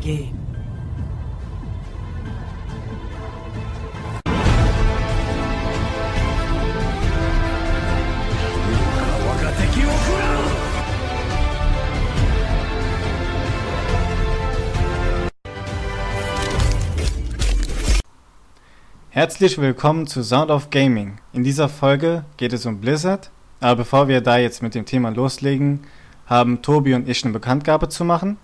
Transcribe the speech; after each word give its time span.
game. 0.00 0.34
Herzlich 19.12 19.58
willkommen 19.58 20.06
zu 20.06 20.22
Sound 20.22 20.50
of 20.50 20.70
Gaming. 20.70 21.18
In 21.32 21.44
dieser 21.44 21.68
Folge 21.68 22.24
geht 22.36 22.52
es 22.52 22.64
um 22.64 22.80
Blizzard, 22.80 23.30
aber 23.60 23.76
bevor 23.76 24.08
wir 24.08 24.22
da 24.22 24.38
jetzt 24.38 24.62
mit 24.62 24.74
dem 24.74 24.86
Thema 24.86 25.10
loslegen, 25.10 25.80
haben 26.26 26.62
Tobi 26.62 26.94
und 26.94 27.08
ich 27.08 27.22
eine 27.24 27.32
Bekanntgabe 27.32 27.88
zu 27.88 28.04
machen. 28.04 28.38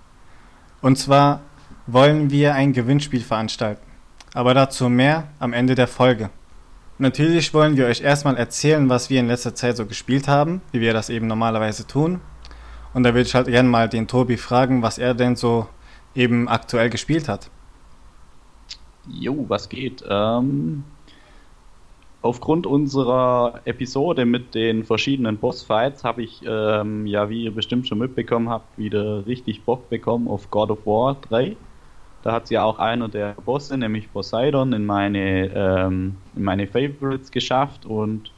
Und 0.83 0.99
zwar 0.99 1.41
wollen 1.87 2.31
wir 2.31 2.55
ein 2.55 2.73
Gewinnspiel 2.73 3.21
veranstalten. 3.21 3.87
Aber 4.35 4.55
dazu 4.55 4.89
mehr 4.89 5.29
am 5.39 5.53
Ende 5.53 5.75
der 5.75 5.89
Folge. 5.89 6.31
Natürlich 6.99 7.53
wollen 7.53 7.77
wir 7.77 7.87
euch 7.87 8.01
erstmal 8.01 8.37
erzählen, 8.37 8.89
was 8.89 9.11
wir 9.11 9.21
in 9.21 9.29
letzter 9.29 9.55
Zeit 9.55 9.77
so 9.77 9.87
gespielt 9.87 10.29
haben, 10.29 10.63
wie 10.73 10.81
wir 10.81 10.93
das 10.93 11.11
eben 11.11 11.27
normalerweise 11.27 11.87
tun. 11.87 12.21
Und 12.95 13.03
da 13.03 13.11
würde 13.11 13.29
ich 13.29 13.35
halt 13.35 13.47
gerne 13.47 13.69
mal 13.69 13.89
den 13.89 14.09
Tobi 14.09 14.39
fragen, 14.39 14.83
was 14.83 14.97
er 14.97 15.15
denn 15.15 15.37
so 15.37 15.69
eben 16.15 16.49
aktuell 16.49 16.89
gespielt 16.89 17.29
hat. 17.29 17.51
Jo, 19.09 19.45
was 19.49 19.69
geht? 19.69 20.03
Ähm, 20.09 20.85
aufgrund 22.23 22.67
unserer 22.67 23.61
Episode 23.65 24.25
mit 24.25 24.55
den 24.55 24.85
verschiedenen 24.85 25.37
Bossfights 25.37 26.03
habe 26.03 26.23
ich, 26.23 26.43
ähm, 26.47 27.07
ja, 27.07 27.29
wie 27.29 27.45
ihr 27.45 27.55
bestimmt 27.55 27.87
schon 27.87 27.99
mitbekommen 27.99 28.49
habt, 28.49 28.79
wieder 28.79 29.27
richtig 29.27 29.63
Bock 29.63 29.89
bekommen 29.91 30.29
auf 30.29 30.51
God 30.51 30.71
of 30.71 30.87
War 30.87 31.17
3. 31.29 31.57
Da 32.27 32.33
hat 32.33 32.51
ja 32.51 32.65
auch 32.65 32.81
einer 32.81 33.09
der 33.09 33.35
Bosse, 33.35 33.79
nämlich 33.79 34.13
Poseidon, 34.13 34.73
in 34.73 34.85
meine, 34.85 35.47
ähm, 35.55 36.17
in 36.35 36.43
meine 36.43 36.67
Favorites 36.67 37.31
geschafft 37.31 37.87
und 37.87 38.33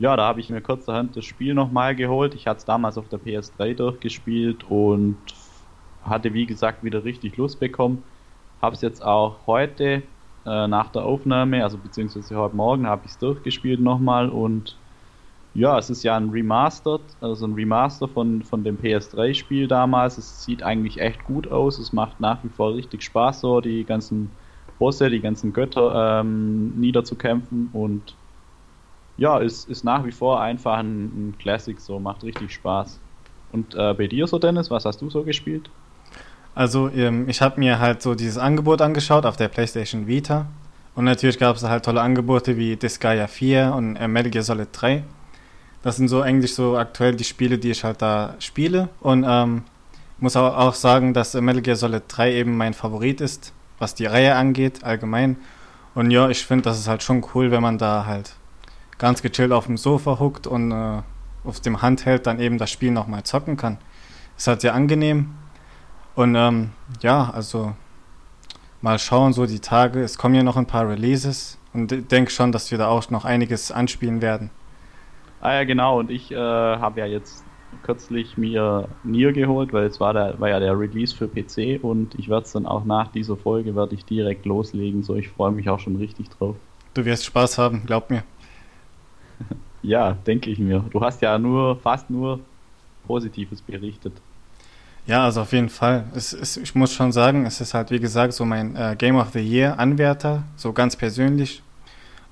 ja, 0.00 0.16
da 0.16 0.24
habe 0.24 0.40
ich 0.40 0.50
mir 0.50 0.60
kurzerhand 0.60 1.16
das 1.16 1.24
Spiel 1.24 1.54
nochmal 1.54 1.94
geholt. 1.94 2.34
Ich 2.34 2.48
hatte 2.48 2.58
es 2.58 2.64
damals 2.64 2.98
auf 2.98 3.08
der 3.08 3.20
PS3 3.20 3.74
durchgespielt 3.76 4.64
und 4.64 5.16
hatte, 6.02 6.34
wie 6.34 6.44
gesagt, 6.44 6.82
wieder 6.82 7.04
richtig 7.04 7.36
Lust 7.36 7.60
bekommen. 7.60 8.02
Habe 8.60 8.74
es 8.74 8.82
jetzt 8.82 9.04
auch 9.04 9.46
heute 9.46 10.02
äh, 10.44 10.66
nach 10.66 10.90
der 10.90 11.04
Aufnahme, 11.04 11.62
also 11.62 11.78
beziehungsweise 11.78 12.34
heute 12.34 12.56
Morgen, 12.56 12.88
habe 12.88 13.02
ich 13.04 13.12
es 13.12 13.18
durchgespielt 13.18 13.78
nochmal 13.78 14.28
und 14.28 14.76
ja, 15.54 15.78
es 15.78 15.88
ist 15.88 16.02
ja 16.02 16.16
ein 16.16 16.30
Remastered, 16.30 17.02
also 17.20 17.46
ein 17.46 17.54
Remaster 17.54 18.08
von, 18.08 18.42
von 18.42 18.64
dem 18.64 18.76
PS3-Spiel 18.76 19.68
damals. 19.68 20.18
Es 20.18 20.44
sieht 20.44 20.64
eigentlich 20.64 21.00
echt 21.00 21.24
gut 21.24 21.50
aus. 21.50 21.78
Es 21.78 21.92
macht 21.92 22.20
nach 22.20 22.42
wie 22.42 22.48
vor 22.48 22.74
richtig 22.74 23.02
Spaß, 23.02 23.40
so 23.40 23.60
die 23.60 23.84
ganzen 23.84 24.30
Bosse, 24.80 25.10
die 25.10 25.20
ganzen 25.20 25.52
Götter 25.52 26.20
ähm, 26.20 26.72
niederzukämpfen. 26.80 27.70
Und 27.72 28.16
ja, 29.16 29.38
ist, 29.38 29.68
ist 29.68 29.84
nach 29.84 30.04
wie 30.04 30.10
vor 30.10 30.40
einfach 30.40 30.78
ein, 30.78 31.04
ein 31.04 31.34
Classic, 31.38 31.78
so 31.78 32.00
macht 32.00 32.24
richtig 32.24 32.52
Spaß. 32.52 32.98
Und 33.52 33.76
äh, 33.76 33.94
bei 33.94 34.08
dir 34.08 34.26
so, 34.26 34.40
Dennis, 34.40 34.72
was 34.72 34.84
hast 34.84 35.00
du 35.02 35.08
so 35.08 35.22
gespielt? 35.22 35.70
Also 36.56 36.88
ähm, 36.88 37.28
ich 37.28 37.40
habe 37.40 37.60
mir 37.60 37.78
halt 37.78 38.02
so 38.02 38.16
dieses 38.16 38.38
Angebot 38.38 38.80
angeschaut 38.82 39.24
auf 39.24 39.36
der 39.36 39.46
PlayStation 39.46 40.08
Vita. 40.08 40.46
Und 40.96 41.04
natürlich 41.04 41.38
gab 41.38 41.54
es 41.54 41.62
halt 41.62 41.84
tolle 41.84 42.00
Angebote 42.00 42.56
wie 42.56 42.74
Disgaea 42.74 43.28
4 43.28 43.72
und 43.76 43.94
äh, 43.94 44.08
Metal 44.08 44.30
Gear 44.30 44.42
Solid 44.42 44.68
3. 44.72 45.04
Das 45.84 45.96
sind 45.96 46.08
so 46.08 46.22
eigentlich 46.22 46.54
so 46.54 46.78
aktuell 46.78 47.14
die 47.14 47.24
Spiele, 47.24 47.58
die 47.58 47.70
ich 47.70 47.84
halt 47.84 48.00
da 48.00 48.36
spiele. 48.38 48.88
Und 49.00 49.24
ähm, 49.28 49.64
muss 50.18 50.34
auch, 50.34 50.72
sagen, 50.72 51.12
dass 51.12 51.34
Metal 51.34 51.60
Gear 51.60 51.76
Solid 51.76 52.04
3 52.08 52.32
eben 52.32 52.56
mein 52.56 52.72
Favorit 52.72 53.20
ist, 53.20 53.52
was 53.78 53.94
die 53.94 54.06
Reihe 54.06 54.34
angeht, 54.34 54.82
allgemein. 54.82 55.36
Und 55.94 56.10
ja, 56.10 56.30
ich 56.30 56.46
finde, 56.46 56.62
das 56.64 56.78
ist 56.78 56.88
halt 56.88 57.02
schon 57.02 57.22
cool, 57.34 57.50
wenn 57.50 57.60
man 57.60 57.76
da 57.76 58.06
halt 58.06 58.34
ganz 58.96 59.20
gechillt 59.20 59.52
auf 59.52 59.66
dem 59.66 59.76
Sofa 59.76 60.18
huckt 60.18 60.46
und 60.46 60.72
äh, 60.72 61.02
auf 61.44 61.60
dem 61.60 61.82
Handheld 61.82 62.26
dann 62.26 62.40
eben 62.40 62.56
das 62.56 62.70
Spiel 62.70 62.90
nochmal 62.90 63.24
zocken 63.24 63.58
kann. 63.58 63.76
Ist 64.38 64.46
halt 64.46 64.62
sehr 64.62 64.74
angenehm 64.74 65.34
und 66.14 66.34
ähm, 66.34 66.70
ja, 67.02 67.30
also 67.30 67.74
mal 68.80 68.98
schauen, 68.98 69.34
so 69.34 69.44
die 69.44 69.60
Tage. 69.60 70.00
Es 70.00 70.16
kommen 70.16 70.34
ja 70.34 70.42
noch 70.42 70.56
ein 70.56 70.66
paar 70.66 70.88
Releases 70.88 71.58
und 71.74 71.92
ich 71.92 72.06
denke 72.06 72.30
schon, 72.30 72.52
dass 72.52 72.70
wir 72.70 72.78
da 72.78 72.88
auch 72.88 73.10
noch 73.10 73.26
einiges 73.26 73.70
anspielen 73.70 74.22
werden. 74.22 74.50
Ah 75.44 75.56
ja, 75.56 75.64
genau. 75.64 75.98
Und 75.98 76.10
ich 76.10 76.32
äh, 76.32 76.36
habe 76.36 77.00
ja 77.00 77.06
jetzt 77.06 77.44
kürzlich 77.82 78.38
mir 78.38 78.88
Nier 79.02 79.34
geholt, 79.34 79.74
weil 79.74 79.84
es 79.84 80.00
war, 80.00 80.14
der, 80.14 80.40
war 80.40 80.48
ja 80.48 80.58
der 80.58 80.78
Release 80.78 81.14
für 81.14 81.28
PC 81.28 81.84
und 81.84 82.14
ich 82.18 82.30
werde 82.30 82.46
es 82.46 82.52
dann 82.52 82.64
auch 82.64 82.86
nach 82.86 83.12
dieser 83.12 83.36
Folge 83.36 83.76
werde 83.76 83.94
ich 83.94 84.06
direkt 84.06 84.46
loslegen. 84.46 85.02
So, 85.02 85.14
ich 85.16 85.28
freue 85.28 85.52
mich 85.52 85.68
auch 85.68 85.80
schon 85.80 85.96
richtig 85.96 86.30
drauf. 86.30 86.56
Du 86.94 87.04
wirst 87.04 87.26
Spaß 87.26 87.58
haben, 87.58 87.82
glaub 87.84 88.08
mir. 88.08 88.24
ja, 89.82 90.12
denke 90.26 90.48
ich 90.48 90.58
mir. 90.58 90.82
Du 90.90 91.02
hast 91.02 91.20
ja 91.20 91.38
nur 91.38 91.76
fast 91.76 92.08
nur 92.08 92.40
Positives 93.06 93.60
berichtet. 93.60 94.14
Ja, 95.06 95.26
also 95.26 95.42
auf 95.42 95.52
jeden 95.52 95.68
Fall. 95.68 96.06
Es 96.14 96.32
ist, 96.32 96.56
ich 96.56 96.74
muss 96.74 96.94
schon 96.94 97.12
sagen, 97.12 97.44
es 97.44 97.60
ist 97.60 97.74
halt, 97.74 97.90
wie 97.90 98.00
gesagt, 98.00 98.32
so 98.32 98.46
mein 98.46 98.74
äh, 98.76 98.96
Game 98.96 99.16
of 99.16 99.32
the 99.32 99.40
Year 99.40 99.78
Anwärter, 99.78 100.44
so 100.56 100.72
ganz 100.72 100.96
persönlich. 100.96 101.62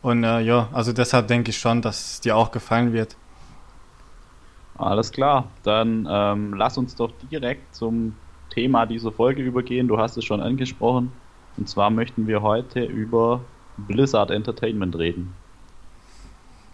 Und 0.03 0.25
äh, 0.25 0.41
ja, 0.41 0.69
also 0.73 0.93
deshalb 0.93 1.29
denke 1.29 1.51
ich 1.51 1.59
schon, 1.59 1.81
dass 1.81 2.15
es 2.15 2.21
dir 2.21 2.37
auch 2.37 2.51
gefallen 2.51 2.93
wird. 2.93 3.17
Alles 4.77 5.13
klar, 5.13 5.49
dann 5.63 6.09
ähm, 6.11 6.55
lass 6.55 6.77
uns 6.77 6.97
doch 6.97 7.13
direkt 7.31 7.75
zum 7.75 8.17
Thema 8.51 8.85
dieser 8.85 9.13
Folge 9.13 9.43
übergehen. 9.43 9.87
Du 9.87 9.99
hast 9.99 10.17
es 10.17 10.25
schon 10.25 10.41
angesprochen. 10.41 11.13
Und 11.57 11.69
zwar 11.69 11.91
möchten 11.91 12.27
wir 12.27 12.43
heute 12.43 12.83
über 12.85 13.41
Blizzard 13.77 14.31
Entertainment 14.31 14.97
reden. 14.97 15.35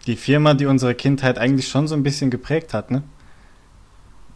Die 0.06 0.16
Firma, 0.16 0.54
die 0.54 0.66
unsere 0.66 0.94
Kindheit 0.94 1.38
eigentlich 1.38 1.68
schon 1.68 1.86
so 1.86 1.94
ein 1.94 2.02
bisschen 2.02 2.30
geprägt 2.30 2.72
hat, 2.72 2.90
ne? 2.90 3.02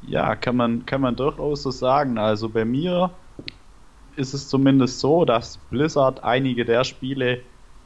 Ja, 0.07 0.35
kann 0.35 0.57
man, 0.57 0.85
kann 0.85 1.01
man 1.01 1.17
durchaus 1.17 1.63
so 1.63 1.71
sagen. 1.71 2.19
Also 2.19 2.49
bei 2.49 2.65
mir 2.65 3.11
ist 4.17 4.35
es 4.35 4.49
zumindest 4.49 5.01
so, 5.01 5.25
dass 5.25 5.57
Blizzard 5.71 6.23
einige 6.25 6.65
der 6.65 6.85
Spiele, 6.85 7.41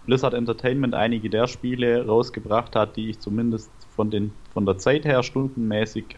Blizzard 0.06 0.34
Entertainment 0.34 0.94
einige 0.94 1.28
der 1.28 1.46
Spiele 1.46 2.06
rausgebracht 2.06 2.74
hat, 2.76 2.96
die 2.96 3.10
ich 3.10 3.20
zumindest 3.20 3.70
von, 3.94 4.10
den, 4.10 4.32
von 4.52 4.64
der 4.64 4.78
Zeit 4.78 5.04
her 5.04 5.22
stundenmäßig 5.22 6.16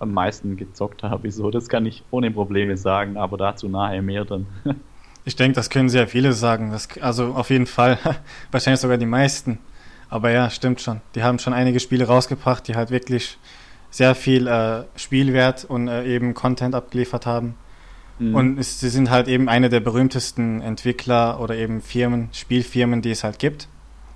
am 0.00 0.12
meisten 0.12 0.56
gezockt 0.56 1.02
habe. 1.02 1.24
Wieso? 1.24 1.50
Das 1.50 1.68
kann 1.68 1.86
ich 1.86 2.02
ohne 2.10 2.30
Probleme 2.30 2.76
sagen, 2.76 3.16
aber 3.16 3.36
dazu 3.36 3.68
nachher 3.68 4.02
mehr 4.02 4.24
dann. 4.24 4.46
Ich 5.24 5.36
denke, 5.36 5.56
das 5.56 5.68
können 5.68 5.90
sehr 5.90 6.08
viele 6.08 6.32
sagen. 6.32 6.70
Das, 6.70 6.88
also 7.02 7.34
auf 7.34 7.50
jeden 7.50 7.66
Fall. 7.66 7.98
Wahrscheinlich 8.50 8.80
sogar 8.80 8.96
die 8.96 9.04
meisten. 9.04 9.58
Aber 10.08 10.30
ja, 10.30 10.48
stimmt 10.48 10.80
schon. 10.80 11.02
Die 11.14 11.22
haben 11.22 11.38
schon 11.38 11.52
einige 11.52 11.80
Spiele 11.80 12.06
rausgebracht, 12.06 12.66
die 12.66 12.76
halt 12.76 12.90
wirklich 12.90 13.36
sehr 13.90 14.14
viel 14.14 14.46
äh, 14.46 14.84
Spielwert 14.96 15.66
und 15.66 15.88
äh, 15.88 16.06
eben 16.06 16.32
Content 16.32 16.74
abgeliefert 16.74 17.26
haben. 17.26 17.56
Mhm. 18.18 18.34
Und 18.34 18.58
es, 18.58 18.80
sie 18.80 18.88
sind 18.88 19.10
halt 19.10 19.28
eben 19.28 19.48
eine 19.48 19.68
der 19.68 19.80
berühmtesten 19.80 20.60
Entwickler 20.60 21.40
oder 21.40 21.56
eben 21.56 21.80
Firmen, 21.80 22.28
Spielfirmen, 22.32 23.02
die 23.02 23.10
es 23.10 23.24
halt 23.24 23.38
gibt. 23.38 23.68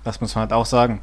Das 0.03 0.21
muss 0.21 0.35
man 0.35 0.43
halt 0.43 0.53
auch 0.53 0.65
sagen. 0.65 1.01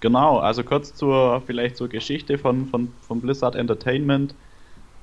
Genau, 0.00 0.38
also 0.38 0.62
kurz 0.62 0.94
zur 0.94 1.42
vielleicht 1.44 1.76
zur 1.76 1.88
Geschichte 1.88 2.38
von, 2.38 2.66
von, 2.66 2.92
von 3.02 3.20
Blizzard 3.20 3.56
Entertainment. 3.56 4.34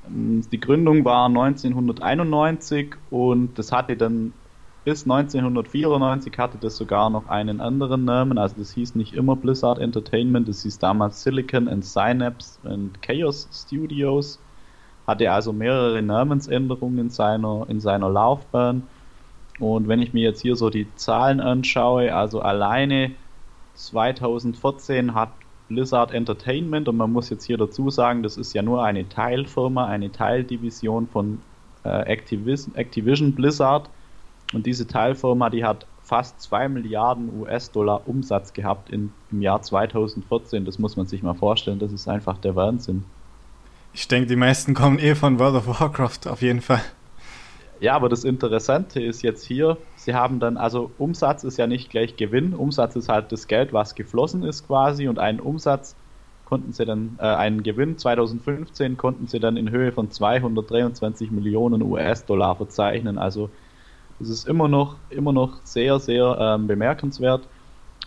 Ähm, 0.07 0.43
die 0.51 0.59
Gründung 0.59 1.03
war 1.03 1.27
1991 1.27 2.95
und 3.09 3.59
das 3.59 3.71
hatte 3.71 3.97
dann 3.97 4.33
bis 4.85 5.03
1994 5.03 6.37
hatte 6.37 6.59
das 6.59 6.77
sogar 6.77 7.09
noch 7.09 7.27
einen 7.27 7.59
anderen 7.59 8.05
Namen, 8.05 8.37
also 8.37 8.55
das 8.59 8.71
hieß 8.73 8.93
nicht 8.93 9.15
immer 9.15 9.35
Blizzard 9.35 9.79
Entertainment, 9.79 10.47
das 10.47 10.61
hieß 10.61 10.77
damals 10.77 11.23
Silicon 11.23 11.67
and 11.67 11.83
Synapse 11.83 12.59
and 12.63 13.01
Chaos 13.01 13.49
Studios, 13.51 14.39
hatte 15.07 15.31
also 15.31 15.53
mehrere 15.53 16.01
Namensänderungen 16.01 16.97
in 16.99 17.09
seiner, 17.09 17.65
in 17.69 17.79
seiner 17.79 18.09
Laufbahn. 18.09 18.83
Und 19.59 19.87
wenn 19.87 20.01
ich 20.01 20.13
mir 20.13 20.23
jetzt 20.23 20.41
hier 20.41 20.55
so 20.55 20.69
die 20.69 20.93
Zahlen 20.95 21.39
anschaue, 21.39 22.13
also 22.13 22.41
alleine 22.41 23.11
2014 23.75 25.13
hat 25.13 25.29
Blizzard 25.67 26.13
Entertainment, 26.13 26.87
und 26.87 26.97
man 26.97 27.11
muss 27.11 27.29
jetzt 27.29 27.45
hier 27.45 27.57
dazu 27.57 27.89
sagen, 27.89 28.23
das 28.23 28.37
ist 28.37 28.53
ja 28.53 28.61
nur 28.61 28.83
eine 28.83 29.07
Teilfirma, 29.07 29.85
eine 29.85 30.11
Teildivision 30.11 31.07
von 31.07 31.41
äh, 31.83 31.89
Activision, 31.89 32.75
Activision 32.75 33.33
Blizzard, 33.33 33.89
und 34.53 34.65
diese 34.65 34.87
Teilfirma, 34.87 35.49
die 35.49 35.65
hat 35.65 35.87
fast 36.01 36.39
2 36.41 36.69
Milliarden 36.69 37.33
US-Dollar 37.33 38.07
Umsatz 38.07 38.53
gehabt 38.53 38.89
in, 38.89 39.11
im 39.31 39.41
Jahr 39.41 39.61
2014. 39.61 40.65
Das 40.65 40.77
muss 40.77 40.95
man 40.95 41.07
sich 41.07 41.23
mal 41.23 41.33
vorstellen. 41.33 41.79
Das 41.79 41.91
ist 41.91 42.07
einfach 42.07 42.37
der 42.37 42.55
Wahnsinn. 42.55 43.05
Ich 43.95 44.09
denke, 44.09 44.27
die 44.27 44.35
meisten 44.35 44.73
kommen 44.73 44.99
eh 44.99 45.15
von 45.15 45.39
World 45.39 45.55
of 45.55 45.79
Warcraft 45.79 46.29
auf 46.29 46.41
jeden 46.41 46.59
Fall. 46.59 46.81
Ja, 47.79 47.95
aber 47.95 48.09
das 48.09 48.25
Interessante 48.25 49.01
ist 49.01 49.21
jetzt 49.21 49.45
hier, 49.45 49.77
sie 49.95 50.13
haben 50.13 50.41
dann, 50.41 50.57
also 50.57 50.91
Umsatz 50.97 51.45
ist 51.45 51.57
ja 51.57 51.65
nicht 51.65 51.91
gleich 51.91 52.17
Gewinn. 52.17 52.53
Umsatz 52.53 52.97
ist 52.97 53.07
halt 53.07 53.31
das 53.31 53.47
Geld, 53.47 53.71
was 53.71 53.95
geflossen 53.95 54.43
ist 54.43 54.67
quasi 54.67 55.07
und 55.07 55.17
ein 55.17 55.39
Umsatz 55.39 55.95
konnten 56.43 56.73
sie 56.73 56.83
dann 56.83 57.17
äh, 57.19 57.23
einen 57.23 57.63
Gewinn 57.63 57.97
2015 57.97 58.97
konnten 58.97 59.27
sie 59.27 59.39
dann 59.39 59.55
in 59.55 59.71
Höhe 59.71 59.93
von 59.93 60.11
223 60.11 61.31
Millionen 61.31 61.81
US-Dollar 61.81 62.57
verzeichnen. 62.57 63.17
Also 63.17 63.49
das 64.19 64.27
ist 64.27 64.45
immer 64.45 64.67
noch 64.67 64.97
immer 65.09 65.31
noch 65.31 65.61
sehr 65.63 65.99
sehr 65.99 66.37
ähm, 66.39 66.67
bemerkenswert. 66.67 67.47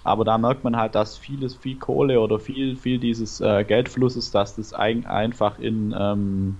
Aber 0.08 0.24
da 0.24 0.38
merkt 0.38 0.64
man 0.64 0.76
halt, 0.76 0.94
dass 0.94 1.18
vieles, 1.18 1.54
viel 1.54 1.76
Kohle 1.76 2.20
oder 2.20 2.38
viel, 2.38 2.76
viel 2.76 2.98
dieses 2.98 3.40
äh, 3.40 3.62
Geldflusses, 3.64 4.30
dass 4.30 4.56
das 4.56 4.72
ein, 4.72 5.04
einfach 5.04 5.58
in, 5.58 5.94
ähm, 5.98 6.56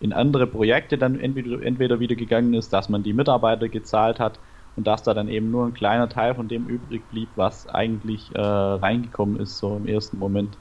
in 0.00 0.12
andere 0.12 0.46
Projekte 0.46 0.98
dann 0.98 1.18
entweder, 1.18 1.62
entweder 1.62 1.98
wieder 1.98 2.14
gegangen 2.14 2.52
ist, 2.52 2.72
dass 2.72 2.90
man 2.90 3.02
die 3.02 3.14
Mitarbeiter 3.14 3.68
gezahlt 3.68 4.20
hat 4.20 4.38
und 4.76 4.86
dass 4.86 5.02
da 5.02 5.14
dann 5.14 5.28
eben 5.28 5.50
nur 5.50 5.66
ein 5.66 5.72
kleiner 5.72 6.10
Teil 6.10 6.34
von 6.34 6.48
dem 6.48 6.66
übrig 6.66 7.02
blieb, 7.10 7.28
was 7.36 7.68
eigentlich 7.68 8.34
äh, 8.34 8.40
reingekommen 8.40 9.40
ist, 9.40 9.56
so 9.56 9.76
im 9.76 9.86
ersten 9.86 10.18
Moment. 10.18 10.58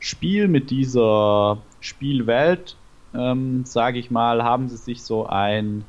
Spiel, 0.05 0.49
mit 0.49 0.71
dieser 0.71 1.57
Spielwelt, 1.81 2.77
ähm, 3.15 3.65
sage 3.65 3.99
ich 3.99 4.11
mal, 4.11 4.45
haben 4.45 4.69
sie 4.69 4.77
sich 4.77 5.03
so 5.03 5.27
ein, 5.27 5.83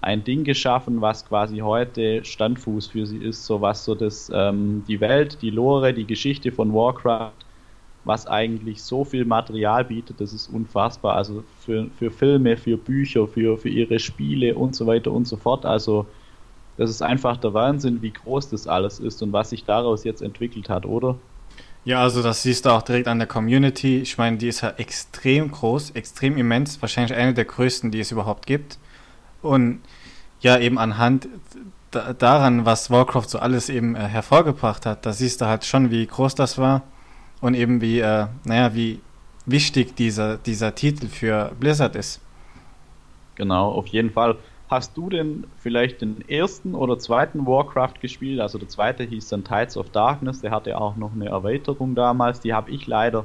ein 0.00 0.24
Ding 0.24 0.42
geschaffen, 0.42 1.00
was 1.02 1.24
quasi 1.24 1.58
heute 1.58 2.24
Standfuß 2.24 2.88
für 2.88 3.06
sie 3.06 3.18
ist, 3.18 3.46
so 3.46 3.60
was 3.60 3.84
so 3.84 3.94
das, 3.94 4.28
ähm, 4.34 4.82
die 4.88 5.00
Welt, 5.00 5.40
die 5.40 5.50
Lore, 5.50 5.94
die 5.94 6.04
Geschichte 6.04 6.50
von 6.50 6.74
Warcraft, 6.74 7.30
was 8.02 8.26
eigentlich 8.26 8.82
so 8.82 9.04
viel 9.04 9.24
Material 9.24 9.84
bietet, 9.84 10.20
das 10.20 10.32
ist 10.32 10.48
unfassbar. 10.48 11.14
Also 11.14 11.44
für, 11.60 11.90
für 11.90 12.10
Filme, 12.10 12.56
für 12.56 12.76
Bücher, 12.76 13.28
für, 13.28 13.56
für 13.56 13.68
ihre 13.68 14.00
Spiele 14.00 14.56
und 14.56 14.74
so 14.74 14.84
weiter 14.88 15.12
und 15.12 15.28
so 15.28 15.36
fort. 15.36 15.64
Also 15.64 16.06
das 16.76 16.90
ist 16.90 17.02
einfach 17.02 17.36
der 17.36 17.54
Wahnsinn, 17.54 18.02
wie 18.02 18.12
groß 18.12 18.50
das 18.50 18.66
alles 18.66 18.98
ist 18.98 19.22
und 19.22 19.32
was 19.32 19.50
sich 19.50 19.64
daraus 19.64 20.02
jetzt 20.02 20.22
entwickelt 20.22 20.68
hat, 20.68 20.86
oder? 20.86 21.20
Ja, 21.84 22.02
also 22.02 22.22
das 22.22 22.42
siehst 22.42 22.66
du 22.66 22.70
auch 22.70 22.82
direkt 22.82 23.08
an 23.08 23.18
der 23.18 23.28
Community. 23.28 24.00
Ich 24.00 24.18
meine, 24.18 24.36
die 24.36 24.48
ist 24.48 24.60
ja 24.60 24.70
extrem 24.76 25.50
groß, 25.50 25.90
extrem 25.92 26.36
immens, 26.36 26.80
wahrscheinlich 26.82 27.16
eine 27.16 27.32
der 27.34 27.46
größten, 27.46 27.90
die 27.90 28.00
es 28.00 28.12
überhaupt 28.12 28.46
gibt. 28.46 28.78
Und 29.40 29.80
ja, 30.40 30.58
eben 30.58 30.78
anhand 30.78 31.28
daran, 31.90 32.66
was 32.66 32.90
Warcraft 32.90 33.28
so 33.28 33.38
alles 33.38 33.68
eben 33.68 33.96
äh, 33.96 34.00
hervorgebracht 34.00 34.84
hat, 34.86 35.06
da 35.06 35.12
siehst 35.12 35.40
du 35.40 35.46
halt 35.46 35.64
schon, 35.64 35.90
wie 35.90 36.06
groß 36.06 36.34
das 36.34 36.58
war 36.58 36.82
und 37.40 37.54
eben 37.54 37.80
wie, 37.80 38.00
äh, 38.00 38.26
naja, 38.44 38.74
wie 38.74 39.00
wichtig 39.46 39.96
dieser, 39.96 40.36
dieser 40.36 40.74
Titel 40.74 41.08
für 41.08 41.52
Blizzard 41.58 41.96
ist. 41.96 42.20
Genau, 43.36 43.70
auf 43.70 43.86
jeden 43.86 44.10
Fall. 44.10 44.36
Hast 44.68 44.96
du 44.98 45.08
denn 45.08 45.46
vielleicht 45.56 46.02
den 46.02 46.28
ersten 46.28 46.74
oder 46.74 46.98
zweiten 46.98 47.46
Warcraft 47.46 48.00
gespielt? 48.02 48.40
Also 48.40 48.58
der 48.58 48.68
zweite 48.68 49.02
hieß 49.02 49.28
dann 49.28 49.42
Tides 49.42 49.78
of 49.78 49.88
Darkness, 49.90 50.42
der 50.42 50.50
hatte 50.50 50.78
auch 50.78 50.96
noch 50.96 51.12
eine 51.12 51.26
Erweiterung 51.26 51.94
damals, 51.94 52.40
die 52.40 52.52
habe 52.52 52.70
ich 52.70 52.86
leider 52.86 53.24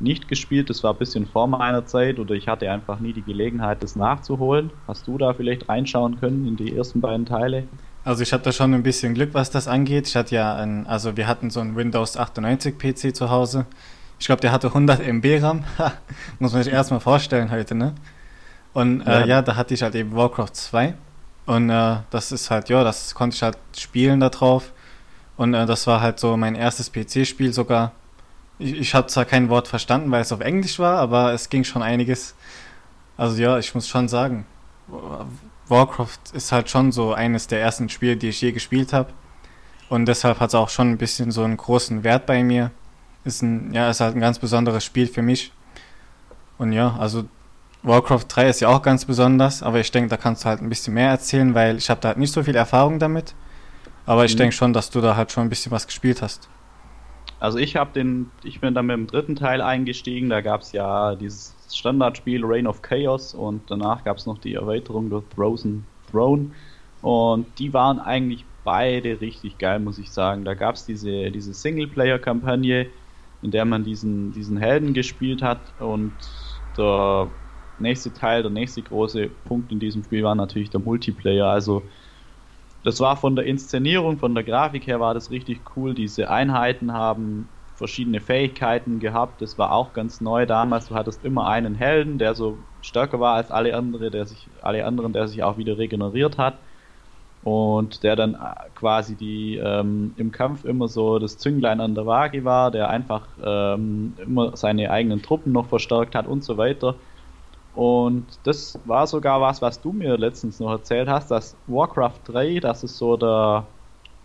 nicht 0.00 0.28
gespielt, 0.28 0.68
das 0.68 0.84
war 0.84 0.92
ein 0.92 0.98
bisschen 0.98 1.26
vor 1.26 1.46
meiner 1.46 1.86
Zeit 1.86 2.18
oder 2.18 2.34
ich 2.34 2.48
hatte 2.48 2.70
einfach 2.70 3.00
nie 3.00 3.14
die 3.14 3.22
Gelegenheit, 3.22 3.82
das 3.82 3.96
nachzuholen. 3.96 4.70
Hast 4.86 5.08
du 5.08 5.16
da 5.16 5.32
vielleicht 5.32 5.66
reinschauen 5.70 6.20
können 6.20 6.46
in 6.46 6.56
die 6.56 6.76
ersten 6.76 7.00
beiden 7.00 7.24
Teile? 7.24 7.64
Also 8.04 8.22
ich 8.22 8.30
da 8.30 8.52
schon 8.52 8.74
ein 8.74 8.82
bisschen 8.82 9.14
Glück, 9.14 9.30
was 9.32 9.50
das 9.50 9.68
angeht. 9.68 10.06
Ich 10.06 10.14
hatte 10.14 10.34
ja 10.34 10.54
ein, 10.56 10.86
also 10.86 11.16
wir 11.16 11.26
hatten 11.26 11.48
so 11.48 11.60
einen 11.60 11.74
Windows 11.74 12.18
98 12.18 12.78
PC 12.78 13.16
zu 13.16 13.30
Hause. 13.30 13.64
Ich 14.18 14.26
glaube, 14.26 14.42
der 14.42 14.52
hatte 14.52 14.68
100 14.68 15.00
MB 15.00 15.42
RAM. 15.42 15.64
Muss 16.38 16.52
man 16.52 16.62
sich 16.62 16.72
erstmal 16.72 17.00
vorstellen 17.00 17.50
heute, 17.50 17.74
ne? 17.74 17.94
Und 18.76 19.00
äh, 19.06 19.20
ja. 19.20 19.26
ja. 19.26 19.42
da 19.42 19.56
hatte 19.56 19.72
ich 19.72 19.80
halt 19.80 19.94
eben 19.94 20.14
Warcraft 20.14 20.52
2. 20.52 20.92
Und 21.46 21.70
äh, 21.70 21.96
das 22.10 22.30
ist 22.30 22.50
halt, 22.50 22.68
ja, 22.68 22.84
das 22.84 23.14
konnte 23.14 23.34
ich 23.34 23.42
halt 23.42 23.56
spielen 23.74 24.20
da 24.20 24.28
drauf. 24.28 24.70
Und 25.38 25.54
äh, 25.54 25.64
das 25.64 25.86
war 25.86 26.02
halt 26.02 26.20
so 26.20 26.36
mein 26.36 26.54
erstes 26.54 26.92
PC-Spiel 26.92 27.54
sogar. 27.54 27.92
Ich, 28.58 28.74
ich 28.74 28.94
habe 28.94 29.06
zwar 29.06 29.24
kein 29.24 29.48
Wort 29.48 29.66
verstanden, 29.66 30.10
weil 30.10 30.20
es 30.20 30.30
auf 30.30 30.40
Englisch 30.40 30.78
war, 30.78 30.98
aber 30.98 31.32
es 31.32 31.48
ging 31.48 31.64
schon 31.64 31.80
einiges. 31.80 32.34
Also 33.16 33.40
ja, 33.40 33.58
ich 33.58 33.74
muss 33.74 33.88
schon 33.88 34.08
sagen, 34.08 34.44
Warcraft 35.68 36.34
ist 36.34 36.52
halt 36.52 36.68
schon 36.68 36.92
so 36.92 37.14
eines 37.14 37.46
der 37.46 37.62
ersten 37.62 37.88
Spiele, 37.88 38.18
die 38.18 38.28
ich 38.28 38.42
je 38.42 38.52
gespielt 38.52 38.92
habe. 38.92 39.08
Und 39.88 40.04
deshalb 40.04 40.38
hat 40.38 40.50
es 40.50 40.54
auch 40.54 40.68
schon 40.68 40.90
ein 40.90 40.98
bisschen 40.98 41.30
so 41.30 41.44
einen 41.44 41.56
großen 41.56 42.04
Wert 42.04 42.26
bei 42.26 42.44
mir. 42.44 42.72
Ist 43.24 43.40
ein, 43.40 43.72
ja, 43.72 43.88
ist 43.88 44.00
halt 44.00 44.16
ein 44.16 44.20
ganz 44.20 44.38
besonderes 44.38 44.84
Spiel 44.84 45.06
für 45.06 45.22
mich. 45.22 45.50
Und 46.58 46.74
ja, 46.74 46.94
also 46.98 47.24
Warcraft 47.86 48.24
3 48.28 48.48
ist 48.48 48.60
ja 48.60 48.68
auch 48.68 48.82
ganz 48.82 49.04
besonders, 49.04 49.62
aber 49.62 49.78
ich 49.78 49.90
denke, 49.92 50.10
da 50.10 50.16
kannst 50.16 50.44
du 50.44 50.48
halt 50.48 50.60
ein 50.60 50.68
bisschen 50.68 50.94
mehr 50.94 51.08
erzählen, 51.08 51.54
weil 51.54 51.76
ich 51.76 51.88
habe 51.88 52.00
da 52.00 52.08
halt 52.08 52.18
nicht 52.18 52.32
so 52.32 52.42
viel 52.42 52.56
Erfahrung 52.56 52.98
damit. 52.98 53.34
Aber 54.06 54.24
ich 54.24 54.34
mhm. 54.34 54.38
denke 54.38 54.54
schon, 54.54 54.72
dass 54.72 54.90
du 54.90 55.00
da 55.00 55.16
halt 55.16 55.32
schon 55.32 55.44
ein 55.44 55.48
bisschen 55.48 55.72
was 55.72 55.86
gespielt 55.86 56.20
hast. 56.20 56.48
Also 57.38 57.58
ich 57.58 57.76
habe 57.76 57.92
den, 57.92 58.30
ich 58.42 58.60
bin 58.60 58.74
dann 58.74 58.86
mit 58.86 58.96
dem 58.96 59.06
dritten 59.06 59.36
Teil 59.36 59.60
eingestiegen, 59.60 60.30
da 60.30 60.40
gab 60.40 60.62
es 60.62 60.72
ja 60.72 61.14
dieses 61.14 61.54
Standardspiel 61.72 62.44
Reign 62.44 62.66
of 62.66 62.82
Chaos 62.82 63.34
und 63.34 63.62
danach 63.70 64.04
gab 64.04 64.16
es 64.16 64.26
noch 64.26 64.38
die 64.38 64.54
Erweiterung 64.54 65.10
durch 65.10 65.24
Frozen 65.34 65.84
Throne 66.10 66.50
und 67.02 67.46
die 67.58 67.72
waren 67.72 68.00
eigentlich 68.00 68.44
beide 68.64 69.20
richtig 69.20 69.58
geil, 69.58 69.78
muss 69.80 69.98
ich 69.98 70.10
sagen. 70.10 70.44
Da 70.44 70.54
gab 70.54 70.74
es 70.74 70.86
diese, 70.86 71.30
diese 71.30 71.52
Singleplayer-Kampagne, 71.52 72.86
in 73.42 73.50
der 73.50 73.64
man 73.64 73.84
diesen, 73.84 74.32
diesen 74.32 74.56
Helden 74.56 74.94
gespielt 74.94 75.42
hat 75.42 75.60
und 75.78 76.12
der 76.76 77.28
nächste 77.78 78.12
Teil, 78.12 78.42
der 78.42 78.50
nächste 78.50 78.82
große 78.82 79.28
Punkt 79.28 79.72
in 79.72 79.80
diesem 79.80 80.04
Spiel 80.04 80.22
war 80.22 80.34
natürlich 80.34 80.70
der 80.70 80.80
Multiplayer. 80.80 81.46
Also 81.46 81.82
das 82.82 83.00
war 83.00 83.16
von 83.16 83.36
der 83.36 83.46
Inszenierung, 83.46 84.18
von 84.18 84.34
der 84.34 84.44
Grafik 84.44 84.86
her 84.86 85.00
war 85.00 85.14
das 85.14 85.30
richtig 85.30 85.62
cool. 85.76 85.94
Diese 85.94 86.30
Einheiten 86.30 86.92
haben 86.92 87.48
verschiedene 87.74 88.20
Fähigkeiten 88.20 89.00
gehabt. 89.00 89.42
Das 89.42 89.58
war 89.58 89.72
auch 89.72 89.92
ganz 89.92 90.20
neu 90.20 90.46
damals. 90.46 90.88
Du 90.88 90.94
hattest 90.94 91.24
immer 91.24 91.46
einen 91.46 91.74
Helden, 91.74 92.18
der 92.18 92.34
so 92.34 92.58
stärker 92.80 93.20
war 93.20 93.34
als 93.34 93.50
alle 93.50 93.76
andere, 93.76 94.10
der 94.10 94.24
sich 94.24 94.50
alle 94.62 94.84
anderen, 94.86 95.12
der 95.12 95.28
sich 95.28 95.42
auch 95.42 95.58
wieder 95.58 95.76
regeneriert 95.78 96.38
hat 96.38 96.58
und 97.42 98.02
der 98.02 98.16
dann 98.16 98.36
quasi 98.74 99.16
die 99.16 99.56
ähm, 99.56 100.14
im 100.16 100.32
Kampf 100.32 100.64
immer 100.64 100.88
so 100.88 101.18
das 101.18 101.38
Zünglein 101.38 101.80
an 101.80 101.94
der 101.94 102.06
Waage 102.06 102.44
war, 102.44 102.70
der 102.70 102.88
einfach 102.90 103.28
ähm, 103.42 104.14
immer 104.18 104.56
seine 104.56 104.90
eigenen 104.90 105.22
Truppen 105.22 105.52
noch 105.52 105.66
verstärkt 105.68 106.14
hat 106.14 106.26
und 106.26 106.42
so 106.42 106.56
weiter. 106.56 107.00
Und 107.76 108.38
das 108.46 108.80
war 108.86 109.06
sogar 109.06 109.42
was, 109.42 109.60
was 109.60 109.82
du 109.82 109.92
mir 109.92 110.16
letztens 110.16 110.60
noch 110.60 110.70
erzählt 110.70 111.08
hast, 111.10 111.30
dass 111.30 111.58
Warcraft 111.66 112.20
3, 112.24 112.58
das 112.60 112.82
ist 112.84 112.96
so 112.96 113.18
der, 113.18 113.66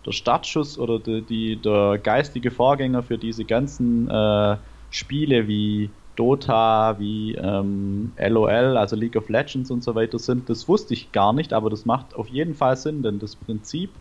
der 0.06 0.12
Startschuss 0.12 0.78
oder 0.78 0.98
die, 0.98 1.20
die, 1.26 1.60
der 1.60 1.98
geistige 1.98 2.50
Vorgänger 2.50 3.02
für 3.02 3.18
diese 3.18 3.44
ganzen 3.44 4.08
äh, 4.08 4.56
Spiele 4.88 5.48
wie 5.48 5.90
Dota, 6.16 6.98
wie 6.98 7.34
ähm, 7.34 8.14
LOL, 8.16 8.78
also 8.78 8.96
League 8.96 9.16
of 9.16 9.28
Legends 9.28 9.70
und 9.70 9.84
so 9.84 9.94
weiter 9.94 10.18
sind. 10.18 10.48
Das 10.48 10.66
wusste 10.66 10.94
ich 10.94 11.12
gar 11.12 11.34
nicht, 11.34 11.52
aber 11.52 11.68
das 11.68 11.84
macht 11.84 12.14
auf 12.14 12.28
jeden 12.28 12.54
Fall 12.54 12.76
Sinn, 12.78 13.02
denn 13.02 13.18
das 13.18 13.36
Prinzip 13.36 14.00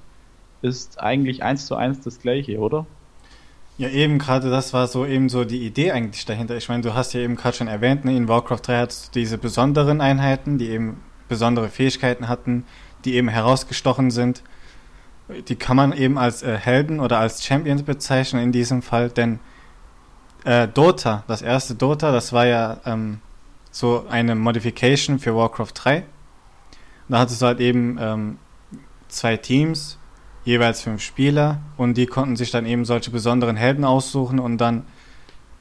ist 0.61 1.01
eigentlich 1.01 1.43
eins 1.43 1.65
zu 1.67 1.75
eins 1.75 1.99
das 1.99 2.19
gleiche, 2.19 2.57
oder? 2.59 2.87
Ja, 3.77 3.89
eben 3.89 4.19
gerade 4.19 4.49
das 4.49 4.73
war 4.73 4.87
so 4.87 5.05
eben 5.05 5.29
so 5.29 5.43
die 5.43 5.65
Idee 5.65 5.91
eigentlich 5.91 6.25
dahinter. 6.25 6.55
Ich 6.55 6.69
meine, 6.69 6.83
du 6.83 6.93
hast 6.93 7.13
ja 7.13 7.21
eben 7.21 7.35
gerade 7.35 7.57
schon 7.57 7.67
erwähnt, 7.67 8.05
ne, 8.05 8.15
in 8.15 8.27
Warcraft 8.27 8.59
3 8.63 8.79
hat 8.79 8.91
es 8.91 9.11
diese 9.11 9.37
besonderen 9.37 10.01
Einheiten, 10.01 10.57
die 10.57 10.69
eben 10.69 11.01
besondere 11.27 11.69
Fähigkeiten 11.69 12.27
hatten, 12.27 12.65
die 13.05 13.15
eben 13.15 13.29
herausgestochen 13.29 14.11
sind. 14.11 14.43
Die 15.47 15.55
kann 15.55 15.77
man 15.77 15.93
eben 15.93 16.17
als 16.17 16.43
äh, 16.43 16.57
Helden 16.57 16.99
oder 16.99 17.19
als 17.19 17.43
Champions 17.43 17.83
bezeichnen 17.83 18.43
in 18.43 18.51
diesem 18.51 18.81
Fall, 18.81 19.09
denn 19.09 19.39
äh, 20.43 20.67
Dota, 20.67 21.23
das 21.27 21.41
erste 21.41 21.75
Dota, 21.75 22.11
das 22.11 22.33
war 22.33 22.45
ja 22.45 22.77
ähm, 22.85 23.19
so 23.71 24.05
eine 24.09 24.35
Modification 24.35 25.19
für 25.19 25.35
Warcraft 25.35 25.73
3. 25.73 26.03
Da 27.07 27.19
hattest 27.19 27.41
du 27.41 27.45
halt 27.45 27.59
eben 27.59 27.97
ähm, 27.99 28.37
zwei 29.07 29.37
Teams, 29.37 29.97
jeweils 30.43 30.81
fünf 30.81 31.01
Spieler 31.01 31.59
und 31.77 31.95
die 31.97 32.07
konnten 32.07 32.35
sich 32.35 32.51
dann 32.51 32.65
eben 32.65 32.85
solche 32.85 33.11
besonderen 33.11 33.55
Helden 33.55 33.85
aussuchen 33.85 34.39
und 34.39 34.57
dann 34.57 34.85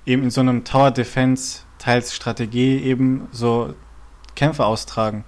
eben 0.06 0.22
in 0.22 0.30
so 0.30 0.40
einem 0.40 0.64
Tower 0.64 0.90
Defense 0.90 1.62
teils 1.78 2.14
Strategie 2.14 2.78
eben 2.78 3.28
so 3.32 3.74
Kämpfe 4.34 4.64
austragen. 4.64 5.24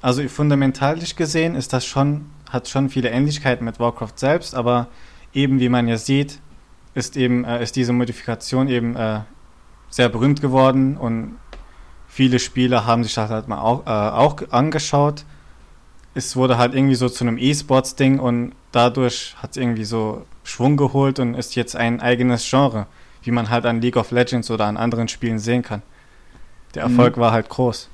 Also 0.00 0.26
fundamentalisch 0.28 1.16
gesehen 1.16 1.54
ist 1.54 1.72
das 1.72 1.84
schon, 1.84 2.26
hat 2.50 2.68
schon 2.68 2.88
viele 2.88 3.10
Ähnlichkeiten 3.10 3.64
mit 3.64 3.78
Warcraft 3.78 4.16
selbst, 4.16 4.54
aber 4.54 4.88
eben 5.34 5.60
wie 5.60 5.68
man 5.68 5.88
ja 5.88 5.96
sieht, 5.98 6.40
ist 6.94 7.16
eben, 7.16 7.44
äh, 7.44 7.62
ist 7.62 7.76
diese 7.76 7.92
Modifikation 7.92 8.68
eben 8.68 8.96
äh, 8.96 9.20
sehr 9.90 10.08
berühmt 10.08 10.40
geworden 10.40 10.96
und 10.96 11.36
viele 12.08 12.38
Spieler 12.38 12.86
haben 12.86 13.04
sich 13.04 13.14
das 13.14 13.30
halt 13.30 13.48
mal 13.48 13.60
auch, 13.60 13.86
äh, 13.86 13.90
auch 13.90 14.36
angeschaut 14.50 15.24
es 16.16 16.34
wurde 16.34 16.56
halt 16.56 16.74
irgendwie 16.74 16.94
so 16.94 17.10
zu 17.10 17.24
einem 17.24 17.36
E-Sports-Ding 17.36 18.18
und 18.18 18.54
dadurch 18.72 19.36
hat 19.42 19.50
es 19.50 19.58
irgendwie 19.58 19.84
so 19.84 20.22
Schwung 20.44 20.78
geholt 20.78 21.18
und 21.18 21.34
ist 21.34 21.56
jetzt 21.56 21.76
ein 21.76 22.00
eigenes 22.00 22.48
Genre, 22.48 22.86
wie 23.22 23.30
man 23.30 23.50
halt 23.50 23.66
an 23.66 23.82
League 23.82 23.98
of 23.98 24.12
Legends 24.12 24.50
oder 24.50 24.64
an 24.64 24.78
anderen 24.78 25.08
Spielen 25.08 25.38
sehen 25.38 25.62
kann. 25.62 25.82
Der 26.74 26.88
mhm. 26.88 26.92
Erfolg 26.92 27.16
mhm. 27.18 27.20
war 27.20 27.32
halt 27.32 27.50
groß. 27.50 27.90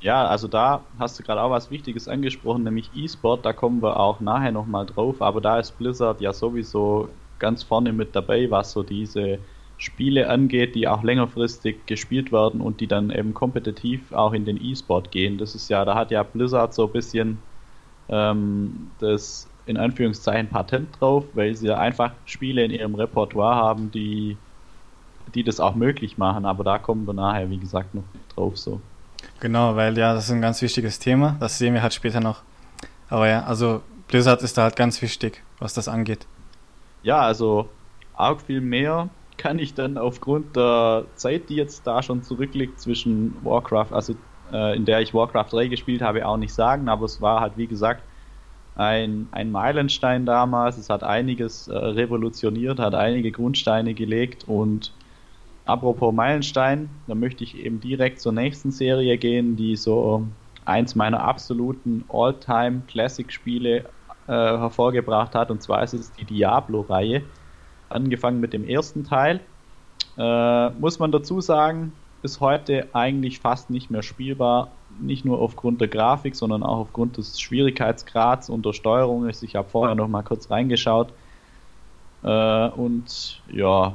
Ja, 0.00 0.26
also 0.26 0.48
da 0.48 0.80
hast 0.98 1.18
du 1.18 1.22
gerade 1.22 1.42
auch 1.42 1.50
was 1.50 1.70
Wichtiges 1.70 2.08
angesprochen, 2.08 2.62
nämlich 2.62 2.90
E-Sport, 2.94 3.44
da 3.44 3.52
kommen 3.52 3.82
wir 3.82 4.00
auch 4.00 4.20
nachher 4.20 4.52
nochmal 4.52 4.86
drauf, 4.86 5.20
aber 5.20 5.42
da 5.42 5.58
ist 5.58 5.76
Blizzard 5.76 6.22
ja 6.22 6.32
sowieso 6.32 7.10
ganz 7.38 7.62
vorne 7.62 7.92
mit 7.92 8.16
dabei, 8.16 8.50
was 8.50 8.72
so 8.72 8.82
diese 8.82 9.38
Spiele 9.76 10.30
angeht, 10.30 10.74
die 10.74 10.88
auch 10.88 11.02
längerfristig 11.02 11.84
gespielt 11.84 12.32
werden 12.32 12.62
und 12.62 12.80
die 12.80 12.86
dann 12.86 13.10
eben 13.10 13.34
kompetitiv 13.34 14.12
auch 14.12 14.32
in 14.32 14.46
den 14.46 14.62
E-Sport 14.62 15.10
gehen. 15.10 15.36
Das 15.36 15.54
ist 15.54 15.68
ja, 15.68 15.84
da 15.84 15.94
hat 15.94 16.10
ja 16.10 16.22
Blizzard 16.22 16.72
so 16.72 16.86
ein 16.86 16.92
bisschen 16.92 17.38
ähm, 18.08 18.90
das 18.98 19.48
in 19.66 19.76
Anführungszeichen 19.76 20.48
Patent 20.48 21.00
drauf, 21.00 21.24
weil 21.34 21.54
sie 21.56 21.66
ja 21.66 21.78
einfach 21.78 22.12
Spiele 22.24 22.64
in 22.64 22.70
ihrem 22.70 22.94
Repertoire 22.94 23.56
haben, 23.56 23.90
die, 23.90 24.36
die 25.34 25.42
das 25.42 25.58
auch 25.58 25.74
möglich 25.74 26.18
machen. 26.18 26.44
Aber 26.46 26.62
da 26.62 26.78
kommen 26.78 27.06
wir 27.06 27.14
nachher, 27.14 27.50
wie 27.50 27.58
gesagt, 27.58 27.94
noch 27.94 28.04
drauf 28.34 28.56
so. 28.56 28.80
Genau, 29.40 29.74
weil 29.74 29.98
ja, 29.98 30.14
das 30.14 30.26
ist 30.26 30.30
ein 30.30 30.40
ganz 30.40 30.62
wichtiges 30.62 30.98
Thema. 30.98 31.36
Das 31.40 31.58
sehen 31.58 31.74
wir 31.74 31.82
halt 31.82 31.94
später 31.94 32.20
noch. 32.20 32.42
Aber 33.08 33.28
ja, 33.28 33.42
also 33.44 33.82
Blizzard 34.08 34.42
ist 34.42 34.56
da 34.56 34.62
halt 34.62 34.76
ganz 34.76 35.02
wichtig, 35.02 35.42
was 35.58 35.74
das 35.74 35.88
angeht. 35.88 36.26
Ja, 37.02 37.20
also 37.20 37.68
arg 38.14 38.40
viel 38.42 38.60
mehr 38.60 39.08
kann 39.36 39.58
ich 39.58 39.74
dann 39.74 39.98
aufgrund 39.98 40.56
der 40.56 41.04
Zeit, 41.14 41.48
die 41.48 41.56
jetzt 41.56 41.86
da 41.86 42.02
schon 42.02 42.22
zurückliegt 42.22 42.80
zwischen 42.80 43.36
Warcraft, 43.42 43.92
also 43.92 44.14
in 44.52 44.84
der 44.84 45.00
ich 45.00 45.12
Warcraft 45.12 45.48
3 45.50 45.68
gespielt 45.68 46.02
habe, 46.02 46.26
auch 46.26 46.36
nicht 46.36 46.54
sagen, 46.54 46.88
aber 46.88 47.04
es 47.04 47.20
war 47.20 47.40
halt, 47.40 47.56
wie 47.56 47.66
gesagt, 47.66 48.02
ein, 48.76 49.28
ein 49.32 49.50
Meilenstein 49.50 50.26
damals. 50.26 50.76
Es 50.76 50.90
hat 50.90 51.02
einiges 51.02 51.68
äh, 51.68 51.76
revolutioniert, 51.76 52.78
hat 52.78 52.94
einige 52.94 53.32
Grundsteine 53.32 53.94
gelegt 53.94 54.44
und 54.46 54.92
apropos 55.64 56.14
Meilenstein, 56.14 56.90
da 57.06 57.14
möchte 57.14 57.42
ich 57.42 57.58
eben 57.58 57.80
direkt 57.80 58.20
zur 58.20 58.32
nächsten 58.32 58.70
Serie 58.70 59.16
gehen, 59.18 59.56
die 59.56 59.76
so 59.76 60.26
eins 60.64 60.94
meiner 60.94 61.22
absoluten 61.22 62.04
All-Time 62.08 62.82
Classic-Spiele 62.86 63.76
äh, 63.78 63.84
hervorgebracht 64.26 65.34
hat, 65.34 65.50
und 65.50 65.62
zwar 65.62 65.82
ist 65.82 65.94
es 65.94 66.12
die 66.12 66.24
Diablo-Reihe. 66.24 67.22
Angefangen 67.88 68.40
mit 68.40 68.52
dem 68.52 68.64
ersten 68.64 69.04
Teil. 69.04 69.40
Äh, 70.18 70.70
muss 70.70 70.98
man 70.98 71.12
dazu 71.12 71.40
sagen, 71.40 71.92
bis 72.26 72.40
heute 72.40 72.88
eigentlich 72.92 73.38
fast 73.38 73.70
nicht 73.70 73.88
mehr 73.88 74.02
spielbar. 74.02 74.72
Nicht 75.00 75.24
nur 75.24 75.38
aufgrund 75.38 75.80
der 75.80 75.86
Grafik, 75.86 76.34
sondern 76.34 76.64
auch 76.64 76.78
aufgrund 76.78 77.18
des 77.18 77.40
Schwierigkeitsgrads 77.40 78.50
und 78.50 78.66
der 78.66 78.72
Steuerung. 78.72 79.28
Ich 79.28 79.54
habe 79.54 79.68
vorher 79.68 79.94
noch 79.94 80.08
mal 80.08 80.24
kurz 80.24 80.50
reingeschaut. 80.50 81.12
Äh, 82.24 82.68
und 82.70 83.40
ja, 83.52 83.94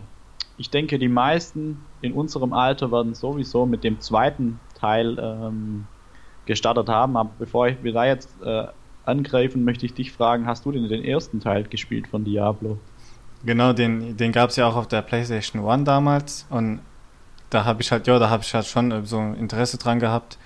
ich 0.57 0.69
denke, 0.69 0.97
die 0.97 1.09
meisten 1.09 1.83
in 2.01 2.13
unserem 2.13 2.53
Alter 2.53 2.89
werden 2.89 3.15
sowieso 3.15 3.65
mit 3.65 3.83
dem 3.83 3.99
zweiten 3.99 4.61
Teil 4.79 5.19
ähm, 5.19 5.87
gestartet 6.45 6.87
haben. 6.87 7.17
Aber 7.17 7.31
bevor 7.37 7.67
wir 7.81 7.91
da 7.91 8.05
jetzt 8.05 8.41
äh, 8.41 8.67
angreifen, 9.03 9.65
möchte 9.65 9.85
ich 9.85 9.93
dich 9.93 10.13
fragen, 10.13 10.47
hast 10.47 10.63
du 10.65 10.71
denn 10.71 10.87
den 10.87 11.03
ersten 11.03 11.41
Teil 11.41 11.65
gespielt 11.65 12.07
von 12.07 12.23
Diablo? 12.23 12.77
Genau, 13.43 13.73
den, 13.73 14.15
den 14.15 14.31
gab 14.31 14.51
es 14.51 14.55
ja 14.55 14.69
auch 14.69 14.77
auf 14.77 14.87
der 14.87 15.01
PlayStation 15.01 15.67
1 15.67 15.83
damals 15.83 16.47
und 16.49 16.79
da 17.51 17.65
habe 17.65 17.81
ich 17.81 17.91
halt, 17.91 18.07
ja, 18.07 18.17
da 18.17 18.29
habe 18.29 18.43
ich 18.43 18.53
halt 18.55 18.65
schon 18.65 18.91
äh, 18.91 19.05
so 19.05 19.19
Interesse 19.19 19.77
dran 19.77 19.99
gehabt. 19.99 20.39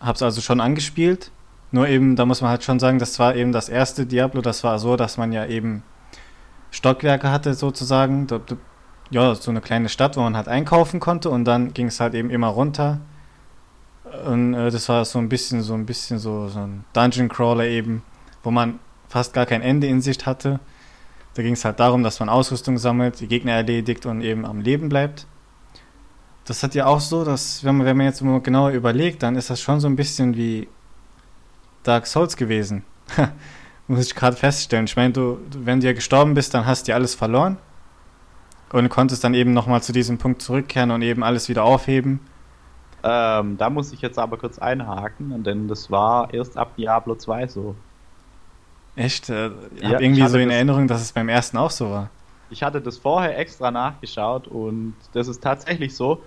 Habe 0.00 0.14
es 0.14 0.22
also 0.22 0.40
schon 0.40 0.60
angespielt. 0.60 1.30
Nur 1.70 1.88
eben, 1.88 2.16
da 2.16 2.26
muss 2.26 2.40
man 2.40 2.50
halt 2.50 2.64
schon 2.64 2.78
sagen, 2.78 2.98
das 2.98 3.18
war 3.18 3.36
eben 3.36 3.52
das 3.52 3.68
erste 3.68 4.06
Diablo. 4.06 4.40
Das 4.40 4.64
war 4.64 4.78
so, 4.78 4.96
dass 4.96 5.18
man 5.18 5.30
ja 5.32 5.46
eben 5.46 5.82
Stockwerke 6.70 7.30
hatte 7.30 7.54
sozusagen. 7.54 8.26
Ja, 9.10 9.34
so 9.34 9.50
eine 9.50 9.60
kleine 9.60 9.88
Stadt, 9.88 10.16
wo 10.16 10.22
man 10.22 10.36
halt 10.36 10.48
einkaufen 10.48 10.98
konnte 10.98 11.30
und 11.30 11.44
dann 11.44 11.74
ging 11.74 11.86
es 11.86 12.00
halt 12.00 12.14
eben 12.14 12.30
immer 12.30 12.48
runter. 12.48 13.00
Und 14.26 14.54
äh, 14.54 14.70
das 14.70 14.88
war 14.88 15.04
so 15.04 15.18
ein 15.18 15.28
bisschen, 15.28 15.62
so 15.62 15.74
ein 15.74 15.86
bisschen 15.86 16.18
so, 16.18 16.48
so 16.48 16.60
ein 16.60 16.84
Dungeon 16.92 17.28
Crawler 17.28 17.66
eben, 17.66 18.02
wo 18.42 18.50
man 18.50 18.78
fast 19.08 19.34
gar 19.34 19.46
kein 19.46 19.62
Ende 19.62 19.86
in 19.86 20.00
Sicht 20.00 20.24
hatte. 20.26 20.60
Da 21.34 21.42
ging 21.42 21.52
es 21.52 21.64
halt 21.64 21.78
darum, 21.78 22.02
dass 22.02 22.18
man 22.20 22.30
Ausrüstung 22.30 22.78
sammelt, 22.78 23.20
die 23.20 23.28
Gegner 23.28 23.52
erledigt 23.52 24.06
und 24.06 24.22
eben 24.22 24.46
am 24.46 24.60
Leben 24.62 24.88
bleibt 24.88 25.26
das 26.46 26.62
hat 26.62 26.74
ja 26.74 26.86
auch 26.86 27.00
so, 27.00 27.24
dass, 27.24 27.64
wenn 27.64 27.76
man, 27.76 27.86
wenn 27.86 27.96
man 27.96 28.06
jetzt 28.06 28.22
mal 28.22 28.40
genauer 28.40 28.70
überlegt, 28.70 29.22
dann 29.22 29.36
ist 29.36 29.50
das 29.50 29.60
schon 29.60 29.80
so 29.80 29.88
ein 29.88 29.96
bisschen 29.96 30.36
wie 30.36 30.68
Dark 31.82 32.06
Souls 32.06 32.36
gewesen. 32.36 32.84
Muss 33.88 34.06
ich 34.06 34.14
gerade 34.14 34.36
feststellen. 34.36 34.86
Ich 34.86 34.96
meine, 34.96 35.12
du, 35.12 35.38
wenn 35.52 35.80
du 35.80 35.86
ja 35.86 35.92
gestorben 35.92 36.34
bist, 36.34 36.54
dann 36.54 36.64
hast 36.64 36.86
du 36.86 36.92
ja 36.92 36.96
alles 36.96 37.14
verloren. 37.14 37.58
Und 38.72 38.88
konntest 38.88 39.22
dann 39.22 39.34
eben 39.34 39.52
nochmal 39.52 39.82
zu 39.82 39.92
diesem 39.92 40.18
Punkt 40.18 40.42
zurückkehren 40.42 40.90
und 40.90 41.02
eben 41.02 41.22
alles 41.22 41.48
wieder 41.48 41.62
aufheben. 41.62 42.20
Ähm, 43.02 43.56
da 43.56 43.70
muss 43.70 43.92
ich 43.92 44.00
jetzt 44.00 44.18
aber 44.18 44.36
kurz 44.36 44.58
einhaken, 44.58 45.44
denn 45.44 45.68
das 45.68 45.90
war 45.90 46.34
erst 46.34 46.56
ab 46.56 46.74
Diablo 46.76 47.14
2 47.14 47.46
so. 47.46 47.76
Echt? 48.96 49.30
Äh, 49.30 49.50
ich 49.76 49.82
ja, 49.82 49.90
habe 49.90 50.04
irgendwie 50.04 50.26
so 50.26 50.38
in 50.38 50.50
Erinnerung, 50.50 50.88
dass 50.88 51.00
es 51.02 51.12
beim 51.12 51.28
ersten 51.28 51.56
auch 51.56 51.70
so 51.70 51.90
war. 51.90 52.10
Ich 52.50 52.62
hatte 52.64 52.80
das 52.80 52.98
vorher 52.98 53.38
extra 53.38 53.70
nachgeschaut 53.70 54.48
und 54.48 54.94
das 55.12 55.28
ist 55.28 55.42
tatsächlich 55.42 55.94
so 55.94 56.22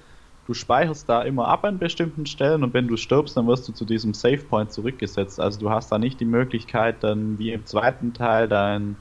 du 0.50 0.56
speicherst 0.56 1.08
da 1.08 1.22
immer 1.22 1.48
ab 1.48 1.63
an 1.63 1.77
bestimmten 1.77 2.25
Stellen 2.25 2.63
und 2.63 2.74
wenn 2.74 2.88
du 2.88 2.98
stirbst, 2.98 3.38
dann 3.38 3.46
wirst 3.46 3.68
du 3.68 3.72
zu 3.72 3.86
diesem 3.86 4.15
Save 4.15 4.39
Point 4.39 4.72
zurückgesetzt. 4.72 5.39
Also 5.39 5.60
du 5.60 5.70
hast 5.70 5.91
da 5.91 6.00
nicht 6.00 6.20
die 6.20 6.25
Möglichkeit, 6.25 7.03
dann 7.03 7.38
wie 7.38 7.51
im 7.51 7.68
zweiten 7.68 8.13
Teil 8.15 8.48
dein 8.48 8.96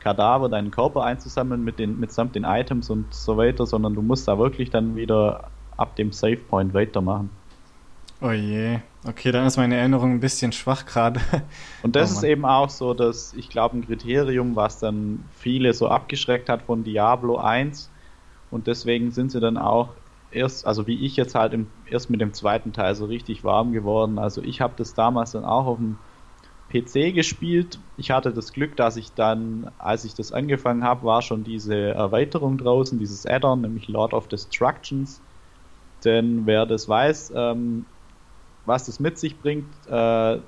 Kadaver, 0.00 0.50
deinen 0.50 0.70
Körper 0.70 1.02
einzusammeln 1.02 1.64
mit 1.64 1.78
den, 1.78 1.98
mitsamt 1.98 2.34
den 2.34 2.44
Items 2.44 2.90
und 2.90 3.14
so 3.14 3.38
weiter, 3.38 3.64
sondern 3.64 3.94
du 3.94 4.02
musst 4.02 4.28
da 4.28 4.38
wirklich 4.38 4.68
dann 4.68 4.94
wieder 4.94 5.48
ab 5.78 5.96
dem 5.96 6.12
Save 6.12 6.36
Point 6.36 6.74
weitermachen. 6.74 7.30
Oh 8.20 8.32
je. 8.32 8.80
Okay, 9.08 9.32
dann 9.32 9.46
ist 9.46 9.56
meine 9.56 9.76
Erinnerung 9.76 10.12
ein 10.12 10.20
bisschen 10.20 10.52
schwach 10.52 10.84
gerade. 10.84 11.18
Und 11.82 11.96
das 11.96 12.12
oh 12.12 12.16
ist 12.16 12.24
eben 12.24 12.44
auch 12.44 12.68
so, 12.68 12.92
dass 12.92 13.32
ich 13.32 13.48
glaube, 13.48 13.78
ein 13.78 13.86
Kriterium, 13.86 14.54
was 14.54 14.78
dann 14.78 15.24
viele 15.38 15.72
so 15.72 15.88
abgeschreckt 15.88 16.50
hat 16.50 16.60
von 16.60 16.84
Diablo 16.84 17.38
1. 17.38 17.90
Und 18.50 18.66
deswegen 18.66 19.12
sind 19.12 19.32
sie 19.32 19.40
dann 19.40 19.56
auch 19.56 19.94
erst, 20.30 20.66
also 20.66 20.86
wie 20.86 21.04
ich 21.04 21.16
jetzt 21.16 21.34
halt 21.34 21.52
im, 21.52 21.66
erst 21.86 22.10
mit 22.10 22.20
dem 22.20 22.32
zweiten 22.32 22.72
Teil 22.72 22.94
so 22.94 23.06
richtig 23.06 23.44
warm 23.44 23.72
geworden. 23.72 24.18
Also 24.18 24.42
ich 24.42 24.60
habe 24.60 24.74
das 24.76 24.94
damals 24.94 25.32
dann 25.32 25.44
auch 25.44 25.66
auf 25.66 25.78
dem 25.78 25.96
PC 26.70 27.14
gespielt. 27.14 27.78
Ich 27.96 28.10
hatte 28.10 28.32
das 28.32 28.52
Glück, 28.52 28.76
dass 28.76 28.96
ich 28.96 29.12
dann, 29.14 29.70
als 29.78 30.04
ich 30.04 30.14
das 30.14 30.32
angefangen 30.32 30.84
habe, 30.84 31.04
war 31.04 31.22
schon 31.22 31.42
diese 31.42 31.76
Erweiterung 31.76 32.58
draußen, 32.58 32.98
dieses 32.98 33.26
Add-on, 33.26 33.60
nämlich 33.60 33.88
Lord 33.88 34.14
of 34.14 34.28
Destructions. 34.28 35.20
Denn 36.04 36.46
wer 36.46 36.66
das 36.66 36.88
weiß, 36.88 37.32
ähm, 37.34 37.84
was 38.64 38.86
das 38.86 39.00
mit 39.00 39.18
sich 39.18 39.40
bringt, 39.40 39.86
äh, 39.86 40.38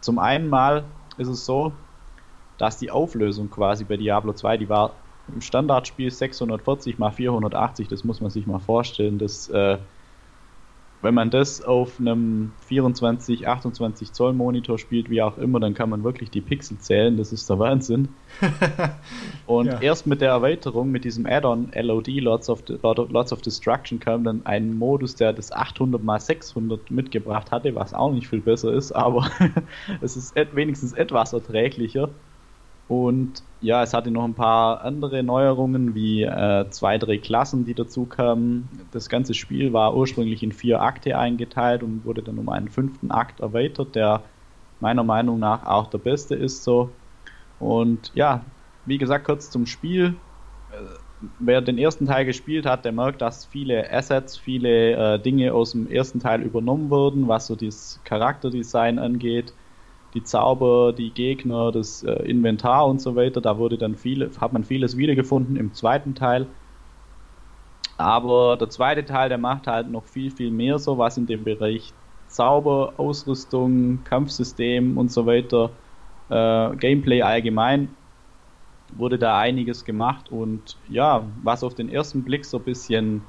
zum 0.00 0.18
einen 0.18 0.48
mal 0.48 0.84
ist 1.16 1.28
es 1.28 1.44
so, 1.44 1.72
dass 2.56 2.78
die 2.78 2.90
Auflösung 2.90 3.50
quasi 3.50 3.84
bei 3.84 3.96
Diablo 3.96 4.32
2, 4.32 4.56
die 4.56 4.68
war 4.68 5.07
im 5.32 5.40
Standardspiel 5.40 6.10
640 6.10 6.98
mal 6.98 7.10
480, 7.10 7.88
das 7.88 8.04
muss 8.04 8.20
man 8.20 8.30
sich 8.30 8.46
mal 8.46 8.58
vorstellen. 8.58 9.18
Das, 9.18 9.48
äh, 9.48 9.78
wenn 11.00 11.14
man 11.14 11.30
das 11.30 11.62
auf 11.62 12.00
einem 12.00 12.52
24, 12.66 13.46
28 13.46 14.12
Zoll 14.12 14.32
Monitor 14.32 14.78
spielt, 14.78 15.10
wie 15.10 15.22
auch 15.22 15.38
immer, 15.38 15.60
dann 15.60 15.74
kann 15.74 15.90
man 15.90 16.02
wirklich 16.02 16.30
die 16.30 16.40
Pixel 16.40 16.78
zählen. 16.78 17.16
Das 17.16 17.32
ist 17.32 17.48
der 17.48 17.58
Wahnsinn. 17.60 18.08
Und 19.46 19.66
ja. 19.66 19.80
erst 19.80 20.08
mit 20.08 20.20
der 20.20 20.30
Erweiterung, 20.30 20.90
mit 20.90 21.04
diesem 21.04 21.24
Add-on 21.24 21.70
LOD, 21.72 22.08
Lots 22.20 22.50
of, 22.50 22.64
Lots 22.68 23.32
of 23.32 23.42
Destruction, 23.42 24.00
kam 24.00 24.24
dann 24.24 24.44
ein 24.44 24.76
Modus, 24.76 25.14
der 25.14 25.32
das 25.32 25.52
800 25.52 26.02
mal 26.02 26.18
600 26.18 26.90
mitgebracht 26.90 27.52
hatte, 27.52 27.76
was 27.76 27.94
auch 27.94 28.12
nicht 28.12 28.26
viel 28.26 28.40
besser 28.40 28.72
ist, 28.72 28.90
aber 28.90 29.30
es 30.00 30.16
ist 30.16 30.34
wenigstens 30.52 30.94
etwas 30.94 31.32
erträglicher. 31.32 32.10
Und 32.88 33.42
ja, 33.60 33.82
es 33.82 33.92
hatte 33.92 34.10
noch 34.10 34.24
ein 34.24 34.34
paar 34.34 34.82
andere 34.82 35.22
Neuerungen, 35.22 35.94
wie 35.94 36.22
äh, 36.22 36.70
zwei, 36.70 36.96
drei 36.96 37.18
Klassen, 37.18 37.66
die 37.66 37.74
dazu 37.74 38.06
kamen. 38.06 38.68
Das 38.92 39.10
ganze 39.10 39.34
Spiel 39.34 39.72
war 39.72 39.94
ursprünglich 39.94 40.42
in 40.42 40.52
vier 40.52 40.80
Akte 40.80 41.18
eingeteilt 41.18 41.82
und 41.82 42.04
wurde 42.04 42.22
dann 42.22 42.38
um 42.38 42.48
einen 42.48 42.68
fünften 42.68 43.10
Akt 43.10 43.40
erweitert, 43.40 43.94
der 43.94 44.22
meiner 44.80 45.04
Meinung 45.04 45.38
nach 45.38 45.66
auch 45.66 45.88
der 45.88 45.98
beste 45.98 46.34
ist 46.34 46.64
so. 46.64 46.90
Und 47.58 48.10
ja, 48.14 48.44
wie 48.86 48.98
gesagt, 48.98 49.26
kurz 49.26 49.50
zum 49.50 49.66
Spiel. 49.66 50.14
Äh, 50.70 50.76
wer 51.40 51.60
den 51.60 51.78
ersten 51.78 52.06
Teil 52.06 52.24
gespielt 52.24 52.64
hat, 52.64 52.84
der 52.86 52.92
merkt, 52.92 53.20
dass 53.20 53.44
viele 53.44 53.92
Assets, 53.92 54.38
viele 54.38 55.14
äh, 55.14 55.18
Dinge 55.18 55.52
aus 55.52 55.72
dem 55.72 55.90
ersten 55.90 56.20
Teil 56.20 56.42
übernommen 56.42 56.88
wurden, 56.88 57.28
was 57.28 57.48
so 57.48 57.56
das 57.56 58.00
Charakterdesign 58.04 58.98
angeht 58.98 59.52
die 60.14 60.22
Zauber, 60.22 60.92
die 60.92 61.12
Gegner, 61.12 61.72
das 61.72 62.02
äh, 62.02 62.12
Inventar 62.24 62.86
und 62.86 63.00
so 63.00 63.16
weiter. 63.16 63.40
Da 63.40 63.58
wurde 63.58 63.78
dann 63.78 63.94
viel, 63.94 64.30
hat 64.40 64.52
man 64.52 64.64
vieles 64.64 64.96
wiedergefunden 64.96 65.56
im 65.56 65.72
zweiten 65.74 66.14
Teil. 66.14 66.46
Aber 67.98 68.56
der 68.56 68.70
zweite 68.70 69.04
Teil, 69.04 69.28
der 69.28 69.38
macht 69.38 69.66
halt 69.66 69.90
noch 69.90 70.04
viel, 70.06 70.30
viel 70.30 70.50
mehr 70.50 70.78
so, 70.78 70.98
was 70.98 71.16
in 71.18 71.26
dem 71.26 71.44
Bereich 71.44 71.94
Zauber, 72.28 72.94
Ausrüstung, 72.98 74.04
Kampfsystem 74.04 74.96
und 74.98 75.10
so 75.10 75.26
weiter, 75.26 75.70
äh, 76.28 76.76
Gameplay 76.76 77.22
allgemein, 77.22 77.96
wurde 78.92 79.18
da 79.18 79.38
einiges 79.38 79.84
gemacht 79.84 80.30
und 80.30 80.78
ja, 80.88 81.32
was 81.42 81.64
auf 81.64 81.74
den 81.74 81.88
ersten 81.88 82.24
Blick 82.24 82.44
so 82.44 82.58
ein 82.58 82.64
bisschen 82.64 83.22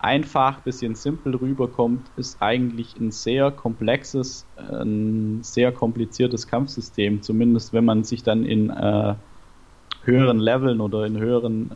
einfach, 0.00 0.60
bisschen 0.60 0.94
simpel 0.94 1.36
rüberkommt, 1.36 2.06
ist 2.16 2.40
eigentlich 2.40 2.96
ein 2.98 3.10
sehr 3.10 3.50
komplexes, 3.50 4.46
ein 4.56 5.40
sehr 5.42 5.72
kompliziertes 5.72 6.46
Kampfsystem, 6.46 7.22
zumindest 7.22 7.72
wenn 7.72 7.84
man 7.84 8.04
sich 8.04 8.22
dann 8.22 8.44
in 8.44 8.70
äh, 8.70 9.14
höheren 10.04 10.38
Leveln 10.38 10.80
oder 10.80 11.04
in 11.04 11.18
höheren 11.18 11.72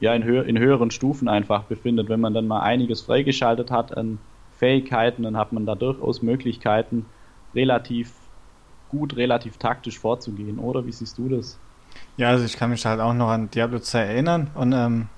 ja, 0.00 0.14
in, 0.14 0.24
hö 0.24 0.40
in 0.40 0.58
höheren 0.58 0.90
Stufen 0.90 1.28
einfach 1.28 1.64
befindet. 1.64 2.08
Wenn 2.08 2.20
man 2.20 2.34
dann 2.34 2.46
mal 2.46 2.60
einiges 2.60 3.02
freigeschaltet 3.02 3.70
hat 3.70 3.96
an 3.96 4.18
Fähigkeiten, 4.56 5.22
dann 5.22 5.36
hat 5.36 5.52
man 5.52 5.66
da 5.66 5.74
durchaus 5.74 6.22
Möglichkeiten, 6.22 7.06
relativ 7.54 8.12
gut, 8.88 9.16
relativ 9.16 9.58
taktisch 9.58 9.98
vorzugehen, 9.98 10.58
oder? 10.58 10.86
Wie 10.86 10.92
siehst 10.92 11.18
du 11.18 11.28
das? 11.28 11.58
Ja, 12.16 12.28
also 12.28 12.44
ich 12.44 12.56
kann 12.56 12.70
mich 12.70 12.84
halt 12.86 13.00
auch 13.00 13.14
noch 13.14 13.28
an 13.28 13.50
Diablo 13.50 13.78
2 13.78 14.00
erinnern 14.00 14.50
und 14.54 14.72
ähm, 14.72 15.08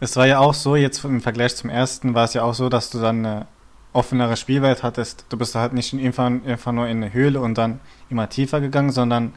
es 0.00 0.16
war 0.16 0.26
ja 0.26 0.38
auch 0.38 0.54
so, 0.54 0.76
jetzt 0.76 1.04
im 1.04 1.20
Vergleich 1.20 1.54
zum 1.56 1.70
ersten, 1.70 2.14
war 2.14 2.24
es 2.24 2.34
ja 2.34 2.42
auch 2.42 2.54
so, 2.54 2.68
dass 2.68 2.90
du 2.90 2.98
dann 2.98 3.24
eine 3.24 3.46
offenere 3.92 4.36
Spielwelt 4.36 4.82
hattest. 4.82 5.26
Du 5.28 5.36
bist 5.36 5.54
halt 5.54 5.74
nicht 5.74 5.92
einfach, 5.92 6.24
einfach 6.24 6.72
nur 6.72 6.86
in 6.86 6.98
eine 6.98 7.12
Höhle 7.12 7.40
und 7.40 7.58
dann 7.58 7.80
immer 8.08 8.28
tiefer 8.28 8.60
gegangen, 8.60 8.90
sondern 8.90 9.34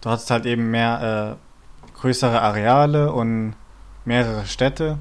du 0.00 0.10
hattest 0.10 0.30
halt 0.30 0.46
eben 0.46 0.70
mehr 0.70 1.38
äh, 1.38 1.90
größere 2.00 2.40
Areale 2.40 3.12
und 3.12 3.54
mehrere 4.04 4.46
Städte, 4.46 4.98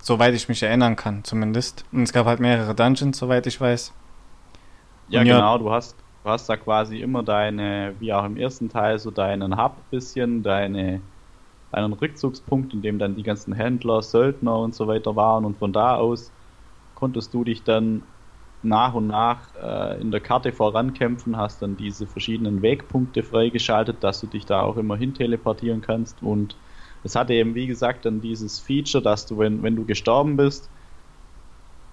soweit 0.00 0.34
ich 0.34 0.48
mich 0.48 0.62
erinnern 0.62 0.94
kann 0.94 1.24
zumindest. 1.24 1.84
Und 1.90 2.02
es 2.02 2.12
gab 2.12 2.26
halt 2.26 2.38
mehrere 2.38 2.74
Dungeons, 2.74 3.18
soweit 3.18 3.46
ich 3.46 3.60
weiß. 3.60 3.92
Ja, 5.08 5.20
und 5.20 5.26
genau, 5.26 5.58
du 5.58 5.72
hast, 5.72 5.96
du 6.22 6.30
hast 6.30 6.48
da 6.48 6.56
quasi 6.56 7.00
immer 7.00 7.22
deine, 7.22 7.94
wie 7.98 8.12
auch 8.12 8.24
im 8.24 8.36
ersten 8.36 8.68
Teil, 8.68 8.98
so 8.98 9.10
deinen 9.10 9.56
Hub 9.56 9.76
bisschen, 9.90 10.42
deine 10.42 11.00
einen 11.72 11.92
Rückzugspunkt, 11.92 12.72
in 12.74 12.82
dem 12.82 12.98
dann 12.98 13.16
die 13.16 13.22
ganzen 13.22 13.52
Händler, 13.52 14.02
Söldner 14.02 14.58
und 14.58 14.74
so 14.74 14.86
weiter 14.86 15.16
waren 15.16 15.44
und 15.44 15.58
von 15.58 15.72
da 15.72 15.96
aus 15.96 16.32
konntest 16.94 17.34
du 17.34 17.44
dich 17.44 17.64
dann 17.64 18.02
nach 18.62 18.94
und 18.94 19.06
nach 19.06 19.54
äh, 19.54 20.00
in 20.00 20.10
der 20.10 20.20
Karte 20.20 20.52
vorankämpfen, 20.52 21.36
hast 21.36 21.62
dann 21.62 21.76
diese 21.76 22.06
verschiedenen 22.06 22.62
Wegpunkte 22.62 23.22
freigeschaltet, 23.22 24.02
dass 24.02 24.20
du 24.20 24.26
dich 24.26 24.46
da 24.46 24.62
auch 24.62 24.76
immer 24.76 24.96
hin 24.96 25.14
teleportieren 25.14 25.80
kannst. 25.80 26.22
Und 26.22 26.56
es 27.04 27.14
hatte 27.14 27.34
eben 27.34 27.54
wie 27.54 27.66
gesagt 27.66 28.04
dann 28.04 28.20
dieses 28.20 28.58
Feature, 28.58 29.02
dass 29.02 29.26
du, 29.26 29.38
wenn, 29.38 29.62
wenn 29.62 29.76
du 29.76 29.84
gestorben 29.84 30.36
bist, 30.36 30.70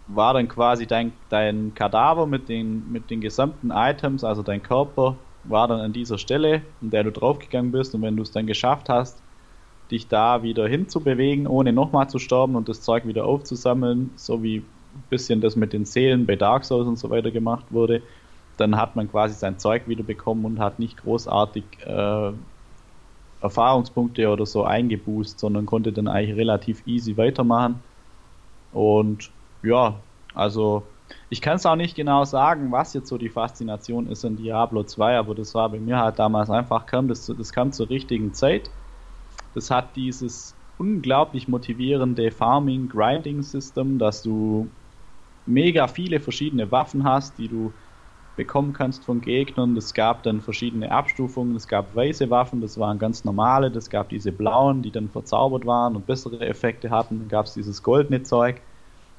war 0.07 0.33
dann 0.33 0.47
quasi 0.47 0.85
dein, 0.87 1.13
dein 1.29 1.73
Kadaver 1.73 2.27
mit 2.27 2.49
den, 2.49 2.91
mit 2.91 3.09
den 3.09 3.21
gesamten 3.21 3.71
Items, 3.71 4.23
also 4.23 4.41
dein 4.43 4.61
Körper, 4.61 5.17
war 5.43 5.67
dann 5.67 5.79
an 5.79 5.93
dieser 5.93 6.17
Stelle, 6.17 6.63
in 6.81 6.89
der 6.89 7.03
du 7.03 7.11
draufgegangen 7.11 7.71
bist. 7.71 7.93
Und 7.95 8.01
wenn 8.01 8.15
du 8.15 8.23
es 8.23 8.31
dann 8.31 8.47
geschafft 8.47 8.89
hast, 8.89 9.22
dich 9.93 10.07
da 10.07 10.43
wieder 10.43 10.67
hinzubewegen, 10.67 11.47
ohne 11.47 11.71
nochmal 11.71 12.09
zu 12.09 12.19
sterben 12.19 12.55
und 12.55 12.67
das 12.67 12.81
Zeug 12.81 13.07
wieder 13.07 13.25
aufzusammeln, 13.25 14.11
so 14.15 14.43
wie 14.43 14.57
ein 14.57 15.03
bisschen 15.09 15.41
das 15.41 15.55
mit 15.55 15.73
den 15.73 15.85
Seelen 15.85 16.25
bei 16.25 16.35
Dark 16.35 16.65
Souls 16.65 16.87
und 16.87 16.97
so 16.97 17.09
weiter 17.09 17.31
gemacht 17.31 17.65
wurde, 17.69 18.03
dann 18.57 18.77
hat 18.77 18.95
man 18.95 19.09
quasi 19.09 19.35
sein 19.35 19.57
Zeug 19.59 19.87
wieder 19.87 20.03
bekommen 20.03 20.45
und 20.45 20.59
hat 20.59 20.79
nicht 20.79 20.97
großartig 20.97 21.63
äh, 21.85 22.31
Erfahrungspunkte 23.41 24.29
oder 24.29 24.45
so 24.45 24.63
eingeboost, 24.63 25.39
sondern 25.39 25.65
konnte 25.65 25.91
dann 25.91 26.07
eigentlich 26.07 26.37
relativ 26.37 26.85
easy 26.87 27.17
weitermachen. 27.17 27.83
Und 28.71 29.31
ja, 29.63 30.03
also 30.33 30.87
ich 31.29 31.41
kann 31.41 31.57
es 31.57 31.65
auch 31.65 31.75
nicht 31.75 31.95
genau 31.95 32.25
sagen, 32.25 32.71
was 32.71 32.93
jetzt 32.93 33.09
so 33.09 33.17
die 33.17 33.29
Faszination 33.29 34.07
ist 34.07 34.23
in 34.23 34.37
Diablo 34.37 34.83
2, 34.83 35.17
aber 35.17 35.35
das 35.35 35.53
war 35.55 35.69
bei 35.69 35.79
mir 35.79 35.97
halt 35.99 36.19
damals 36.19 36.49
einfach, 36.49 36.85
kam 36.85 37.07
das, 37.07 37.25
das 37.27 37.51
kam 37.51 37.71
zur 37.71 37.89
richtigen 37.89 38.33
Zeit. 38.33 38.71
Das 39.53 39.69
hat 39.71 39.95
dieses 39.95 40.55
unglaublich 40.77 41.47
motivierende 41.47 42.31
Farming 42.31 42.89
Grinding 42.89 43.41
System, 43.41 43.99
dass 43.99 44.23
du 44.23 44.71
mega 45.45 45.87
viele 45.87 46.19
verschiedene 46.19 46.71
Waffen 46.71 47.03
hast, 47.03 47.37
die 47.37 47.47
du 47.47 47.75
bekommen 48.35 48.73
kannst 48.73 49.05
von 49.05 49.21
Gegnern. 49.21 49.77
Es 49.77 49.93
gab 49.93 50.23
dann 50.23 50.41
verschiedene 50.41 50.91
Abstufungen. 50.91 51.55
Es 51.55 51.67
gab 51.67 51.93
weiße 51.95 52.29
Waffen, 52.29 52.61
das 52.61 52.77
waren 52.77 52.97
ganz 52.97 53.23
normale. 53.23 53.67
Es 53.67 53.89
gab 53.89 54.09
diese 54.09 54.31
blauen, 54.31 54.81
die 54.81 54.91
dann 54.91 55.09
verzaubert 55.09 55.65
waren 55.65 55.95
und 55.95 56.07
bessere 56.07 56.39
Effekte 56.41 56.89
hatten. 56.89 57.19
Dann 57.19 57.27
gab 57.27 57.45
es 57.45 57.53
dieses 57.53 57.83
goldene 57.83 58.23
Zeug, 58.23 58.61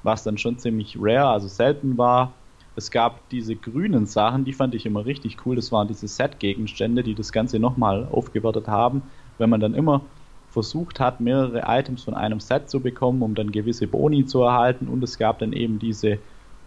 was 0.03 0.23
dann 0.23 0.37
schon 0.37 0.59
ziemlich 0.59 0.97
rare, 0.99 1.29
also 1.29 1.47
selten 1.47 1.97
war. 1.97 2.41
Es 2.75 2.91
gab 2.91 3.29
diese 3.29 3.55
grünen 3.55 4.05
Sachen, 4.05 4.43
die 4.43 4.51
fand 4.51 4.75
ich 4.75 4.85
immer 4.85 5.05
richtig 5.05 5.45
cool. 5.45 5.55
Das 5.55 5.71
waren 5.71 5.87
diese 5.87 6.09
Set-Gegenstände, 6.09 7.03
die 7.03 7.15
das 7.15 7.31
Ganze 7.31 7.57
nochmal 7.57 8.05
aufgewertet 8.05 8.67
haben. 8.67 9.03
Wenn 9.37 9.49
man 9.49 9.61
dann 9.61 9.73
immer 9.73 10.09
versucht 10.55 11.01
hat, 11.01 11.19
mehrere 11.19 11.63
Items 11.67 12.03
von 12.03 12.13
einem 12.13 12.39
Set 12.39 12.69
zu 12.69 12.79
bekommen, 12.79 13.21
um 13.21 13.35
dann 13.35 13.51
gewisse 13.51 13.87
Boni 13.87 14.25
zu 14.25 14.41
erhalten. 14.41 14.87
Und 14.87 15.03
es 15.03 15.17
gab 15.17 15.39
dann 15.39 15.51
eben 15.51 15.79
diese 15.79 16.17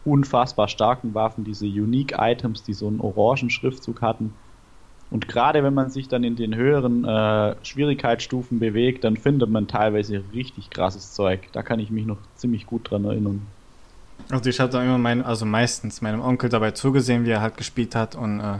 unfassbar 0.05 0.68
starken 0.68 1.14
Waffen, 1.14 1.42
diese 1.44 1.64
Unique 1.64 2.14
Items, 2.18 2.62
die 2.62 2.74
so 2.74 2.87
einen 2.87 3.01
orangen 3.01 3.48
Schriftzug 3.48 4.03
hatten. 4.03 4.35
Und 5.11 5.27
gerade 5.27 5.64
wenn 5.64 5.72
man 5.72 5.88
sich 5.88 6.07
dann 6.07 6.22
in 6.22 6.37
den 6.37 6.55
höheren 6.55 7.07
äh, 7.07 7.57
Schwierigkeitsstufen 7.62 8.59
bewegt, 8.59 9.05
dann 9.05 9.16
findet 9.16 9.48
man 9.48 9.66
teilweise 9.66 10.22
richtig 10.35 10.68
krasses 10.68 11.14
Zeug. 11.14 11.48
Da 11.53 11.62
kann 11.62 11.81
ich 11.81 11.90
mich 11.90 12.05
noch 12.05 12.18
ziemlich 12.37 12.66
gut 12.66 12.90
dran 12.90 13.07
erinnern. 13.07 13.46
Also 14.31 14.51
ich 14.51 14.61
habe 14.61 14.70
da 14.70 14.83
immer 14.83 14.98
mein, 14.98 15.24
also 15.24 15.46
meistens 15.46 16.03
meinem 16.03 16.20
Onkel 16.20 16.51
dabei 16.51 16.72
zugesehen, 16.72 17.24
wie 17.24 17.31
er 17.31 17.40
halt 17.40 17.57
gespielt 17.57 17.94
hat 17.94 18.16
und 18.16 18.40
äh, 18.40 18.59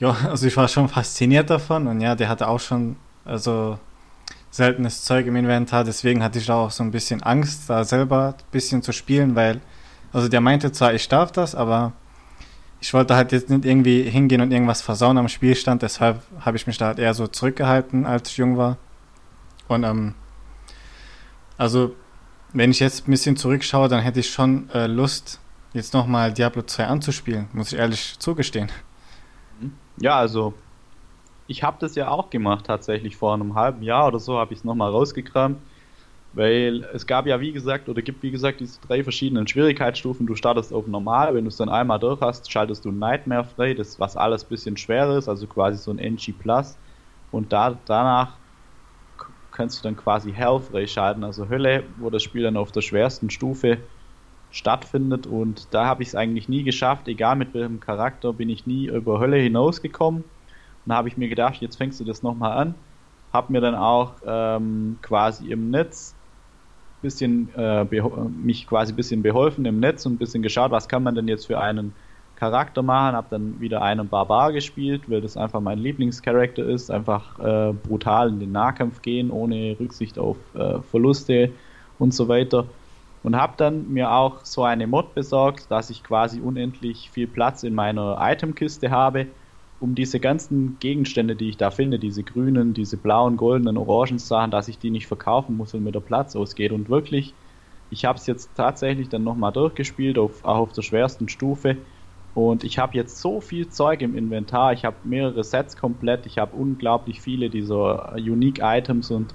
ja, 0.00 0.10
also 0.28 0.44
ich 0.44 0.56
war 0.56 0.66
schon 0.66 0.88
fasziniert 0.88 1.50
davon 1.50 1.86
und 1.86 2.00
ja, 2.00 2.16
der 2.16 2.28
hatte 2.28 2.48
auch 2.48 2.58
schon 2.58 2.96
also 3.24 3.78
seltenes 4.58 5.04
Zeug 5.04 5.26
im 5.26 5.36
Inventar, 5.36 5.84
deswegen 5.84 6.22
hatte 6.22 6.38
ich 6.38 6.46
da 6.46 6.56
auch 6.56 6.70
so 6.72 6.82
ein 6.82 6.90
bisschen 6.90 7.22
Angst, 7.22 7.70
da 7.70 7.84
selber 7.84 8.34
ein 8.36 8.44
bisschen 8.50 8.82
zu 8.82 8.92
spielen, 8.92 9.36
weil, 9.36 9.60
also 10.12 10.28
der 10.28 10.40
meinte 10.40 10.72
zwar, 10.72 10.92
ich 10.94 11.08
darf 11.08 11.32
das, 11.32 11.54
aber 11.54 11.92
ich 12.80 12.92
wollte 12.92 13.14
halt 13.14 13.30
jetzt 13.32 13.50
nicht 13.50 13.64
irgendwie 13.64 14.02
hingehen 14.02 14.40
und 14.40 14.50
irgendwas 14.50 14.82
versauen 14.82 15.16
am 15.16 15.28
Spielstand, 15.28 15.82
deshalb 15.82 16.22
habe 16.40 16.56
ich 16.56 16.66
mich 16.66 16.76
da 16.76 16.86
halt 16.86 16.98
eher 16.98 17.14
so 17.14 17.28
zurückgehalten, 17.28 18.04
als 18.04 18.30
ich 18.30 18.36
jung 18.36 18.56
war. 18.56 18.78
Und 19.68 19.84
ähm, 19.84 20.14
also, 21.56 21.94
wenn 22.52 22.72
ich 22.72 22.80
jetzt 22.80 23.06
ein 23.06 23.10
bisschen 23.12 23.36
zurückschaue, 23.36 23.88
dann 23.88 24.00
hätte 24.00 24.20
ich 24.20 24.30
schon 24.30 24.68
äh, 24.70 24.88
Lust, 24.88 25.40
jetzt 25.72 25.94
nochmal 25.94 26.32
Diablo 26.32 26.62
2 26.62 26.86
anzuspielen, 26.86 27.46
muss 27.52 27.72
ich 27.72 27.78
ehrlich 27.78 28.18
zugestehen. 28.18 28.70
Ja, 29.98 30.16
also 30.18 30.54
ich 31.48 31.62
habe 31.64 31.78
das 31.80 31.96
ja 31.96 32.08
auch 32.10 32.30
gemacht, 32.30 32.66
tatsächlich 32.66 33.16
vor 33.16 33.34
einem 33.34 33.54
halben 33.54 33.82
Jahr 33.82 34.08
oder 34.08 34.20
so 34.20 34.38
habe 34.38 34.52
ich 34.52 34.60
es 34.60 34.64
nochmal 34.64 34.90
rausgekramt. 34.90 35.62
Weil 36.32 36.84
es 36.94 37.06
gab 37.06 37.26
ja, 37.26 37.40
wie 37.40 37.52
gesagt, 37.52 37.88
oder 37.88 38.02
gibt, 38.02 38.22
wie 38.22 38.30
gesagt, 38.30 38.60
diese 38.60 38.80
drei 38.80 39.02
verschiedenen 39.02 39.48
Schwierigkeitsstufen. 39.48 40.26
Du 40.26 40.34
startest 40.36 40.72
auf 40.74 40.86
normal, 40.86 41.34
wenn 41.34 41.44
du 41.44 41.48
es 41.48 41.56
dann 41.56 41.70
einmal 41.70 41.98
durch 41.98 42.20
hast, 42.20 42.52
schaltest 42.52 42.84
du 42.84 42.92
Nightmare 42.92 43.44
frei, 43.44 43.74
das 43.74 43.98
was 43.98 44.16
alles 44.16 44.44
ein 44.44 44.48
bisschen 44.50 44.76
schwerer 44.76 45.16
ist, 45.18 45.28
also 45.28 45.46
quasi 45.46 45.78
so 45.78 45.90
ein 45.90 45.98
NG 45.98 46.34
Plus. 46.38 46.78
Und 47.30 47.52
da, 47.52 47.80
danach 47.86 48.40
kannst 49.50 49.78
du 49.78 49.82
dann 49.88 49.96
quasi 49.96 50.32
Hell 50.32 50.60
freischalten, 50.60 51.24
also 51.24 51.48
Hölle, 51.48 51.84
wo 51.96 52.10
das 52.10 52.22
Spiel 52.22 52.42
dann 52.42 52.56
auf 52.56 52.72
der 52.72 52.82
schwersten 52.82 53.30
Stufe 53.30 53.88
stattfindet. 54.50 55.26
Und 55.26 55.74
da 55.74 55.86
habe 55.86 56.02
ich 56.02 56.10
es 56.10 56.14
eigentlich 56.14 56.48
nie 56.48 56.64
geschafft, 56.64 57.08
egal 57.08 57.36
mit 57.36 57.54
welchem 57.54 57.80
Charakter, 57.80 58.32
bin 58.34 58.48
ich 58.50 58.66
nie 58.66 58.86
über 58.86 59.18
Hölle 59.20 59.38
hinausgekommen. 59.38 60.24
Und 60.88 60.92
da 60.92 60.96
habe 60.96 61.08
ich 61.08 61.18
mir 61.18 61.28
gedacht, 61.28 61.60
jetzt 61.60 61.76
fängst 61.76 62.00
du 62.00 62.04
das 62.04 62.22
nochmal 62.22 62.56
an. 62.56 62.74
Hab 63.30 63.50
mir 63.50 63.60
dann 63.60 63.74
auch 63.74 64.14
ähm, 64.26 64.96
quasi 65.02 65.50
im 65.50 65.68
Netz 65.68 66.14
bisschen 67.02 67.54
äh, 67.54 67.84
mich 67.84 68.66
quasi 68.66 68.94
ein 68.94 68.96
bisschen 68.96 69.22
beholfen 69.22 69.66
im 69.66 69.80
Netz 69.80 70.06
und 70.06 70.14
ein 70.14 70.18
bisschen 70.18 70.42
geschaut, 70.42 70.70
was 70.70 70.88
kann 70.88 71.02
man 71.02 71.14
denn 71.14 71.28
jetzt 71.28 71.46
für 71.46 71.60
einen 71.60 71.92
Charakter 72.36 72.82
machen, 72.82 73.16
habe 73.16 73.26
dann 73.28 73.60
wieder 73.60 73.82
einen 73.82 74.08
Barbar 74.08 74.50
gespielt, 74.54 75.10
weil 75.10 75.20
das 75.20 75.36
einfach 75.36 75.60
mein 75.60 75.78
Lieblingscharakter 75.78 76.64
ist, 76.64 76.90
einfach 76.90 77.38
äh, 77.38 77.74
brutal 77.74 78.30
in 78.30 78.40
den 78.40 78.52
Nahkampf 78.52 79.02
gehen, 79.02 79.30
ohne 79.30 79.76
Rücksicht 79.78 80.18
auf 80.18 80.38
äh, 80.54 80.80
Verluste 80.80 81.50
und 81.98 82.14
so 82.14 82.28
weiter. 82.28 82.64
Und 83.22 83.36
habe 83.36 83.52
dann 83.58 83.92
mir 83.92 84.10
auch 84.10 84.46
so 84.46 84.64
eine 84.64 84.86
Mod 84.86 85.14
besorgt, 85.14 85.70
dass 85.70 85.90
ich 85.90 86.02
quasi 86.02 86.40
unendlich 86.40 87.10
viel 87.10 87.26
Platz 87.26 87.62
in 87.62 87.74
meiner 87.74 88.16
Itemkiste 88.18 88.90
habe, 88.90 89.26
um 89.78 89.94
diese 89.94 90.20
ganzen 90.20 90.78
Gegenstände, 90.78 91.36
die 91.36 91.48
ich 91.50 91.56
da 91.56 91.70
finde, 91.70 91.98
diese 91.98 92.24
grünen, 92.24 92.74
diese 92.74 92.96
blauen, 92.96 93.36
goldenen, 93.36 93.76
orangen 93.76 94.18
Sachen, 94.18 94.50
dass 94.50 94.68
ich 94.68 94.78
die 94.78 94.90
nicht 94.90 95.06
verkaufen 95.06 95.56
muss, 95.56 95.72
wenn 95.72 95.84
mir 95.84 95.92
der 95.92 96.00
Platz 96.00 96.34
ausgeht. 96.36 96.72
Und 96.72 96.88
wirklich, 96.88 97.36
ich 97.88 98.04
habe 98.04 98.18
es 98.18 98.26
jetzt 98.26 98.56
tatsächlich 98.56 99.08
dann 99.08 99.22
nochmal 99.24 99.52
durchgespielt, 99.52 100.18
auf, 100.18 100.44
auch 100.44 100.58
auf 100.58 100.72
der 100.72 100.82
schwersten 100.82 101.28
Stufe. 101.28 101.86
Und 102.34 102.64
ich 102.64 102.78
habe 102.78 102.96
jetzt 102.96 103.20
so 103.20 103.40
viel 103.40 103.68
Zeug 103.68 104.02
im 104.02 104.14
Inventar. 104.16 104.72
Ich 104.72 104.84
habe 104.84 104.96
mehrere 105.04 105.44
Sets 105.44 105.76
komplett. 105.76 106.26
Ich 106.26 106.38
habe 106.38 106.56
unglaublich 106.56 107.20
viele 107.20 107.50
dieser 107.50 108.14
Unique 108.14 108.60
Items 108.62 109.10
und 109.10 109.34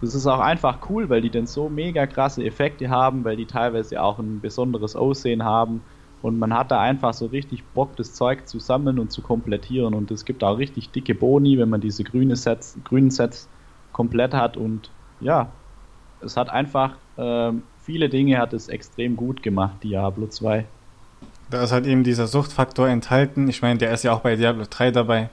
das 0.00 0.14
ist 0.14 0.26
auch 0.26 0.40
einfach 0.40 0.88
cool, 0.90 1.08
weil 1.08 1.22
die 1.22 1.30
dann 1.30 1.46
so 1.46 1.68
mega 1.70 2.06
krasse 2.06 2.44
Effekte 2.44 2.90
haben, 2.90 3.24
weil 3.24 3.36
die 3.36 3.46
teilweise 3.46 4.02
auch 4.02 4.18
ein 4.18 4.40
besonderes 4.40 4.94
Aussehen 4.96 5.44
haben 5.44 5.84
und 6.22 6.38
man 6.38 6.54
hat 6.54 6.70
da 6.70 6.80
einfach 6.80 7.14
so 7.14 7.26
richtig 7.26 7.64
Bock, 7.64 7.96
das 7.96 8.14
Zeug 8.14 8.48
zu 8.48 8.58
sammeln 8.58 8.98
und 8.98 9.12
zu 9.12 9.22
komplettieren. 9.22 9.94
Und 9.94 10.10
es 10.10 10.24
gibt 10.24 10.42
auch 10.42 10.58
richtig 10.58 10.90
dicke 10.90 11.14
Boni, 11.14 11.58
wenn 11.58 11.68
man 11.68 11.80
diese 11.80 12.04
grüne 12.04 12.36
Sets, 12.36 12.78
grünen 12.84 13.10
Sets 13.10 13.48
komplett 13.92 14.34
hat. 14.34 14.56
Und 14.56 14.90
ja, 15.20 15.50
es 16.20 16.36
hat 16.36 16.50
einfach 16.50 16.96
äh, 17.16 17.52
viele 17.86 18.08
Dinge 18.08 18.38
hat 18.38 18.52
es 18.52 18.68
extrem 18.68 19.16
gut 19.16 19.42
gemacht, 19.42 19.82
Diablo 19.82 20.26
2. 20.26 20.66
Da 21.48 21.62
ist 21.62 21.70
halt 21.70 21.86
eben 21.86 22.02
dieser 22.02 22.26
Suchtfaktor 22.26 22.88
enthalten. 22.88 23.48
Ich 23.48 23.62
meine, 23.62 23.78
der 23.78 23.92
ist 23.92 24.02
ja 24.02 24.12
auch 24.12 24.20
bei 24.20 24.34
Diablo 24.34 24.64
3 24.68 24.90
dabei. 24.90 25.30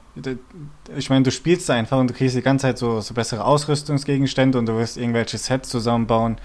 Ich 0.96 1.10
meine, 1.10 1.24
du 1.24 1.32
spielst 1.32 1.67
da 1.67 1.74
einfach 1.74 1.98
und 1.98 2.12
du 2.12 2.13
kriegst 2.13 2.36
die 2.36 2.43
ganze 2.43 2.67
Zeit 2.67 2.78
so, 2.78 3.02
so 3.02 3.15
bessere 3.15 3.43
Ausrüstungsgegenstände 3.43 4.60
und 4.60 4.67
du 4.67 4.78
wirst 4.78 4.98
irgendwelche 4.98 5.39
Sets 5.39 5.69
zusammenbauen. 5.69 6.38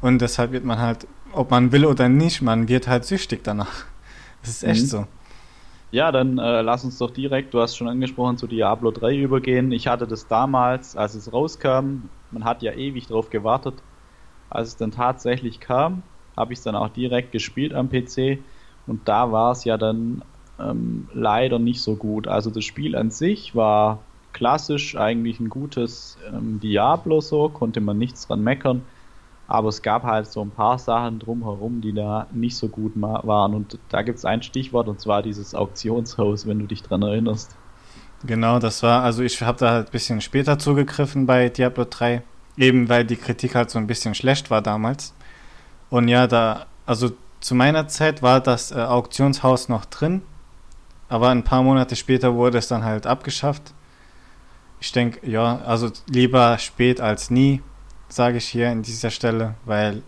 Und 0.00 0.20
deshalb 0.20 0.50
wird 0.50 0.64
man 0.64 0.80
halt 0.80 1.06
ob 1.34 1.50
man 1.50 1.72
will 1.72 1.86
oder 1.86 2.08
nicht, 2.08 2.42
man 2.42 2.68
wird 2.68 2.88
halt 2.88 3.04
süchtig 3.04 3.42
danach. 3.44 3.84
Das 4.42 4.50
ist 4.50 4.64
echt 4.64 4.82
mhm. 4.82 4.86
so. 4.86 5.06
Ja, 5.90 6.10
dann 6.10 6.38
äh, 6.38 6.60
lass 6.62 6.84
uns 6.84 6.98
doch 6.98 7.12
direkt, 7.12 7.54
du 7.54 7.60
hast 7.60 7.76
schon 7.76 7.86
angesprochen, 7.86 8.36
zu 8.36 8.46
Diablo 8.46 8.90
3 8.90 9.16
übergehen. 9.16 9.70
Ich 9.70 9.86
hatte 9.86 10.06
das 10.08 10.26
damals, 10.26 10.96
als 10.96 11.14
es 11.14 11.32
rauskam, 11.32 12.08
man 12.32 12.44
hat 12.44 12.62
ja 12.62 12.72
ewig 12.72 13.06
drauf 13.06 13.30
gewartet. 13.30 13.74
Als 14.50 14.68
es 14.68 14.76
dann 14.76 14.90
tatsächlich 14.90 15.60
kam, 15.60 16.02
habe 16.36 16.52
ich 16.52 16.58
es 16.58 16.64
dann 16.64 16.74
auch 16.74 16.88
direkt 16.88 17.32
gespielt 17.32 17.72
am 17.74 17.90
PC 17.90 18.38
und 18.86 19.08
da 19.08 19.30
war 19.30 19.52
es 19.52 19.64
ja 19.64 19.76
dann 19.76 20.22
ähm, 20.58 21.08
leider 21.12 21.58
nicht 21.58 21.80
so 21.80 21.96
gut. 21.96 22.28
Also 22.28 22.50
das 22.50 22.64
Spiel 22.64 22.96
an 22.96 23.10
sich 23.10 23.54
war 23.54 24.00
klassisch 24.32 24.96
eigentlich 24.96 25.40
ein 25.40 25.48
gutes 25.48 26.18
ähm, 26.32 26.60
Diablo 26.60 27.20
so, 27.20 27.48
konnte 27.48 27.80
man 27.80 27.98
nichts 27.98 28.26
dran 28.26 28.42
meckern. 28.42 28.82
Aber 29.46 29.68
es 29.68 29.82
gab 29.82 30.04
halt 30.04 30.26
so 30.26 30.40
ein 30.40 30.50
paar 30.50 30.78
Sachen 30.78 31.18
drumherum, 31.18 31.80
die 31.80 31.92
da 31.92 32.26
nicht 32.32 32.56
so 32.56 32.68
gut 32.68 32.92
waren. 32.96 33.54
Und 33.54 33.78
da 33.90 34.02
gibt 34.02 34.18
es 34.18 34.24
ein 34.24 34.42
Stichwort, 34.42 34.88
und 34.88 35.00
zwar 35.00 35.22
dieses 35.22 35.54
Auktionshaus, 35.54 36.46
wenn 36.46 36.58
du 36.58 36.66
dich 36.66 36.82
dran 36.82 37.02
erinnerst. 37.02 37.56
Genau, 38.26 38.58
das 38.58 38.82
war, 38.82 39.02
also 39.02 39.22
ich 39.22 39.42
habe 39.42 39.58
da 39.58 39.70
halt 39.70 39.88
ein 39.88 39.92
bisschen 39.92 40.20
später 40.22 40.58
zugegriffen 40.58 41.26
bei 41.26 41.50
Diablo 41.50 41.84
3, 41.88 42.22
eben 42.56 42.88
weil 42.88 43.04
die 43.04 43.16
Kritik 43.16 43.54
halt 43.54 43.70
so 43.70 43.78
ein 43.78 43.86
bisschen 43.86 44.14
schlecht 44.14 44.50
war 44.50 44.62
damals. 44.62 45.12
Und 45.90 46.08
ja, 46.08 46.26
da, 46.26 46.64
also 46.86 47.10
zu 47.40 47.54
meiner 47.54 47.86
Zeit 47.88 48.22
war 48.22 48.40
das 48.40 48.72
äh, 48.72 48.76
Auktionshaus 48.76 49.68
noch 49.68 49.84
drin, 49.84 50.22
aber 51.10 51.28
ein 51.28 51.44
paar 51.44 51.62
Monate 51.62 51.96
später 51.96 52.34
wurde 52.34 52.56
es 52.56 52.68
dann 52.68 52.82
halt 52.82 53.06
abgeschafft. 53.06 53.74
Ich 54.80 54.92
denke, 54.92 55.28
ja, 55.28 55.58
also 55.58 55.90
lieber 56.08 56.56
spät 56.58 57.02
als 57.02 57.30
nie 57.30 57.60
sage 58.14 58.38
ich 58.38 58.46
hier 58.46 58.70
in 58.70 58.82
dieser 58.82 59.10
Stelle, 59.10 59.54
weil 59.64 60.02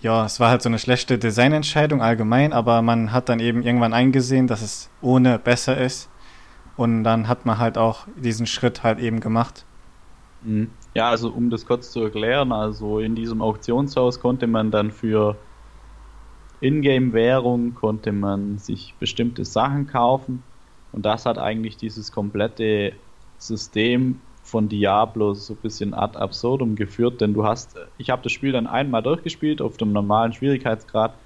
ja, 0.00 0.26
es 0.26 0.40
war 0.40 0.50
halt 0.50 0.62
so 0.62 0.68
eine 0.68 0.78
schlechte 0.78 1.18
Designentscheidung 1.18 2.02
allgemein, 2.02 2.52
aber 2.52 2.82
man 2.82 3.12
hat 3.12 3.28
dann 3.28 3.40
eben 3.40 3.62
irgendwann 3.62 3.94
eingesehen, 3.94 4.46
dass 4.46 4.60
es 4.60 4.90
ohne 5.00 5.38
besser 5.38 5.80
ist. 5.80 6.10
Und 6.76 7.04
dann 7.04 7.28
hat 7.28 7.46
man 7.46 7.58
halt 7.58 7.78
auch 7.78 8.06
diesen 8.16 8.46
Schritt 8.46 8.82
halt 8.82 8.98
eben 8.98 9.20
gemacht. 9.20 9.64
Mhm. 10.42 10.70
Ja, 10.94 11.08
also 11.08 11.30
um 11.30 11.50
das 11.50 11.64
kurz 11.64 11.90
zu 11.92 12.02
erklären, 12.02 12.52
also 12.52 12.98
in 12.98 13.14
diesem 13.14 13.40
Auktionshaus 13.40 14.20
konnte 14.20 14.46
man 14.46 14.70
dann 14.70 14.90
für 14.90 15.36
Ingame-Währung 16.60 17.74
konnte 17.74 18.12
man 18.12 18.58
sich 18.58 18.94
bestimmte 18.98 19.44
Sachen 19.44 19.86
kaufen 19.86 20.42
und 20.92 21.04
das 21.04 21.26
hat 21.26 21.38
eigentlich 21.38 21.76
dieses 21.76 22.12
komplette 22.12 22.92
System 23.38 24.20
von 24.44 24.68
Diablo 24.68 25.32
so 25.34 25.54
ein 25.54 25.60
bisschen 25.62 25.94
ad 25.94 26.18
absurdum 26.18 26.76
geführt, 26.76 27.20
denn 27.22 27.32
du 27.32 27.44
hast, 27.44 27.78
ich 27.96 28.10
habe 28.10 28.22
das 28.22 28.32
Spiel 28.32 28.52
dann 28.52 28.66
einmal 28.66 29.02
durchgespielt 29.02 29.62
auf 29.62 29.78
dem 29.78 29.92
normalen 29.92 30.34
Schwierigkeitsgrad 30.34 31.18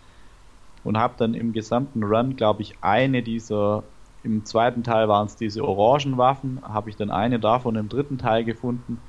und 0.84 0.96
habe 0.98 1.16
dann 1.18 1.34
im 1.34 1.52
gesamten 1.52 2.04
Run, 2.04 2.36
glaube 2.36 2.62
ich, 2.62 2.82
eine 2.82 3.24
dieser, 3.24 3.92
im 4.22 4.44
zweiten 4.44 4.84
Teil 4.84 5.08
waren 5.08 5.26
es 5.26 5.34
diese 5.36 5.64
Orangenwaffen, 5.64 6.62
habe 6.62 6.90
ich 6.90 6.96
dann 6.96 7.10
eine 7.10 7.40
davon 7.40 7.74
im 7.74 7.88
dritten 7.88 8.18
Teil 8.18 8.44
gefunden 8.44 9.02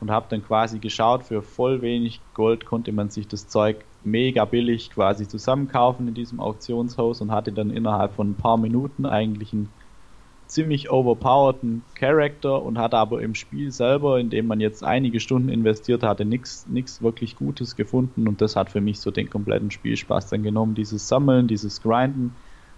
und 0.00 0.10
habe 0.10 0.26
dann 0.28 0.42
quasi 0.42 0.78
geschaut, 0.78 1.24
für 1.24 1.42
voll 1.42 1.80
wenig 1.80 2.30
Gold 2.34 2.66
konnte 2.66 2.92
man 2.92 3.08
sich 3.08 3.26
das 3.26 3.48
Zeug 3.48 3.86
mega 4.02 4.44
billig 4.44 4.90
quasi 4.90 5.26
zusammenkaufen 5.28 6.06
in 6.08 6.14
diesem 6.14 6.40
Auktionshaus 6.40 7.22
und 7.22 7.32
hatte 7.32 7.52
dann 7.54 7.70
innerhalb 7.70 8.12
von 8.14 8.30
ein 8.30 8.36
paar 8.36 8.58
Minuten 8.58 9.06
eigentlich 9.06 9.54
ein 9.54 9.74
ziemlich 10.46 10.90
overpowerten 10.90 11.82
Charakter 11.94 12.62
und 12.62 12.78
hat 12.78 12.94
aber 12.94 13.20
im 13.22 13.34
Spiel 13.34 13.70
selber, 13.72 14.18
in 14.18 14.30
dem 14.30 14.46
man 14.46 14.60
jetzt 14.60 14.84
einige 14.84 15.20
Stunden 15.20 15.48
investiert 15.48 16.02
hatte, 16.02 16.24
nichts 16.24 16.66
wirklich 17.00 17.36
Gutes 17.36 17.76
gefunden 17.76 18.28
und 18.28 18.40
das 18.40 18.56
hat 18.56 18.70
für 18.70 18.80
mich 18.80 19.00
so 19.00 19.10
den 19.10 19.28
kompletten 19.28 19.70
Spielspaß 19.70 20.28
dann 20.28 20.42
genommen. 20.42 20.74
Dieses 20.74 21.08
Sammeln, 21.08 21.48
dieses 21.48 21.82
Grinden 21.82 22.34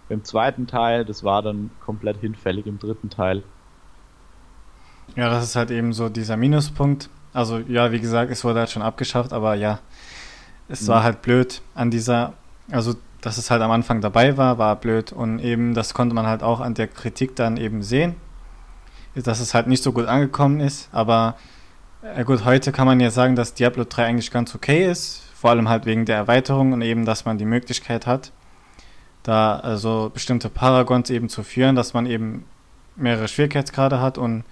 beim 0.08 0.24
zweiten 0.24 0.66
Teil, 0.66 1.04
das 1.04 1.24
war 1.24 1.42
dann 1.42 1.70
komplett 1.84 2.18
hinfällig 2.18 2.66
im 2.66 2.78
dritten 2.78 3.10
Teil. 3.10 3.42
Ja, 5.16 5.28
das 5.30 5.44
ist 5.44 5.56
halt 5.56 5.70
eben 5.70 5.92
so 5.92 6.08
dieser 6.08 6.36
Minuspunkt. 6.36 7.10
Also 7.32 7.58
ja, 7.58 7.92
wie 7.92 8.00
gesagt, 8.00 8.30
es 8.30 8.44
wurde 8.44 8.60
halt 8.60 8.70
schon 8.70 8.82
abgeschafft, 8.82 9.32
aber 9.32 9.54
ja, 9.54 9.80
es 10.68 10.82
mhm. 10.82 10.88
war 10.88 11.02
halt 11.02 11.22
blöd 11.22 11.60
an 11.74 11.90
dieser, 11.90 12.34
also 12.70 12.94
dass 13.20 13.38
es 13.38 13.50
halt 13.50 13.62
am 13.62 13.70
Anfang 13.70 14.00
dabei 14.00 14.36
war, 14.36 14.58
war 14.58 14.76
blöd. 14.76 15.12
Und 15.12 15.38
eben, 15.40 15.74
das 15.74 15.94
konnte 15.94 16.14
man 16.14 16.26
halt 16.26 16.42
auch 16.42 16.60
an 16.60 16.74
der 16.74 16.88
Kritik 16.88 17.36
dann 17.36 17.56
eben 17.56 17.82
sehen, 17.82 18.14
dass 19.14 19.40
es 19.40 19.54
halt 19.54 19.66
nicht 19.66 19.82
so 19.82 19.92
gut 19.92 20.06
angekommen 20.06 20.60
ist. 20.60 20.88
Aber 20.92 21.36
äh, 22.02 22.24
gut, 22.24 22.44
heute 22.44 22.72
kann 22.72 22.86
man 22.86 23.00
ja 23.00 23.10
sagen, 23.10 23.36
dass 23.36 23.54
Diablo 23.54 23.84
3 23.88 24.04
eigentlich 24.04 24.30
ganz 24.30 24.54
okay 24.54 24.88
ist. 24.88 25.22
Vor 25.34 25.50
allem 25.50 25.68
halt 25.68 25.86
wegen 25.86 26.04
der 26.04 26.16
Erweiterung 26.16 26.72
und 26.72 26.82
eben, 26.82 27.04
dass 27.04 27.24
man 27.24 27.38
die 27.38 27.44
Möglichkeit 27.44 28.06
hat, 28.06 28.32
da 29.22 29.58
also 29.58 30.10
bestimmte 30.12 30.48
Paragons 30.48 31.10
eben 31.10 31.28
zu 31.28 31.42
führen, 31.44 31.76
dass 31.76 31.94
man 31.94 32.06
eben 32.06 32.44
mehrere 32.96 33.28
Schwierigkeitsgrade 33.28 34.00
hat 34.00 34.18
und 34.18 34.42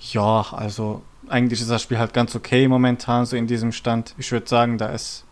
ja, 0.00 0.44
also 0.50 1.02
eigentlich 1.28 1.60
ist 1.60 1.70
das 1.70 1.82
Spiel 1.82 1.98
halt 1.98 2.12
ganz 2.12 2.34
okay 2.34 2.66
momentan 2.66 3.26
so 3.26 3.36
in 3.36 3.46
diesem 3.46 3.70
Stand. 3.70 4.14
Ich 4.18 4.32
würde 4.32 4.48
sagen, 4.48 4.76
da 4.76 4.86
ist 4.86 5.24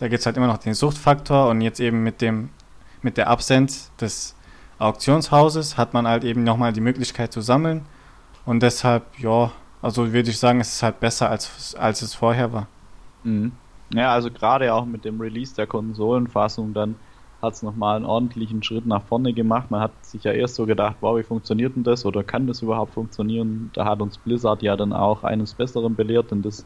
da 0.00 0.08
gibt 0.08 0.20
es 0.20 0.26
halt 0.26 0.36
immer 0.36 0.46
noch 0.46 0.58
den 0.58 0.74
Suchtfaktor 0.74 1.48
und 1.48 1.60
jetzt 1.60 1.78
eben 1.78 2.02
mit 2.02 2.20
dem 2.20 2.50
mit 3.02 3.16
der 3.16 3.28
Absenz 3.28 3.90
des 4.00 4.34
Auktionshauses 4.78 5.76
hat 5.76 5.94
man 5.94 6.06
halt 6.06 6.24
eben 6.24 6.42
nochmal 6.42 6.72
die 6.72 6.80
Möglichkeit 6.80 7.32
zu 7.32 7.40
sammeln. 7.40 7.82
Und 8.46 8.62
deshalb, 8.62 9.18
ja, 9.18 9.52
also 9.82 10.12
würde 10.12 10.30
ich 10.30 10.38
sagen, 10.38 10.60
es 10.60 10.74
ist 10.74 10.82
halt 10.82 11.00
besser 11.00 11.30
als, 11.30 11.74
als 11.76 12.02
es 12.02 12.14
vorher 12.14 12.52
war. 12.52 12.66
Mhm. 13.22 13.52
Ja, 13.92 14.12
also 14.12 14.30
gerade 14.30 14.72
auch 14.72 14.84
mit 14.84 15.04
dem 15.04 15.20
Release 15.20 15.54
der 15.54 15.66
Konsolenfassung, 15.66 16.72
dann 16.72 16.94
hat 17.42 17.54
es 17.54 17.62
nochmal 17.62 17.96
einen 17.96 18.04
ordentlichen 18.04 18.62
Schritt 18.62 18.86
nach 18.86 19.02
vorne 19.02 19.32
gemacht. 19.32 19.70
Man 19.70 19.80
hat 19.80 19.92
sich 20.04 20.24
ja 20.24 20.32
erst 20.32 20.54
so 20.54 20.66
gedacht, 20.66 20.96
wow, 21.00 21.18
wie 21.18 21.22
funktioniert 21.22 21.74
denn 21.74 21.84
das 21.84 22.04
oder 22.04 22.22
kann 22.22 22.46
das 22.46 22.62
überhaupt 22.62 22.94
funktionieren? 22.94 23.70
Da 23.72 23.84
hat 23.84 24.00
uns 24.00 24.18
Blizzard 24.18 24.62
ja 24.62 24.76
dann 24.76 24.92
auch 24.92 25.24
eines 25.24 25.54
Besseren 25.54 25.94
belehrt, 25.94 26.30
denn 26.30 26.42
das 26.42 26.64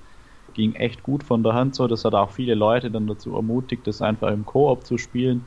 ging 0.55 0.75
echt 0.75 1.03
gut 1.03 1.23
von 1.25 1.43
der 1.43 1.55
Hand 1.55 1.75
so. 1.75 1.87
Das 1.87 2.05
hat 2.05 2.15
auch 2.15 2.31
viele 2.31 2.55
Leute 2.55 2.91
dann 2.91 3.07
dazu 3.07 3.35
ermutigt, 3.35 3.87
das 3.87 4.03
einfach 4.03 4.31
im 4.31 4.45
Koop 4.47 4.87
zu 4.87 4.99
spielen. 4.99 5.45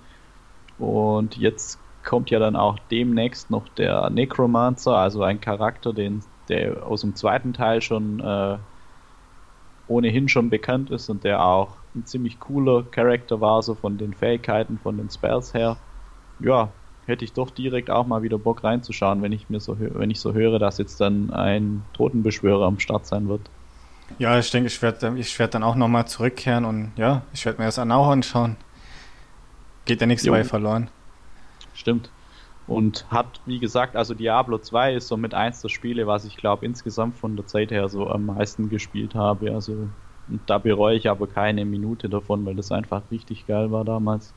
Und 0.78 1.38
jetzt 1.38 1.80
kommt 2.04 2.30
ja 2.30 2.39
dann 2.39 2.56
auch 2.56 2.80
demnächst 2.91 3.50
noch 3.50 3.67
der 3.70 4.10
Necromancer, 4.10 4.96
also 4.98 5.24
ein 5.24 5.41
Charakter, 5.41 5.93
den, 5.93 6.24
der 6.48 6.86
aus 6.88 7.02
dem 7.02 7.15
zweiten 7.15 7.54
Teil 7.54 7.82
schon 7.82 8.20
äh, 8.20 8.58
ohnehin 9.88 10.30
schon 10.30 10.50
bekannt 10.50 10.89
ist 10.89 11.10
und 11.10 11.24
der 11.24 11.43
auch 11.43 11.78
ein 11.96 12.06
ziemlich 12.06 12.39
cooler 12.39 12.84
Charakter 12.84 13.41
war, 13.41 13.62
so 13.63 13.76
von 13.76 13.98
den 13.98 14.13
Fähigkeiten, 14.13 14.78
von 14.78 14.98
den 14.98 15.10
Spells 15.10 15.54
her. 15.54 15.78
Ja, 16.39 16.74
hätte 17.06 17.26
ich 17.26 17.34
doch 17.34 17.52
direkt 17.52 17.89
auch 17.89 18.06
mal 18.06 18.22
wieder 18.22 18.38
Bock 18.38 18.63
reinzuschauen, 18.63 19.22
wenn 19.22 19.32
ich 19.32 19.50
mir 19.50 19.60
so 19.60 19.80
wenn 19.80 20.12
ich 20.12 20.20
so 20.20 20.34
höre, 20.34 20.60
dass 20.60 20.78
jetzt 20.78 21.00
dann 21.02 21.32
ein 21.32 21.89
Totenbeschwörer 21.93 22.65
am 22.65 22.80
Start 22.80 23.06
sein 23.06 23.28
wird. 23.30 23.50
Ja, 24.20 24.39
ich 24.39 24.50
denke, 24.52 24.67
ich 24.67 24.82
werde 24.82 25.17
ich 25.17 25.38
werd 25.38 25.54
dann 25.54 25.63
auch 25.63 25.76
nochmal 25.76 26.08
zurückkehren 26.08 26.65
und 26.65 26.91
ja, 26.96 27.24
ich 27.34 27.46
werde 27.46 27.60
mir 27.60 27.65
das 27.65 27.80
an 27.80 27.91
auch 27.91 28.08
anschauen. 28.08 28.56
Geht 29.86 30.02
ja 30.02 30.08
nichts 30.08 30.24
dabei 30.24 30.43
verloren. 30.43 30.89
Stimmt. 31.74 32.10
Und 32.67 33.06
hat, 33.10 33.39
wie 33.46 33.60
gesagt, 33.60 33.96
also 33.96 34.13
Diablo 34.13 34.58
2 34.58 34.96
ist 34.96 35.08
somit 35.08 35.34
eins 35.34 35.62
der 35.62 35.70
Spiele, 35.70 36.06
was 36.06 36.26
ich 36.26 36.36
glaube 36.36 36.65
insgesamt 36.65 37.17
von 37.17 37.38
der 37.38 37.48
Zeit 37.48 37.72
her 37.72 37.88
so 37.88 38.10
am 38.10 38.26
meisten 38.26 38.70
gespielt 38.70 39.15
habe. 39.15 39.54
Also 39.54 39.88
da 40.46 40.58
bereue 40.58 40.98
ich 40.98 41.10
aber 41.10 41.28
keine 41.28 41.63
Minute 41.63 42.10
davon, 42.10 42.46
weil 42.46 42.56
das 42.56 42.72
einfach 42.72 43.04
richtig 43.10 43.48
geil 43.48 43.72
war 43.72 43.86
damals. 43.86 44.34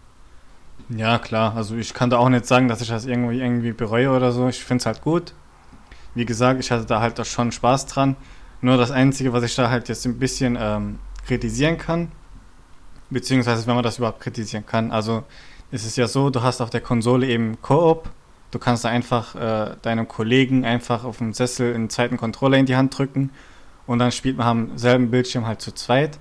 Ja, 0.88 1.18
klar. 1.18 1.56
Also 1.56 1.74
ich 1.76 1.92
kann 1.92 2.10
da 2.10 2.18
auch 2.18 2.28
nicht 2.28 2.46
sagen, 2.46 2.68
dass 2.68 2.80
ich 2.80 2.88
das 2.88 3.04
irgendwie, 3.04 3.40
irgendwie 3.40 3.72
bereue 3.72 4.10
oder 4.10 4.30
so. 4.30 4.48
Ich 4.48 4.62
finde 4.62 4.82
es 4.82 4.86
halt 4.86 5.02
gut. 5.02 5.34
Wie 6.14 6.24
gesagt, 6.24 6.60
ich 6.60 6.70
hatte 6.70 6.86
da 6.86 7.00
halt 7.00 7.18
auch 7.18 7.24
schon 7.24 7.50
Spaß 7.50 7.86
dran. 7.86 8.14
Nur 8.60 8.76
das 8.76 8.90
Einzige, 8.90 9.32
was 9.32 9.44
ich 9.44 9.54
da 9.54 9.70
halt 9.70 9.88
jetzt 9.88 10.04
ein 10.06 10.18
bisschen 10.18 10.56
ähm, 10.60 10.98
kritisieren 11.26 11.78
kann, 11.78 12.12
beziehungsweise 13.08 13.66
wenn 13.66 13.74
man 13.74 13.84
das 13.84 13.98
überhaupt 13.98 14.20
kritisieren 14.20 14.66
kann. 14.66 14.90
Also 14.90 15.24
es 15.70 15.84
ist 15.84 15.96
ja 15.96 16.06
so, 16.06 16.30
du 16.30 16.42
hast 16.42 16.60
auf 16.60 16.70
der 16.70 16.80
Konsole 16.80 17.26
eben 17.26 17.60
Koop. 17.62 18.10
Du 18.50 18.58
kannst 18.58 18.84
da 18.84 18.88
einfach 18.88 19.34
äh, 19.34 19.76
deinem 19.82 20.08
Kollegen 20.08 20.64
einfach 20.64 21.04
auf 21.04 21.18
dem 21.18 21.32
Sessel 21.32 21.74
einen 21.74 21.88
zweiten 21.88 22.16
Controller 22.16 22.58
in 22.58 22.66
die 22.66 22.76
Hand 22.76 22.98
drücken 22.98 23.30
und 23.86 24.00
dann 24.00 24.10
spielt 24.12 24.36
man 24.36 24.46
am 24.46 24.78
selben 24.78 25.10
Bildschirm 25.10 25.46
halt 25.46 25.60
zu 25.60 25.72
zweit. 25.72 26.18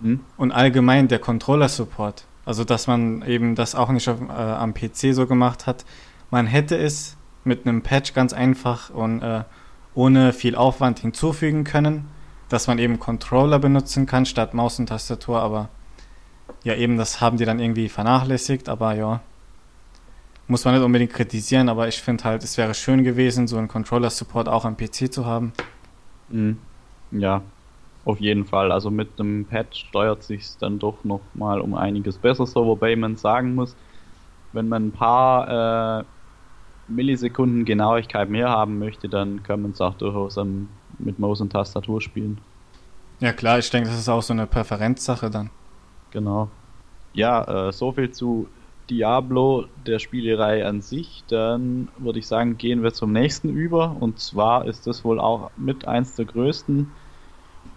Mhm. 0.00 0.20
Und 0.36 0.52
allgemein 0.52 1.08
der 1.08 1.18
Controller-Support 1.18 2.24
also, 2.46 2.62
dass 2.62 2.86
man 2.86 3.22
eben 3.22 3.56
das 3.56 3.74
auch 3.74 3.90
nicht 3.90 4.08
auf, 4.08 4.20
äh, 4.20 4.32
am 4.32 4.72
PC 4.72 5.12
so 5.12 5.26
gemacht 5.26 5.66
hat. 5.66 5.84
Man 6.30 6.46
hätte 6.46 6.78
es 6.78 7.16
mit 7.42 7.66
einem 7.66 7.82
Patch 7.82 8.14
ganz 8.14 8.32
einfach 8.32 8.88
und 8.90 9.20
äh, 9.20 9.42
ohne 9.96 10.32
viel 10.32 10.54
Aufwand 10.54 11.00
hinzufügen 11.00 11.64
können, 11.64 12.08
dass 12.48 12.68
man 12.68 12.78
eben 12.78 13.00
Controller 13.00 13.58
benutzen 13.58 14.06
kann 14.06 14.26
statt 14.26 14.54
Maus 14.54 14.78
und 14.78 14.86
Tastatur, 14.86 15.40
aber 15.40 15.68
ja, 16.62 16.74
eben 16.74 16.96
das 16.96 17.20
haben 17.20 17.38
die 17.38 17.44
dann 17.44 17.58
irgendwie 17.58 17.88
vernachlässigt, 17.88 18.68
aber 18.68 18.94
ja, 18.94 19.20
muss 20.46 20.64
man 20.64 20.74
nicht 20.74 20.84
unbedingt 20.84 21.12
kritisieren, 21.12 21.68
aber 21.68 21.88
ich 21.88 22.00
finde 22.00 22.24
halt, 22.24 22.44
es 22.44 22.56
wäre 22.56 22.74
schön 22.74 23.02
gewesen, 23.02 23.48
so 23.48 23.56
einen 23.56 23.68
Controller-Support 23.68 24.48
auch 24.48 24.64
am 24.64 24.76
PC 24.76 25.12
zu 25.12 25.26
haben. 25.26 25.52
Mhm. 26.28 26.58
Ja, 27.10 27.42
auf 28.04 28.20
jeden 28.20 28.44
Fall. 28.44 28.70
Also 28.70 28.90
mit 28.90 29.18
einem 29.18 29.44
Patch 29.44 29.86
steuert 29.88 30.22
sich 30.22 30.56
dann 30.58 30.78
doch 30.78 31.02
noch 31.04 31.22
mal 31.34 31.60
um 31.60 31.74
einiges 31.74 32.18
besser 32.18 32.46
so, 32.46 32.66
wobei 32.66 32.94
man 32.96 33.16
sagen 33.16 33.54
muss, 33.54 33.74
wenn 34.52 34.68
man 34.68 34.88
ein 34.88 34.92
paar 34.92 36.00
äh, 36.00 36.04
Millisekunden 36.88 37.64
Genauigkeit 37.64 38.28
mehr 38.28 38.48
haben 38.48 38.78
möchte, 38.78 39.08
dann 39.08 39.42
kann 39.42 39.62
man 39.62 39.72
es 39.72 39.80
auch 39.80 39.94
durchaus 39.94 40.36
um, 40.38 40.68
mit 40.98 41.18
Maus 41.18 41.40
und 41.40 41.50
Tastatur 41.50 42.00
spielen. 42.00 42.38
Ja 43.20 43.32
klar, 43.32 43.58
ich 43.58 43.70
denke, 43.70 43.88
das 43.88 43.98
ist 43.98 44.08
auch 44.08 44.22
so 44.22 44.32
eine 44.32 44.46
Präferenzsache 44.46 45.30
dann. 45.30 45.50
Genau. 46.10 46.48
Ja, 47.12 47.68
äh, 47.68 47.72
so 47.72 47.92
viel 47.92 48.10
zu 48.10 48.48
Diablo, 48.90 49.66
der 49.86 49.98
Spielerei 49.98 50.64
an 50.66 50.80
sich. 50.80 51.24
Dann 51.28 51.88
würde 51.98 52.18
ich 52.18 52.26
sagen, 52.26 52.56
gehen 52.58 52.82
wir 52.82 52.92
zum 52.92 53.12
nächsten 53.12 53.48
über. 53.48 53.96
Und 53.98 54.20
zwar 54.20 54.66
ist 54.66 54.86
das 54.86 55.04
wohl 55.04 55.18
auch 55.18 55.50
mit 55.56 55.88
eins 55.88 56.14
der 56.14 56.26
größten 56.26 56.90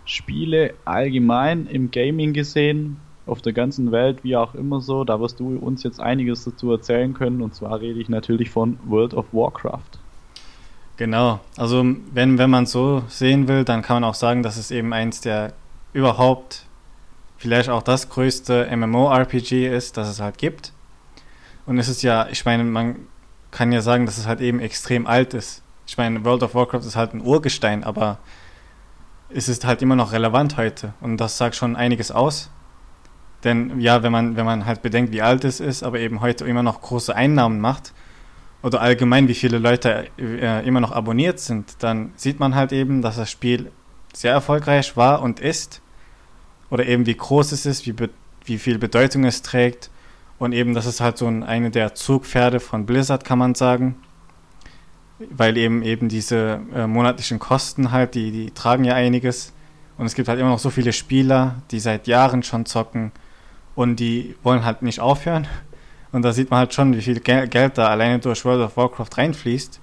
Spiele 0.05 0.73
allgemein 0.85 1.67
im 1.67 1.91
Gaming 1.91 2.33
gesehen, 2.33 2.97
auf 3.29 3.41
der 3.41 3.53
ganzen 3.53 3.91
Welt, 3.91 4.23
wie 4.23 4.35
auch 4.35 4.55
immer 4.55 4.81
so. 4.81 5.03
Da 5.03 5.19
wirst 5.19 5.39
du 5.39 5.57
uns 5.57 5.83
jetzt 5.83 5.99
einiges 5.99 6.43
dazu 6.43 6.71
erzählen 6.71 7.13
können. 7.13 7.41
Und 7.41 7.55
zwar 7.55 7.79
rede 7.79 7.99
ich 7.99 8.09
natürlich 8.09 8.49
von 8.49 8.79
World 8.85 9.13
of 9.13 9.27
Warcraft. 9.31 9.99
Genau, 10.97 11.39
also 11.55 11.85
wenn, 12.11 12.37
wenn 12.37 12.49
man 12.49 12.65
so 12.65 13.03
sehen 13.07 13.47
will, 13.47 13.63
dann 13.63 13.81
kann 13.81 14.01
man 14.01 14.03
auch 14.03 14.15
sagen, 14.15 14.43
dass 14.43 14.57
es 14.57 14.69
eben 14.69 14.91
eins 14.91 15.21
der 15.21 15.53
überhaupt 15.93 16.65
vielleicht 17.37 17.69
auch 17.69 17.81
das 17.81 18.09
größte 18.09 18.67
MMORPG 18.75 19.73
ist, 19.73 19.95
das 19.95 20.09
es 20.09 20.19
halt 20.19 20.37
gibt. 20.37 20.73
Und 21.65 21.77
es 21.77 21.87
ist 21.87 22.01
ja, 22.01 22.27
ich 22.29 22.43
meine, 22.43 22.65
man 22.65 22.97
kann 23.51 23.71
ja 23.71 23.81
sagen, 23.81 24.05
dass 24.05 24.17
es 24.17 24.27
halt 24.27 24.41
eben 24.41 24.59
extrem 24.59 25.07
alt 25.07 25.33
ist. 25.33 25.63
Ich 25.87 25.97
meine, 25.97 26.25
World 26.25 26.43
of 26.43 26.53
Warcraft 26.53 26.79
ist 26.79 26.95
halt 26.95 27.13
ein 27.13 27.21
Urgestein, 27.21 27.83
aber 27.83 28.17
ist 29.29 29.47
es 29.47 29.63
halt 29.63 29.81
immer 29.81 29.95
noch 29.95 30.11
relevant 30.11 30.57
heute. 30.57 30.93
Und 30.99 31.17
das 31.17 31.37
sagt 31.37 31.55
schon 31.55 31.75
einiges 31.75 32.11
aus. 32.11 32.49
Denn 33.43 33.79
ja, 33.79 34.03
wenn 34.03 34.11
man, 34.11 34.35
wenn 34.35 34.45
man 34.45 34.65
halt 34.65 34.81
bedenkt, 34.81 35.13
wie 35.13 35.21
alt 35.21 35.43
es 35.45 35.59
ist, 35.59 35.83
aber 35.83 35.99
eben 35.99 36.21
heute 36.21 36.45
immer 36.45 36.63
noch 36.63 36.81
große 36.81 37.15
Einnahmen 37.15 37.59
macht, 37.59 37.93
oder 38.61 38.81
allgemein, 38.81 39.29
wie 39.29 39.35
viele 39.35 39.57
Leute 39.57 40.07
äh, 40.17 40.67
immer 40.67 40.81
noch 40.81 40.91
abonniert 40.91 41.39
sind, 41.39 41.75
dann 41.79 42.11
sieht 42.17 42.41
man 42.41 42.55
halt 42.55 42.73
eben, 42.73 43.01
dass 43.01 43.15
das 43.15 43.31
Spiel 43.31 43.71
sehr 44.13 44.33
erfolgreich 44.33 44.97
war 44.97 45.21
und 45.21 45.39
ist. 45.39 45.81
Oder 46.69 46.85
eben 46.85 47.05
wie 47.05 47.15
groß 47.15 47.53
es 47.53 47.65
ist, 47.65 47.87
wie, 47.87 47.95
wie 48.43 48.57
viel 48.57 48.77
Bedeutung 48.77 49.23
es 49.23 49.43
trägt. 49.43 49.89
Und 50.39 50.51
eben, 50.51 50.73
das 50.73 50.85
ist 50.85 50.99
halt 50.99 51.17
so 51.17 51.25
ein, 51.25 51.43
eine 51.43 51.71
der 51.71 51.95
Zugpferde 51.95 52.59
von 52.59 52.85
Blizzard, 52.85 53.23
kann 53.23 53.39
man 53.39 53.55
sagen 53.55 53.95
weil 55.29 55.57
eben 55.57 55.83
eben 55.83 56.09
diese 56.09 56.61
äh, 56.73 56.87
monatlichen 56.87 57.39
Kosten 57.39 57.91
halt, 57.91 58.15
die, 58.15 58.31
die 58.31 58.51
tragen 58.51 58.83
ja 58.83 58.95
einiges. 58.95 59.53
Und 59.97 60.05
es 60.05 60.15
gibt 60.15 60.29
halt 60.29 60.39
immer 60.39 60.49
noch 60.49 60.59
so 60.59 60.69
viele 60.69 60.93
Spieler, 60.93 61.61
die 61.71 61.79
seit 61.79 62.07
Jahren 62.07 62.41
schon 62.43 62.65
zocken 62.65 63.11
und 63.79 63.95
die 63.95 64.35
wollen 64.43 64.65
halt 64.65 64.81
nicht 64.81 64.99
aufhören. 64.99 65.47
Und 66.11 66.23
da 66.23 66.33
sieht 66.33 66.51
man 66.51 66.59
halt 66.59 66.73
schon, 66.73 66.93
wie 66.97 67.01
viel 67.01 67.21
Gel 67.21 67.47
Geld 67.47 67.77
da 67.77 67.87
alleine 67.87 68.19
durch 68.19 68.43
World 68.43 68.61
of 68.61 68.75
Warcraft 68.75 69.17
reinfließt. 69.17 69.79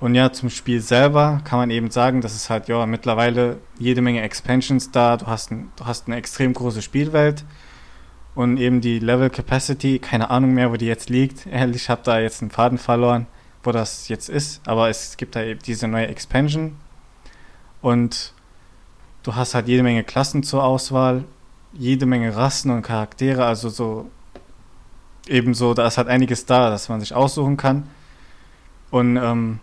Und 0.00 0.14
ja, 0.14 0.32
zum 0.32 0.48
Spiel 0.48 0.80
selber 0.80 1.42
kann 1.44 1.58
man 1.58 1.68
eben 1.68 1.90
sagen, 1.90 2.22
dass 2.22 2.34
es 2.34 2.48
halt 2.48 2.68
ja 2.68 2.86
mittlerweile 2.86 3.58
jede 3.78 4.00
Menge 4.00 4.22
Expansions 4.22 4.90
da, 4.90 5.18
du 5.18 5.26
hast, 5.26 5.50
ein, 5.50 5.70
du 5.76 5.84
hast 5.84 6.06
eine 6.06 6.16
extrem 6.16 6.54
große 6.54 6.80
Spielwelt 6.80 7.44
und 8.34 8.56
eben 8.56 8.80
die 8.80 9.00
Level 9.00 9.28
Capacity, 9.28 9.98
keine 9.98 10.30
Ahnung 10.30 10.54
mehr, 10.54 10.72
wo 10.72 10.76
die 10.76 10.86
jetzt 10.86 11.10
liegt. 11.10 11.46
Ehrlich, 11.52 11.82
ich 11.82 11.90
habe 11.90 12.00
da 12.02 12.20
jetzt 12.20 12.40
einen 12.40 12.50
Faden 12.50 12.78
verloren 12.78 13.26
wo 13.64 13.70
das 13.70 14.08
jetzt 14.08 14.28
ist, 14.28 14.60
aber 14.66 14.88
es 14.88 15.16
gibt 15.16 15.36
da 15.36 15.42
eben 15.44 15.60
diese 15.60 15.86
neue 15.86 16.08
Expansion 16.08 16.74
und 17.80 18.34
du 19.22 19.36
hast 19.36 19.54
halt 19.54 19.68
jede 19.68 19.84
Menge 19.84 20.02
Klassen 20.02 20.42
zur 20.42 20.64
Auswahl, 20.64 21.22
jede 21.72 22.06
Menge 22.06 22.36
Rassen 22.36 22.70
und 22.70 22.82
Charaktere, 22.82 23.44
also 23.44 23.68
so 23.68 24.10
ebenso, 25.26 25.74
da 25.74 25.86
ist 25.86 25.98
halt 25.98 26.08
einiges 26.08 26.46
da, 26.46 26.70
das 26.70 26.88
man 26.88 27.00
sich 27.00 27.14
aussuchen 27.14 27.56
kann 27.56 27.88
und 28.90 29.16
ähm, 29.16 29.60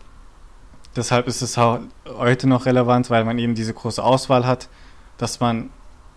deshalb 0.96 1.28
ist 1.28 1.42
es 1.42 1.58
heute 1.58 2.48
noch 2.48 2.66
relevant, 2.66 3.10
weil 3.10 3.26
man 3.26 3.38
eben 3.38 3.56
diese 3.56 3.74
große 3.74 4.04
Auswahl 4.04 4.46
hat, 4.46 4.70
dass 5.18 5.40
man 5.40 5.70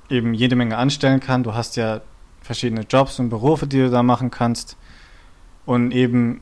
eben 0.08 0.34
jede 0.34 0.56
Menge 0.56 0.76
anstellen 0.76 1.20
kann. 1.20 1.42
Du 1.42 1.54
hast 1.54 1.76
ja 1.76 2.00
verschiedene 2.40 2.82
Jobs 2.82 3.18
und 3.18 3.28
Berufe, 3.28 3.66
die 3.66 3.78
du 3.78 3.90
da 3.90 4.02
machen 4.02 4.30
kannst 4.30 4.76
und 5.66 5.92
eben 5.92 6.40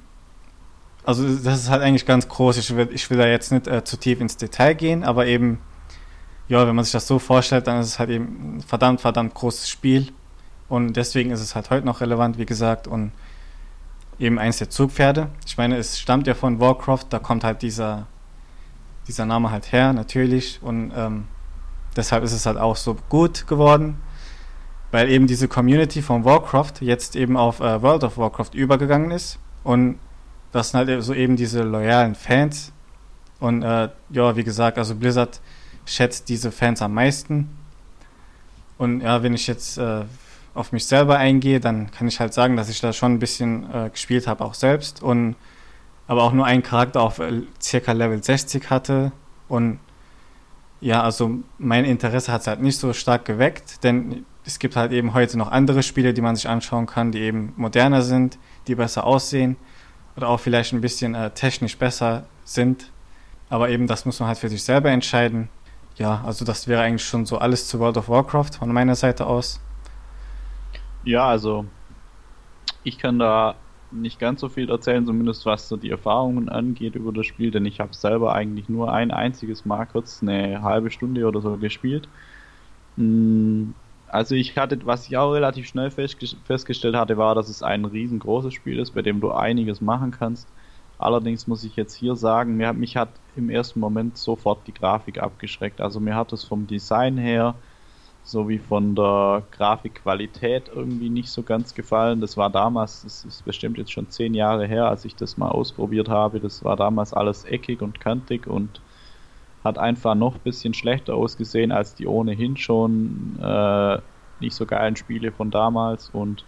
also 1.04 1.24
das 1.24 1.62
ist 1.62 1.70
halt 1.70 1.82
eigentlich 1.82 2.06
ganz 2.06 2.28
groß. 2.28 2.58
Ich 2.58 2.76
will, 2.76 2.88
ich 2.92 3.08
will 3.10 3.18
da 3.18 3.26
jetzt 3.26 3.52
nicht 3.52 3.66
äh, 3.66 3.84
zu 3.84 3.96
tief 3.96 4.20
ins 4.20 4.36
Detail 4.36 4.74
gehen, 4.74 5.04
aber 5.04 5.26
eben, 5.26 5.58
ja, 6.50 6.66
wenn 6.66 6.74
man 6.74 6.84
sich 6.84 6.92
das 6.92 7.06
so 7.06 7.20
vorstellt, 7.20 7.68
dann 7.68 7.80
ist 7.80 7.86
es 7.86 7.98
halt 8.00 8.10
eben 8.10 8.56
ein 8.56 8.60
verdammt, 8.60 9.00
verdammt 9.00 9.34
großes 9.34 9.68
Spiel. 9.68 10.08
Und 10.68 10.94
deswegen 10.94 11.30
ist 11.30 11.40
es 11.40 11.54
halt 11.54 11.70
heute 11.70 11.86
noch 11.86 12.00
relevant, 12.00 12.38
wie 12.38 12.44
gesagt, 12.44 12.88
und 12.88 13.12
eben 14.18 14.36
eins 14.36 14.58
der 14.58 14.68
Zugpferde. 14.68 15.28
Ich 15.46 15.56
meine, 15.56 15.76
es 15.76 16.00
stammt 16.00 16.26
ja 16.26 16.34
von 16.34 16.58
Warcraft, 16.58 17.04
da 17.08 17.20
kommt 17.20 17.44
halt 17.44 17.62
dieser, 17.62 18.08
dieser 19.06 19.26
Name 19.26 19.52
halt 19.52 19.70
her, 19.70 19.92
natürlich. 19.92 20.58
Und 20.60 20.92
ähm, 20.96 21.28
deshalb 21.94 22.24
ist 22.24 22.32
es 22.32 22.46
halt 22.46 22.58
auch 22.58 22.74
so 22.74 22.96
gut 23.08 23.46
geworden, 23.46 24.00
weil 24.90 25.08
eben 25.08 25.28
diese 25.28 25.46
Community 25.46 26.02
von 26.02 26.24
Warcraft 26.24 26.80
jetzt 26.80 27.14
eben 27.14 27.36
auf 27.36 27.60
äh, 27.60 27.80
World 27.80 28.02
of 28.02 28.18
Warcraft 28.18 28.54
übergegangen 28.54 29.12
ist. 29.12 29.38
Und 29.62 30.00
das 30.50 30.70
sind 30.70 30.78
halt 30.78 31.04
so 31.04 31.14
eben 31.14 31.36
diese 31.36 31.62
loyalen 31.62 32.16
Fans. 32.16 32.72
Und 33.38 33.62
äh, 33.62 33.88
ja, 34.10 34.34
wie 34.34 34.42
gesagt, 34.42 34.78
also 34.78 34.96
Blizzard 34.96 35.40
schätzt 35.86 36.28
diese 36.28 36.52
Fans 36.52 36.82
am 36.82 36.94
meisten. 36.94 37.48
Und 38.78 39.02
ja, 39.02 39.22
wenn 39.22 39.34
ich 39.34 39.46
jetzt 39.46 39.78
äh, 39.78 40.04
auf 40.54 40.72
mich 40.72 40.86
selber 40.86 41.18
eingehe, 41.18 41.60
dann 41.60 41.90
kann 41.90 42.08
ich 42.08 42.20
halt 42.20 42.32
sagen, 42.34 42.56
dass 42.56 42.68
ich 42.68 42.80
da 42.80 42.92
schon 42.92 43.14
ein 43.14 43.18
bisschen 43.18 43.70
äh, 43.72 43.90
gespielt 43.90 44.26
habe, 44.26 44.44
auch 44.44 44.54
selbst. 44.54 45.02
Und 45.02 45.36
aber 46.06 46.24
auch 46.24 46.32
nur 46.32 46.44
einen 46.44 46.62
Charakter 46.62 47.02
auf 47.02 47.18
äh, 47.20 47.42
circa 47.62 47.92
Level 47.92 48.22
60 48.22 48.70
hatte. 48.70 49.12
Und 49.48 49.78
Ja, 50.80 51.02
also 51.02 51.40
mein 51.58 51.84
Interesse 51.84 52.32
hat 52.32 52.40
es 52.40 52.46
halt 52.46 52.62
nicht 52.62 52.78
so 52.78 52.92
stark 52.94 53.26
geweckt, 53.26 53.84
denn 53.84 54.24
es 54.46 54.58
gibt 54.58 54.76
halt 54.76 54.92
eben 54.92 55.12
heute 55.12 55.36
noch 55.36 55.50
andere 55.50 55.82
Spiele, 55.82 56.14
die 56.14 56.22
man 56.22 56.36
sich 56.36 56.48
anschauen 56.48 56.86
kann, 56.86 57.12
die 57.12 57.20
eben 57.20 57.52
moderner 57.56 58.02
sind, 58.02 58.38
die 58.66 58.74
besser 58.74 59.04
aussehen 59.04 59.56
oder 60.16 60.28
auch 60.28 60.40
vielleicht 60.40 60.72
ein 60.72 60.80
bisschen 60.80 61.14
äh, 61.14 61.30
technisch 61.30 61.76
besser 61.76 62.24
sind. 62.44 62.90
Aber 63.50 63.68
eben 63.68 63.86
das 63.86 64.06
muss 64.06 64.20
man 64.20 64.28
halt 64.28 64.38
für 64.38 64.48
sich 64.48 64.62
selber 64.62 64.90
entscheiden. 64.90 65.48
Ja, 65.96 66.22
also 66.24 66.44
das 66.44 66.66
wäre 66.66 66.82
eigentlich 66.82 67.04
schon 67.04 67.26
so 67.26 67.38
alles 67.38 67.68
zu 67.68 67.78
World 67.78 67.96
of 67.98 68.08
Warcraft 68.08 68.52
von 68.58 68.72
meiner 68.72 68.94
Seite 68.96 69.26
aus. 69.26 69.60
Ja, 71.02 71.28
also 71.28 71.66
ich 72.82 72.98
kann 72.98 73.18
da 73.18 73.64
nicht 73.90 74.18
ganz 74.20 74.40
so 74.40 74.48
viel 74.48 74.70
erzählen, 74.70 75.04
zumindest 75.04 75.44
was 75.46 75.68
so 75.68 75.76
die 75.76 75.90
Erfahrungen 75.90 76.48
angeht 76.48 76.94
über 76.94 77.12
das 77.12 77.26
Spiel, 77.26 77.50
denn 77.50 77.66
ich 77.66 77.80
habe 77.80 77.94
selber 77.94 78.32
eigentlich 78.34 78.68
nur 78.68 78.92
ein 78.92 79.10
einziges 79.10 79.64
Mal 79.64 79.86
kurz 79.86 80.22
eine 80.22 80.62
halbe 80.62 80.90
Stunde 80.90 81.26
oder 81.26 81.40
so 81.40 81.58
gespielt. 81.58 82.08
Mm, 82.96 83.72
also 84.06 84.34
ich 84.34 84.56
hatte, 84.58 84.78
was 84.86 85.06
ich 85.08 85.16
auch 85.16 85.32
relativ 85.32 85.68
schnell 85.68 85.90
festgestellt 85.90 86.96
hatte, 86.96 87.16
war, 87.18 87.34
dass 87.34 87.48
es 87.48 87.62
ein 87.62 87.84
riesengroßes 87.84 88.54
Spiel 88.54 88.78
ist, 88.78 88.92
bei 88.92 89.02
dem 89.02 89.20
du 89.20 89.32
einiges 89.32 89.80
machen 89.80 90.10
kannst. 90.12 90.52
Allerdings 91.00 91.46
muss 91.46 91.64
ich 91.64 91.76
jetzt 91.76 91.94
hier 91.94 92.14
sagen, 92.14 92.56
mir, 92.56 92.72
mich 92.74 92.96
hat 92.96 93.08
im 93.34 93.48
ersten 93.48 93.80
Moment 93.80 94.18
sofort 94.18 94.66
die 94.66 94.74
Grafik 94.74 95.18
abgeschreckt. 95.22 95.80
Also 95.80 95.98
mir 95.98 96.14
hat 96.14 96.32
es 96.32 96.44
vom 96.44 96.66
Design 96.66 97.16
her 97.16 97.54
sowie 98.22 98.58
von 98.58 98.94
der 98.94 99.46
Grafikqualität 99.50 100.68
irgendwie 100.68 101.08
nicht 101.08 101.30
so 101.30 101.42
ganz 101.42 101.74
gefallen. 101.74 102.20
Das 102.20 102.36
war 102.36 102.50
damals, 102.50 103.02
das 103.02 103.24
ist 103.24 103.44
bestimmt 103.46 103.78
jetzt 103.78 103.92
schon 103.92 104.10
zehn 104.10 104.34
Jahre 104.34 104.66
her, 104.66 104.88
als 104.88 105.06
ich 105.06 105.16
das 105.16 105.38
mal 105.38 105.48
ausprobiert 105.48 106.10
habe. 106.10 106.38
Das 106.38 106.62
war 106.64 106.76
damals 106.76 107.14
alles 107.14 107.44
eckig 107.44 107.80
und 107.80 107.98
kantig 108.00 108.46
und 108.46 108.82
hat 109.64 109.78
einfach 109.78 110.14
noch 110.14 110.34
ein 110.36 110.42
bisschen 110.42 110.74
schlechter 110.74 111.14
ausgesehen 111.14 111.72
als 111.72 111.94
die 111.94 112.06
ohnehin 112.06 112.56
schon 112.58 113.38
äh, 113.42 113.98
nicht 114.38 114.54
so 114.54 114.66
geilen 114.66 114.96
Spiele 114.96 115.32
von 115.32 115.50
damals. 115.50 116.10
Und 116.10 116.44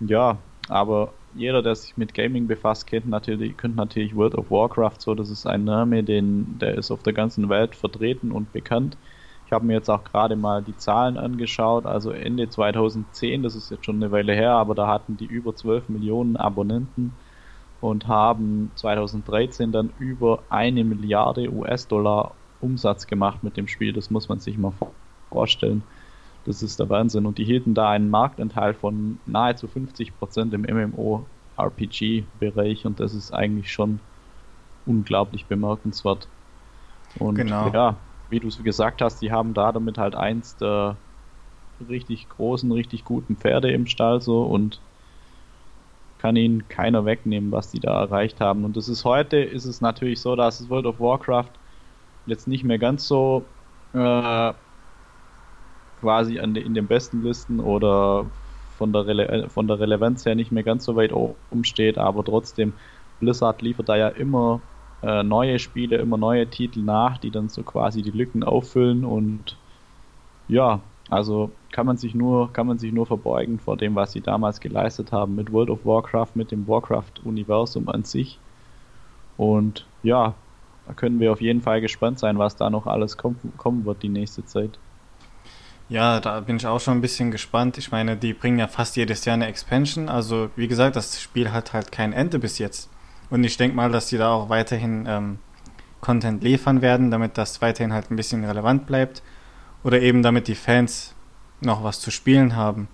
ja, 0.00 0.38
aber 0.68 1.12
jeder, 1.34 1.62
der 1.62 1.74
sich 1.74 1.96
mit 1.96 2.14
Gaming 2.14 2.46
befasst, 2.46 2.86
kennt 2.86 3.06
natürlich, 3.08 3.56
kennt 3.56 3.76
natürlich 3.76 4.14
World 4.14 4.34
of 4.36 4.50
Warcraft 4.50 5.00
so. 5.00 5.14
Das 5.14 5.30
ist 5.30 5.46
ein 5.46 5.64
Name, 5.64 6.04
den, 6.04 6.58
der 6.58 6.76
ist 6.76 6.90
auf 6.90 7.02
der 7.02 7.12
ganzen 7.12 7.48
Welt 7.48 7.74
vertreten 7.74 8.32
und 8.32 8.52
bekannt. 8.52 8.96
Ich 9.46 9.52
habe 9.52 9.66
mir 9.66 9.74
jetzt 9.74 9.90
auch 9.90 10.04
gerade 10.04 10.36
mal 10.36 10.62
die 10.62 10.76
Zahlen 10.76 11.18
angeschaut. 11.18 11.86
Also 11.86 12.10
Ende 12.10 12.48
2010, 12.48 13.42
das 13.42 13.54
ist 13.56 13.70
jetzt 13.70 13.84
schon 13.84 13.96
eine 13.96 14.10
Weile 14.10 14.32
her, 14.34 14.52
aber 14.52 14.74
da 14.74 14.86
hatten 14.88 15.16
die 15.16 15.26
über 15.26 15.54
12 15.54 15.88
Millionen 15.88 16.36
Abonnenten 16.36 17.18
und 17.80 18.08
haben 18.08 18.70
2013 18.76 19.72
dann 19.72 19.92
über 19.98 20.44
eine 20.48 20.84
Milliarde 20.84 21.52
US-Dollar 21.52 22.34
Umsatz 22.60 23.06
gemacht 23.06 23.42
mit 23.42 23.56
dem 23.56 23.68
Spiel. 23.68 23.92
Das 23.92 24.10
muss 24.10 24.28
man 24.28 24.40
sich 24.40 24.56
mal 24.56 24.72
vorstellen. 25.30 25.82
Das 26.44 26.62
ist 26.62 26.78
der 26.78 26.88
Wahnsinn. 26.90 27.26
Und 27.26 27.38
die 27.38 27.44
hielten 27.44 27.74
da 27.74 27.90
einen 27.90 28.08
Marktanteil 28.10 28.74
von 28.74 29.18
nahezu 29.26 29.66
50 29.66 30.16
Prozent 30.18 30.54
im 30.54 30.62
MMO-RPG-Bereich 30.62 32.86
und 32.86 33.00
das 33.00 33.14
ist 33.14 33.32
eigentlich 33.32 33.72
schon 33.72 33.98
unglaublich 34.86 35.46
bemerkenswert. 35.46 36.28
Und 37.18 37.34
genau. 37.36 37.70
ja, 37.70 37.96
wie 38.28 38.40
du 38.40 38.48
es 38.48 38.62
gesagt 38.62 39.00
hast, 39.00 39.22
die 39.22 39.32
haben 39.32 39.54
da 39.54 39.72
damit 39.72 39.96
halt 39.98 40.14
eins 40.14 40.56
der 40.56 40.96
richtig 41.88 42.28
großen, 42.28 42.70
richtig 42.72 43.04
guten 43.04 43.36
Pferde 43.36 43.72
im 43.72 43.86
Stall 43.86 44.20
so 44.20 44.42
und 44.42 44.80
kann 46.18 46.36
ihnen 46.36 46.68
keiner 46.68 47.04
wegnehmen, 47.04 47.52
was 47.52 47.70
die 47.70 47.80
da 47.80 48.00
erreicht 48.00 48.40
haben. 48.40 48.64
Und 48.64 48.76
das 48.76 48.88
ist 48.88 49.04
heute, 49.04 49.36
ist 49.38 49.66
es 49.66 49.80
natürlich 49.80 50.20
so, 50.20 50.36
dass 50.36 50.68
World 50.70 50.86
of 50.86 51.00
Warcraft 51.00 51.50
jetzt 52.26 52.48
nicht 52.48 52.64
mehr 52.64 52.78
ganz 52.78 53.06
so 53.06 53.44
äh, 53.92 54.52
quasi 56.04 56.38
an 56.40 56.54
in 56.56 56.74
den 56.74 56.88
besten 56.88 57.22
Listen 57.22 57.60
oder 57.60 58.34
von 58.68 58.92
der, 58.92 59.06
Rele 59.06 59.48
von 59.50 59.68
der 59.68 59.80
Relevanz 59.80 60.26
her 60.26 60.34
nicht 60.34 60.52
mehr 60.52 60.64
ganz 60.64 60.84
so 60.84 60.96
weit 60.96 61.12
oben 61.12 61.64
steht, 61.64 61.98
aber 61.98 62.24
trotzdem, 62.24 62.78
Blizzard 63.18 63.62
liefert 63.62 63.88
da 63.88 63.96
ja 63.96 64.08
immer 64.08 64.68
äh, 65.02 65.22
neue 65.22 65.58
Spiele, 65.58 65.96
immer 65.98 66.18
neue 66.18 66.50
Titel 66.50 66.82
nach, 66.82 67.18
die 67.18 67.30
dann 67.30 67.48
so 67.48 67.64
quasi 67.64 68.02
die 68.02 68.10
Lücken 68.10 68.42
auffüllen 68.44 69.04
und 69.04 69.62
ja, 70.46 70.92
also 71.10 71.60
kann 71.72 71.86
man 71.86 71.96
sich 71.96 72.14
nur, 72.14 72.52
kann 72.52 72.66
man 72.66 72.78
sich 72.78 72.92
nur 72.92 73.06
verbeugen 73.06 73.58
vor 73.60 73.76
dem, 73.76 73.94
was 73.94 74.12
sie 74.12 74.22
damals 74.22 74.60
geleistet 74.60 75.12
haben 75.12 75.34
mit 75.34 75.52
World 75.52 75.70
of 75.70 75.84
Warcraft, 75.84 76.32
mit 76.36 76.50
dem 76.50 76.66
Warcraft-Universum 76.66 77.88
an 77.88 78.04
sich. 78.04 78.42
Und 79.36 79.92
ja, 80.02 80.44
da 80.84 80.94
können 80.94 81.20
wir 81.20 81.32
auf 81.32 81.40
jeden 81.40 81.62
Fall 81.62 81.80
gespannt 81.80 82.18
sein, 82.18 82.38
was 82.38 82.56
da 82.56 82.70
noch 82.70 82.86
alles 82.86 83.16
kommen 83.16 83.84
wird 83.84 84.02
die 84.02 84.08
nächste 84.08 84.44
Zeit. 84.44 84.80
Ja, 85.94 86.18
da 86.18 86.40
bin 86.40 86.56
ich 86.56 86.66
auch 86.66 86.80
schon 86.80 86.98
ein 86.98 87.00
bisschen 87.00 87.30
gespannt. 87.30 87.78
Ich 87.78 87.92
meine, 87.92 88.16
die 88.16 88.34
bringen 88.34 88.58
ja 88.58 88.66
fast 88.66 88.96
jedes 88.96 89.24
Jahr 89.26 89.34
eine 89.34 89.46
Expansion. 89.46 90.08
Also, 90.08 90.50
wie 90.56 90.66
gesagt, 90.66 90.96
das 90.96 91.22
Spiel 91.22 91.52
hat 91.52 91.72
halt 91.72 91.92
kein 91.92 92.12
Ende 92.12 92.40
bis 92.40 92.58
jetzt. 92.58 92.90
Und 93.30 93.44
ich 93.44 93.56
denke 93.56 93.76
mal, 93.76 93.92
dass 93.92 94.08
die 94.08 94.18
da 94.18 94.32
auch 94.32 94.48
weiterhin 94.48 95.04
ähm, 95.06 95.38
Content 96.00 96.42
liefern 96.42 96.82
werden, 96.82 97.12
damit 97.12 97.38
das 97.38 97.62
weiterhin 97.62 97.92
halt 97.92 98.10
ein 98.10 98.16
bisschen 98.16 98.44
relevant 98.44 98.86
bleibt. 98.86 99.22
Oder 99.84 100.02
eben 100.02 100.24
damit 100.24 100.48
die 100.48 100.56
Fans 100.56 101.14
noch 101.60 101.84
was 101.84 102.00
zu 102.00 102.10
spielen 102.10 102.56
haben. 102.56 102.88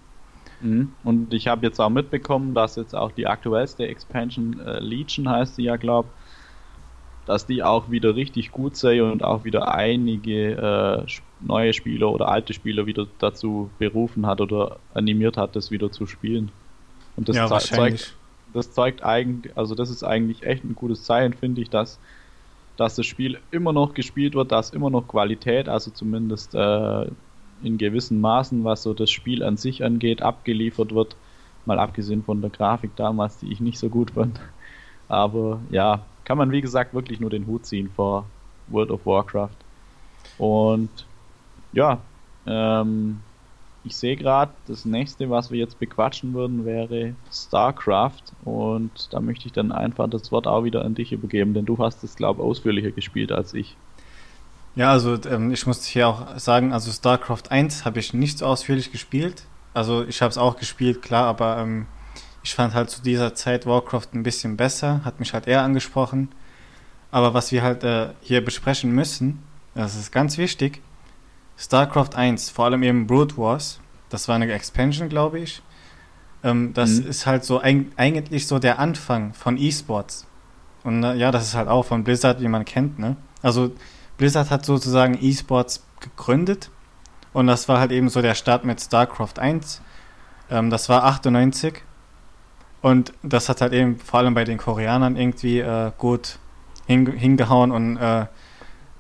Mhm. 0.61 0.93
Und 1.03 1.33
ich 1.33 1.49
habe 1.49 1.65
jetzt 1.65 1.81
auch 1.81 1.89
mitbekommen, 1.89 2.53
dass 2.53 2.77
jetzt 2.77 2.95
auch 2.95 3.13
die 3.13 3.27
aktuellste 3.27 3.87
Expansion 3.87 4.61
äh, 4.61 4.79
Legion 4.79 5.27
heißt 5.27 5.57
sie 5.57 5.63
ja, 5.63 5.77
glaube 5.77 6.11
dass 7.27 7.47
die 7.47 7.63
auch 7.63 7.91
wieder 7.91 8.17
richtig 8.17 8.51
gut 8.51 8.77
sei 8.77 9.03
und 9.05 9.23
auch 9.23 9.45
wieder 9.45 9.73
einige 9.73 11.07
äh, 11.07 11.07
neue 11.41 11.73
Spieler 11.73 12.11
oder 12.11 12.29
alte 12.29 12.53
Spieler 12.53 12.87
wieder 12.87 13.07
dazu 13.19 13.71
berufen 13.79 14.27
hat 14.27 14.41
oder 14.41 14.79
animiert 14.95 15.37
hat, 15.37 15.57
das 15.57 15.71
wieder 15.71 15.91
zu 15.91 16.07
spielen. 16.07 16.51
Und 17.17 17.29
das 17.29 17.37
ja, 17.37 17.59
zeugt, 17.59 18.17
das 18.53 18.73
zeugt 18.73 19.03
eigentlich, 19.03 19.57
also 19.57 19.75
das 19.75 19.91
ist 19.91 20.05
eigentlich 20.05 20.43
echt 20.43 20.65
ein 20.65 20.75
gutes 20.75 21.05
Zeichen, 21.05 21.35
finde 21.35 21.63
ich, 21.63 21.71
dass, 21.71 21.99
dass 22.77 22.97
das 22.97 23.07
Spiel 23.07 23.39
immer 23.51 23.73
noch 23.73 23.95
gespielt 23.95 24.35
wird, 24.35 24.53
dass 24.53 24.71
immer 24.71 24.91
noch 24.91 25.09
Qualität, 25.09 25.69
also 25.69 25.91
zumindest 25.91 26.55
äh, 26.55 27.07
in 27.63 27.79
gewissen 27.79 28.21
Maßen, 28.21 28.65
was 28.65 28.83
so 28.83 28.95
das 28.95 29.11
Spiel 29.11 29.43
an 29.43 29.57
sich 29.57 29.85
angeht, 29.85 30.23
abgeliefert 30.23 30.95
wird. 30.95 31.17
Mal 31.67 31.79
abgesehen 31.79 32.23
von 32.23 32.41
der 32.41 32.51
Grafik 32.51 32.97
damals, 32.97 33.39
die 33.39 33.53
ich 33.53 33.61
nicht 33.61 33.79
so 33.79 33.91
gut 33.91 34.13
fand. 34.13 34.41
Aber 35.09 35.61
ja, 35.71 36.03
kann 36.25 36.39
man 36.39 36.53
wie 36.53 36.63
gesagt 36.63 36.95
wirklich 36.95 37.21
nur 37.21 37.29
den 37.29 37.47
Hut 37.47 37.67
ziehen 37.67 37.91
vor 37.95 38.25
World 38.69 38.91
of 38.91 39.05
Warcraft. 39.05 39.51
Und 40.39 40.89
ja, 41.73 41.99
ähm, 42.47 43.21
ich 43.83 43.97
sehe 43.97 44.17
gerade, 44.17 44.53
das 44.67 44.85
nächste, 44.85 45.31
was 45.31 45.51
wir 45.51 45.59
jetzt 45.59 45.79
bequatschen 45.79 46.35
würden, 46.35 46.65
wäre 46.67 47.15
StarCraft. 47.33 48.23
Und 48.45 49.09
da 49.11 49.21
möchte 49.21 49.47
ich 49.47 49.53
dann 49.53 49.73
einfach 49.73 50.09
das 50.09 50.31
Wort 50.33 50.47
auch 50.47 50.65
wieder 50.65 50.85
an 50.85 50.95
dich 50.95 51.13
übergeben, 51.13 51.55
denn 51.55 51.65
du 51.65 51.79
hast 51.79 52.05
es, 52.05 52.17
glaube 52.17 52.43
ich, 52.43 52.49
ausführlicher 52.49 52.91
gespielt 52.91 53.33
als 53.33 53.55
ich. 53.55 53.77
Ja, 54.77 54.91
also 54.91 55.17
ähm, 55.29 55.51
ich 55.51 55.67
muss 55.67 55.85
hier 55.85 56.09
auch 56.09 56.39
sagen, 56.39 56.73
also 56.73 56.91
StarCraft 56.91 57.51
1 57.51 57.85
habe 57.85 57.99
ich 57.99 58.13
nicht 58.13 58.39
so 58.39 58.47
ausführlich 58.47 58.93
gespielt. 58.93 59.45
Also 59.73 60.05
ich 60.05 60.21
habe 60.21 60.31
es 60.31 60.39
auch 60.39 60.57
gespielt, 60.57 61.03
klar, 61.03 61.27
aber 61.27 61.59
ähm, 61.59 61.87
ich 62.43 62.55
fand 62.55 62.75
halt 62.75 62.91
zu 62.91 63.03
dieser 63.03 63.35
Zeit 63.35 63.67
Warcraft 63.67 64.09
ein 64.15 64.23
bisschen 64.23 64.57
besser, 64.57 65.01
hat 65.05 65.21
mich 65.21 65.35
halt 65.35 65.47
eher 65.47 65.63
angesprochen. 65.63 66.29
Aber 67.11 67.35
was 67.35 67.51
wir 67.53 67.63
halt 67.63 67.83
äh, 67.85 68.11
hier 68.21 68.45
besprechen 68.45 68.93
müssen, 68.93 69.43
das 69.75 69.97
ist 69.97 70.13
ganz 70.13 70.39
wichtig, 70.39 70.81
StarCraft 71.61 72.15
1, 72.15 72.49
vor 72.49 72.65
allem 72.65 72.83
eben 72.83 73.07
Brood 73.07 73.37
Wars, 73.37 73.81
das 74.09 74.29
war 74.29 74.35
eine 74.35 74.51
Expansion, 74.51 75.11
glaube 75.11 75.41
ich. 75.41 75.63
Ähm, 76.43 76.73
das 76.73 77.01
mhm. 77.01 77.09
ist 77.09 77.27
halt 77.27 77.45
so 77.45 77.59
ein, 77.61 77.93
eigentlich 77.97 78.47
so 78.47 78.59
der 78.59 78.79
Anfang 78.79 79.35
von 79.35 79.59
E-Sports. 79.59 80.27
Und 80.85 81.05
äh, 81.05 81.15
ja, 81.17 81.31
das 81.31 81.45
ist 81.45 81.55
halt 81.55 81.69
auch 81.69 81.85
von 81.85 82.03
Blizzard, 82.03 82.41
wie 82.41 82.49
man 82.49 82.65
kennt, 82.65 82.99
ne? 82.99 83.17
Also 83.43 83.73
Blizzard 84.17 84.51
hat 84.51 84.65
sozusagen 84.65 85.19
E-Sports 85.21 85.85
gegründet 86.01 86.71
und 87.35 87.47
das 87.47 87.69
war 87.69 87.79
halt 87.79 87.93
eben 87.93 88.09
so 88.09 88.23
der 88.23 88.35
Start 88.35 88.65
mit 88.65 88.81
StarCraft 88.81 89.39
1. 89.39 89.83
Ähm, 90.51 90.71
das 90.71 90.89
war 90.89 91.05
98 91.05 91.83
und 92.81 93.13
das 93.23 93.51
hat 93.51 93.61
halt 93.61 93.75
eben 93.75 93.99
vor 93.99 94.21
allem 94.21 94.33
bei 94.33 94.45
den 94.45 94.57
Koreanern 94.57 95.17
irgendwie 95.17 95.61
äh, 95.61 95.93
gut 95.99 96.39
hingehauen 96.87 97.71
und 97.71 97.99
äh, 97.99 98.27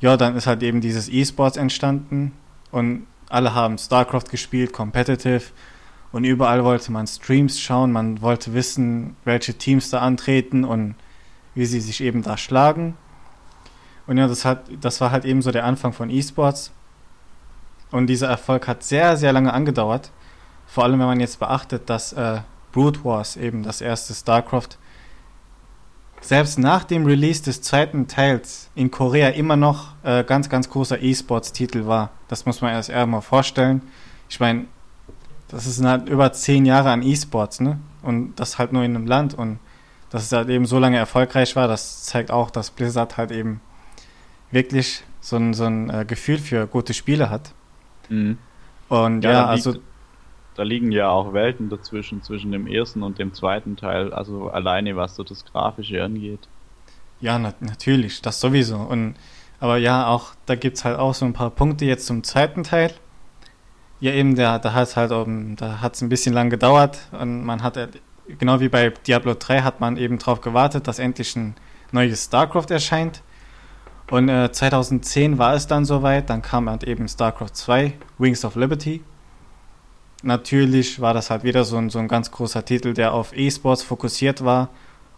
ja, 0.01 0.16
dann 0.16 0.37
ist 0.37 0.47
halt 0.47 0.62
eben 0.62 0.80
dieses 0.80 1.09
E-Sports 1.09 1.57
entstanden 1.57 2.32
und 2.71 3.07
alle 3.29 3.55
haben 3.55 3.79
StarCraft 3.79 4.31
gespielt, 4.31 4.73
competitive. 4.73 5.45
Und 6.12 6.25
überall 6.25 6.64
wollte 6.64 6.91
man 6.91 7.07
Streams 7.07 7.61
schauen, 7.61 7.93
man 7.93 8.21
wollte 8.21 8.53
wissen, 8.53 9.16
welche 9.25 9.55
Teams 9.55 9.91
da 9.91 10.01
antreten 10.01 10.64
und 10.64 10.97
wie 11.55 11.66
sie 11.66 11.81
sich 11.81 12.03
eben 12.03 12.23
da 12.23 12.37
schlagen. 12.37 12.97
Und 14.07 14.18
ja, 14.18 14.27
das, 14.27 14.45
hat, 14.45 14.64
das 14.81 15.01
war 15.01 15.12
halt 15.12 15.25
eben 15.25 15.41
so 15.41 15.53
der 15.53 15.64
Anfang 15.64 15.93
von 15.93 16.11
E-Sports. 16.11 16.73
Und 17.93 18.09
dieser 18.09 18.29
Erfolg 18.29 18.66
hat 18.66 18.83
sehr, 18.83 19.16
sehr 19.16 19.33
lange 19.33 19.53
angedauert. 19.53 20.11
Vor 20.66 20.85
allem, 20.85 20.99
wenn 20.99 21.07
man 21.07 21.21
jetzt 21.21 21.39
beachtet, 21.39 21.89
dass 21.89 22.12
äh, 22.12 22.41
Brood 22.73 23.05
Wars, 23.05 23.37
eben 23.37 23.62
das 23.62 23.81
erste 23.81 24.14
StarCraft, 24.14 24.79
selbst 26.21 26.59
nach 26.59 26.85
dem 26.85 27.07
Release 27.07 27.43
des 27.43 27.62
zweiten 27.62 28.07
Teils 28.07 28.71
in 28.75 28.91
Korea 28.91 29.29
immer 29.31 29.57
noch 29.57 29.95
äh, 30.03 30.23
ganz, 30.25 30.49
ganz 30.49 30.68
großer 30.68 31.03
E-Sports-Titel 31.03 31.87
war. 31.87 32.11
Das 32.29 32.47
muss 32.47 32.61
man 32.61 32.73
erst 32.73 32.91
einmal 32.91 33.23
vorstellen. 33.23 33.83
Ich 34.29 34.39
meine, 34.39 34.66
das 35.49 35.66
ist 35.66 35.83
halt 35.83 36.09
über 36.09 36.33
zehn 36.33 36.64
Jahre 36.66 36.91
an 36.91 37.03
E-Sports, 37.03 37.61
ne? 37.61 37.79
Und 38.03 38.37
das 38.37 38.59
halt 38.59 38.73
nur 38.73 38.85
in 38.85 38.95
einem 38.95 39.07
Land 39.07 39.35
und 39.35 39.59
dass 40.11 40.25
es 40.25 40.33
halt 40.33 40.49
eben 40.49 40.66
so 40.66 40.79
lange 40.79 40.97
erfolgreich 40.97 41.55
war, 41.57 41.68
das 41.68 42.05
zeigt 42.05 42.31
auch, 42.31 42.51
dass 42.51 42.71
Blizzard 42.71 43.16
halt 43.16 43.31
eben 43.31 43.61
wirklich 44.51 45.05
so 45.21 45.37
ein, 45.37 45.55
so 45.55 45.64
ein 45.64 45.91
äh, 45.91 46.05
Gefühl 46.05 46.39
für 46.39 46.66
gute 46.66 46.95
Spiele 46.95 47.31
hat. 47.31 47.53
Mhm. 48.09 48.39
Und 48.89 49.23
ja, 49.23 49.31
Ja, 49.33 49.47
also 49.47 49.77
Da 50.57 50.62
liegen 50.62 50.92
ja 50.92 51.09
auch 51.09 51.32
Welten 51.32 51.68
dazwischen, 51.70 52.22
zwischen 52.22 52.53
dem 52.53 52.66
ersten 52.66 53.03
und 53.03 53.18
dem 53.18 53.32
zweiten 53.34 53.76
Teil, 53.76 54.12
also 54.12 54.48
alleine 54.51 54.96
was 54.96 55.14
so 55.16 55.22
das 55.24 55.44
Grafische 55.44 56.03
angeht. 56.03 56.40
Ja, 57.20 57.38
na, 57.38 57.55
natürlich, 57.61 58.20
das 58.22 58.40
sowieso. 58.40 58.76
Und, 58.76 59.14
aber 59.61 59.76
ja, 59.76 60.07
auch 60.09 60.32
da 60.46 60.55
gibt 60.57 60.76
es 60.78 60.84
halt 60.84 60.98
auch 60.98 61.14
so 61.14 61.24
ein 61.24 61.32
paar 61.32 61.51
Punkte 61.51 61.84
jetzt 61.84 62.07
zum 62.07 62.24
zweiten 62.24 62.64
Teil. 62.64 62.92
Ja, 64.01 64.12
eben, 64.12 64.34
der, 64.34 64.59
da 64.59 64.72
hat 64.72 64.88
es 64.88 64.96
halt, 64.96 65.12
um, 65.12 65.57
da 65.57 65.80
hat's 65.80 66.01
ein 66.01 66.09
bisschen 66.09 66.32
lang 66.32 66.48
gedauert 66.51 66.98
und 67.12 67.44
man 67.44 67.62
hat, 67.62 67.76
halt- 67.76 68.01
genau 68.38 68.61
wie 68.61 68.68
bei 68.70 68.90
Diablo 69.07 69.34
3, 69.38 69.61
hat 69.61 69.80
man 69.80 69.96
eben 69.98 70.18
drauf 70.18 70.40
gewartet, 70.40 70.88
dass 70.88 70.98
endlich 70.98 71.36
ein 71.36 71.55
neues 71.92 72.24
StarCraft 72.24 72.70
erscheint. 72.70 73.22
Und 74.11 74.28
äh, 74.28 74.51
2010 74.51 75.38
war 75.38 75.55
es 75.55 75.66
dann 75.66 75.84
soweit, 75.84 76.30
dann 76.30 76.42
kam 76.42 76.68
halt 76.68 76.84
eben 76.84 77.07
StarCraft 77.09 77.51
2, 77.55 77.92
Wings 78.18 78.44
of 78.44 78.57
Liberty. 78.57 79.03
Natürlich 80.23 81.01
war 81.01 81.14
das 81.14 81.31
halt 81.31 81.45
wieder 81.45 81.64
so 81.64 81.77
ein, 81.77 81.91
so 81.91 81.99
ein 81.99 82.09
ganz 82.09 82.31
großer 82.31 82.64
Titel, 82.64 82.95
der 82.95 83.14
auf 83.14 83.37
E-Sports 83.37 83.83
fokussiert 83.83 84.45
war 84.45 84.68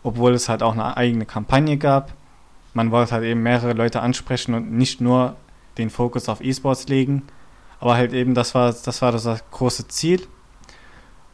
obwohl 0.02 0.32
es 0.32 0.48
halt 0.48 0.62
auch 0.62 0.72
eine 0.72 0.96
eigene 0.96 1.26
Kampagne 1.26 1.76
gab. 1.76 2.12
Man 2.74 2.90
wollte 2.90 3.12
halt 3.12 3.24
eben 3.24 3.42
mehrere 3.42 3.72
Leute 3.72 4.00
ansprechen 4.00 4.54
und 4.54 4.72
nicht 4.72 5.00
nur 5.00 5.36
den 5.78 5.90
Fokus 5.90 6.28
auf 6.28 6.40
E-Sports 6.40 6.88
legen. 6.88 7.22
Aber 7.80 7.94
halt 7.94 8.12
eben, 8.12 8.34
das 8.34 8.54
war 8.54 8.72
das, 8.72 9.02
war 9.02 9.12
das 9.12 9.26
große 9.50 9.88
Ziel. 9.88 10.26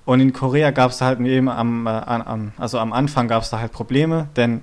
Und 0.05 0.21
in 0.21 0.33
Korea 0.33 0.71
gab 0.71 0.91
es 0.91 1.01
halt 1.01 1.21
eben 1.21 1.49
am, 1.49 1.87
äh, 1.87 1.91
am, 1.91 2.53
also 2.57 2.79
am 2.79 2.93
Anfang 2.93 3.29
gab 3.29 3.43
es 3.43 3.51
da 3.51 3.59
halt 3.59 3.73
Probleme, 3.73 4.29
denn 4.37 4.63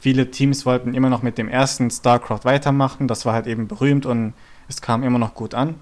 viele 0.00 0.30
Teams 0.30 0.64
wollten 0.66 0.94
immer 0.94 1.10
noch 1.10 1.22
mit 1.22 1.36
dem 1.36 1.48
ersten 1.48 1.90
StarCraft 1.90 2.44
weitermachen. 2.44 3.08
Das 3.08 3.26
war 3.26 3.34
halt 3.34 3.48
eben 3.48 3.66
berühmt 3.66 4.06
und 4.06 4.34
es 4.68 4.80
kam 4.80 5.02
immer 5.02 5.18
noch 5.18 5.34
gut 5.34 5.54
an. 5.54 5.74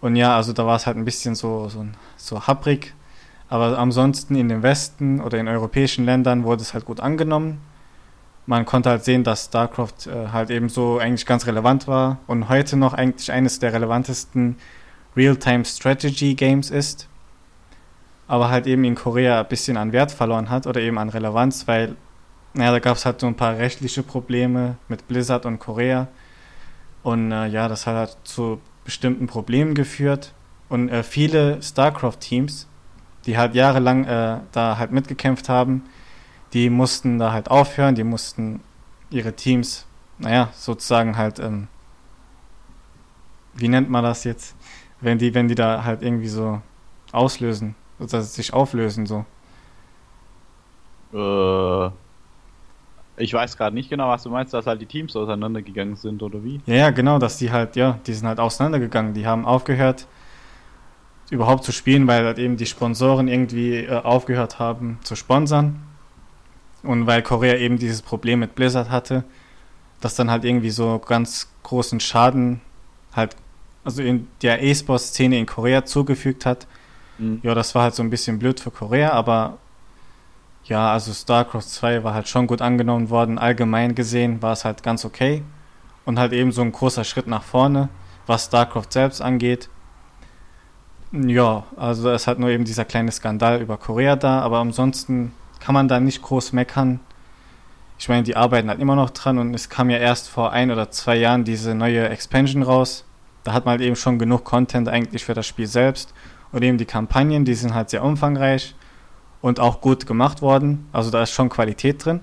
Und 0.00 0.16
ja, 0.16 0.36
also 0.36 0.52
da 0.52 0.66
war 0.66 0.76
es 0.76 0.86
halt 0.86 0.96
ein 0.96 1.04
bisschen 1.04 1.34
so, 1.34 1.68
so, 1.68 1.86
so 2.16 2.46
happrig. 2.46 2.94
Aber 3.48 3.78
ansonsten 3.78 4.36
in 4.36 4.48
dem 4.48 4.62
Westen 4.62 5.20
oder 5.20 5.38
in 5.38 5.48
europäischen 5.48 6.04
Ländern 6.04 6.44
wurde 6.44 6.62
es 6.62 6.72
halt 6.72 6.84
gut 6.84 7.00
angenommen. 7.00 7.60
Man 8.46 8.64
konnte 8.64 8.90
halt 8.90 9.04
sehen, 9.04 9.24
dass 9.24 9.46
StarCraft 9.46 10.06
äh, 10.06 10.28
halt 10.28 10.50
eben 10.50 10.68
so 10.68 10.98
eigentlich 10.98 11.26
ganz 11.26 11.46
relevant 11.46 11.86
war 11.86 12.18
und 12.26 12.48
heute 12.48 12.76
noch 12.76 12.94
eigentlich 12.94 13.30
eines 13.30 13.58
der 13.58 13.72
relevantesten 13.72 14.56
Real-Time 15.16 15.64
Strategy 15.64 16.34
Games 16.34 16.70
ist. 16.70 17.08
Aber 18.28 18.48
halt 18.48 18.66
eben 18.66 18.84
in 18.84 18.94
Korea 18.94 19.40
ein 19.40 19.48
bisschen 19.48 19.76
an 19.76 19.92
Wert 19.92 20.12
verloren 20.12 20.48
hat 20.48 20.66
oder 20.66 20.80
eben 20.80 20.98
an 20.98 21.08
Relevanz, 21.08 21.66
weil, 21.66 21.96
naja, 22.54 22.70
da 22.70 22.78
gab 22.78 22.96
es 22.96 23.04
halt 23.04 23.20
so 23.20 23.26
ein 23.26 23.34
paar 23.34 23.56
rechtliche 23.56 24.04
Probleme 24.04 24.76
mit 24.88 25.06
Blizzard 25.08 25.44
und 25.44 25.58
Korea. 25.58 26.06
Und 27.02 27.32
äh, 27.32 27.46
ja, 27.46 27.68
das 27.68 27.86
hat 27.86 27.96
halt 27.96 28.16
zu 28.24 28.60
bestimmten 28.90 29.26
Problemen 29.26 29.74
geführt. 29.74 30.34
Und 30.68 30.88
äh, 30.88 31.02
viele 31.02 31.62
StarCraft-Teams 31.62 32.66
die 33.26 33.36
halt 33.36 33.54
jahrelang 33.54 34.04
äh, 34.04 34.40
da 34.52 34.78
halt 34.78 34.92
mitgekämpft 34.92 35.48
haben, 35.48 35.82
die 36.52 36.70
mussten 36.70 37.18
da 37.18 37.32
halt 37.32 37.50
aufhören, 37.50 37.94
die 37.94 38.04
mussten 38.04 38.60
ihre 39.10 39.34
Teams, 39.34 39.86
naja, 40.18 40.50
sozusagen 40.54 41.16
halt, 41.16 41.38
ähm, 41.38 41.68
wie 43.54 43.68
nennt 43.68 43.90
man 43.90 44.04
das 44.04 44.24
jetzt, 44.24 44.56
wenn 45.00 45.18
die, 45.18 45.34
wenn 45.34 45.48
die 45.48 45.54
da 45.54 45.84
halt 45.84 46.02
irgendwie 46.02 46.28
so 46.28 46.60
auslösen, 47.12 47.74
oder 47.98 48.22
sich 48.22 48.52
auflösen, 48.52 49.06
so. 49.06 49.24
Äh, 51.12 51.90
ich 53.20 53.32
weiß 53.32 53.56
gerade 53.56 53.74
nicht 53.74 53.90
genau, 53.90 54.08
was 54.08 54.22
du 54.22 54.30
meinst, 54.30 54.54
dass 54.54 54.66
halt 54.66 54.80
die 54.80 54.86
Teams 54.86 55.14
auseinandergegangen 55.14 55.96
sind 55.96 56.22
oder 56.22 56.42
wie? 56.42 56.60
Ja, 56.66 56.74
ja, 56.74 56.90
genau, 56.90 57.18
dass 57.18 57.36
die 57.38 57.50
halt, 57.50 57.76
ja, 57.76 57.98
die 58.06 58.12
sind 58.12 58.26
halt 58.26 58.40
auseinandergegangen, 58.40 59.14
die 59.14 59.26
haben 59.26 59.44
aufgehört, 59.44 60.06
überhaupt 61.30 61.64
zu 61.64 61.72
spielen, 61.72 62.06
weil 62.06 62.24
halt 62.24 62.38
eben 62.38 62.56
die 62.56 62.66
Sponsoren 62.66 63.28
irgendwie 63.28 63.76
äh, 63.76 63.90
aufgehört 63.90 64.58
haben 64.58 64.98
zu 65.02 65.14
sponsern. 65.14 65.80
Und 66.82 67.06
weil 67.06 67.22
Korea 67.22 67.56
eben 67.56 67.78
dieses 67.78 68.02
Problem 68.02 68.40
mit 68.40 68.54
Blizzard 68.54 68.90
hatte, 68.90 69.24
das 70.00 70.14
dann 70.14 70.30
halt 70.30 70.44
irgendwie 70.44 70.70
so 70.70 70.98
ganz 70.98 71.48
großen 71.62 72.00
Schaden 72.00 72.62
halt, 73.14 73.36
also 73.84 74.02
in 74.02 74.26
der 74.42 74.62
E-Sport-Szene 74.62 75.38
in 75.38 75.46
Korea 75.46 75.84
zugefügt 75.84 76.46
hat. 76.46 76.66
Mhm. 77.18 77.40
Ja, 77.42 77.54
das 77.54 77.74
war 77.74 77.82
halt 77.82 77.94
so 77.94 78.02
ein 78.02 78.10
bisschen 78.10 78.38
blöd 78.38 78.60
für 78.60 78.70
Korea, 78.70 79.12
aber 79.12 79.58
ja, 80.70 80.92
also 80.92 81.12
StarCraft 81.12 81.62
2 81.62 82.04
war 82.04 82.14
halt 82.14 82.28
schon 82.28 82.46
gut 82.46 82.62
angenommen 82.62 83.10
worden. 83.10 83.38
Allgemein 83.38 83.96
gesehen 83.96 84.40
war 84.40 84.52
es 84.52 84.64
halt 84.64 84.84
ganz 84.84 85.04
okay. 85.04 85.42
Und 86.04 86.18
halt 86.18 86.32
eben 86.32 86.52
so 86.52 86.62
ein 86.62 86.70
großer 86.70 87.02
Schritt 87.02 87.26
nach 87.26 87.42
vorne, 87.42 87.88
was 88.26 88.46
StarCraft 88.46 88.86
selbst 88.90 89.20
angeht. 89.20 89.68
Ja, 91.12 91.64
also 91.76 92.08
es 92.10 92.28
hat 92.28 92.38
nur 92.38 92.50
eben 92.50 92.64
dieser 92.64 92.84
kleine 92.84 93.10
Skandal 93.10 93.60
über 93.60 93.78
Korea 93.78 94.14
da, 94.14 94.40
aber 94.42 94.58
ansonsten 94.58 95.32
kann 95.58 95.74
man 95.74 95.88
da 95.88 95.98
nicht 95.98 96.22
groß 96.22 96.52
meckern. 96.52 97.00
Ich 97.98 98.08
meine, 98.08 98.22
die 98.22 98.36
arbeiten 98.36 98.68
halt 98.68 98.80
immer 98.80 98.94
noch 98.94 99.10
dran 99.10 99.38
und 99.38 99.52
es 99.52 99.68
kam 99.70 99.90
ja 99.90 99.98
erst 99.98 100.28
vor 100.28 100.52
ein 100.52 100.70
oder 100.70 100.92
zwei 100.92 101.16
Jahren 101.16 101.42
diese 101.42 101.74
neue 101.74 102.08
Expansion 102.08 102.62
raus. 102.62 103.04
Da 103.42 103.52
hat 103.52 103.64
man 103.64 103.72
halt 103.72 103.80
eben 103.80 103.96
schon 103.96 104.20
genug 104.20 104.44
Content 104.44 104.88
eigentlich 104.88 105.24
für 105.24 105.34
das 105.34 105.48
Spiel 105.48 105.66
selbst. 105.66 106.14
Und 106.52 106.62
eben 106.62 106.78
die 106.78 106.84
Kampagnen, 106.84 107.44
die 107.44 107.54
sind 107.54 107.74
halt 107.74 107.90
sehr 107.90 108.04
umfangreich 108.04 108.76
und 109.42 109.60
auch 109.60 109.80
gut 109.80 110.06
gemacht 110.06 110.42
worden. 110.42 110.88
Also 110.92 111.10
da 111.10 111.22
ist 111.22 111.32
schon 111.32 111.48
Qualität 111.48 112.04
drin. 112.04 112.20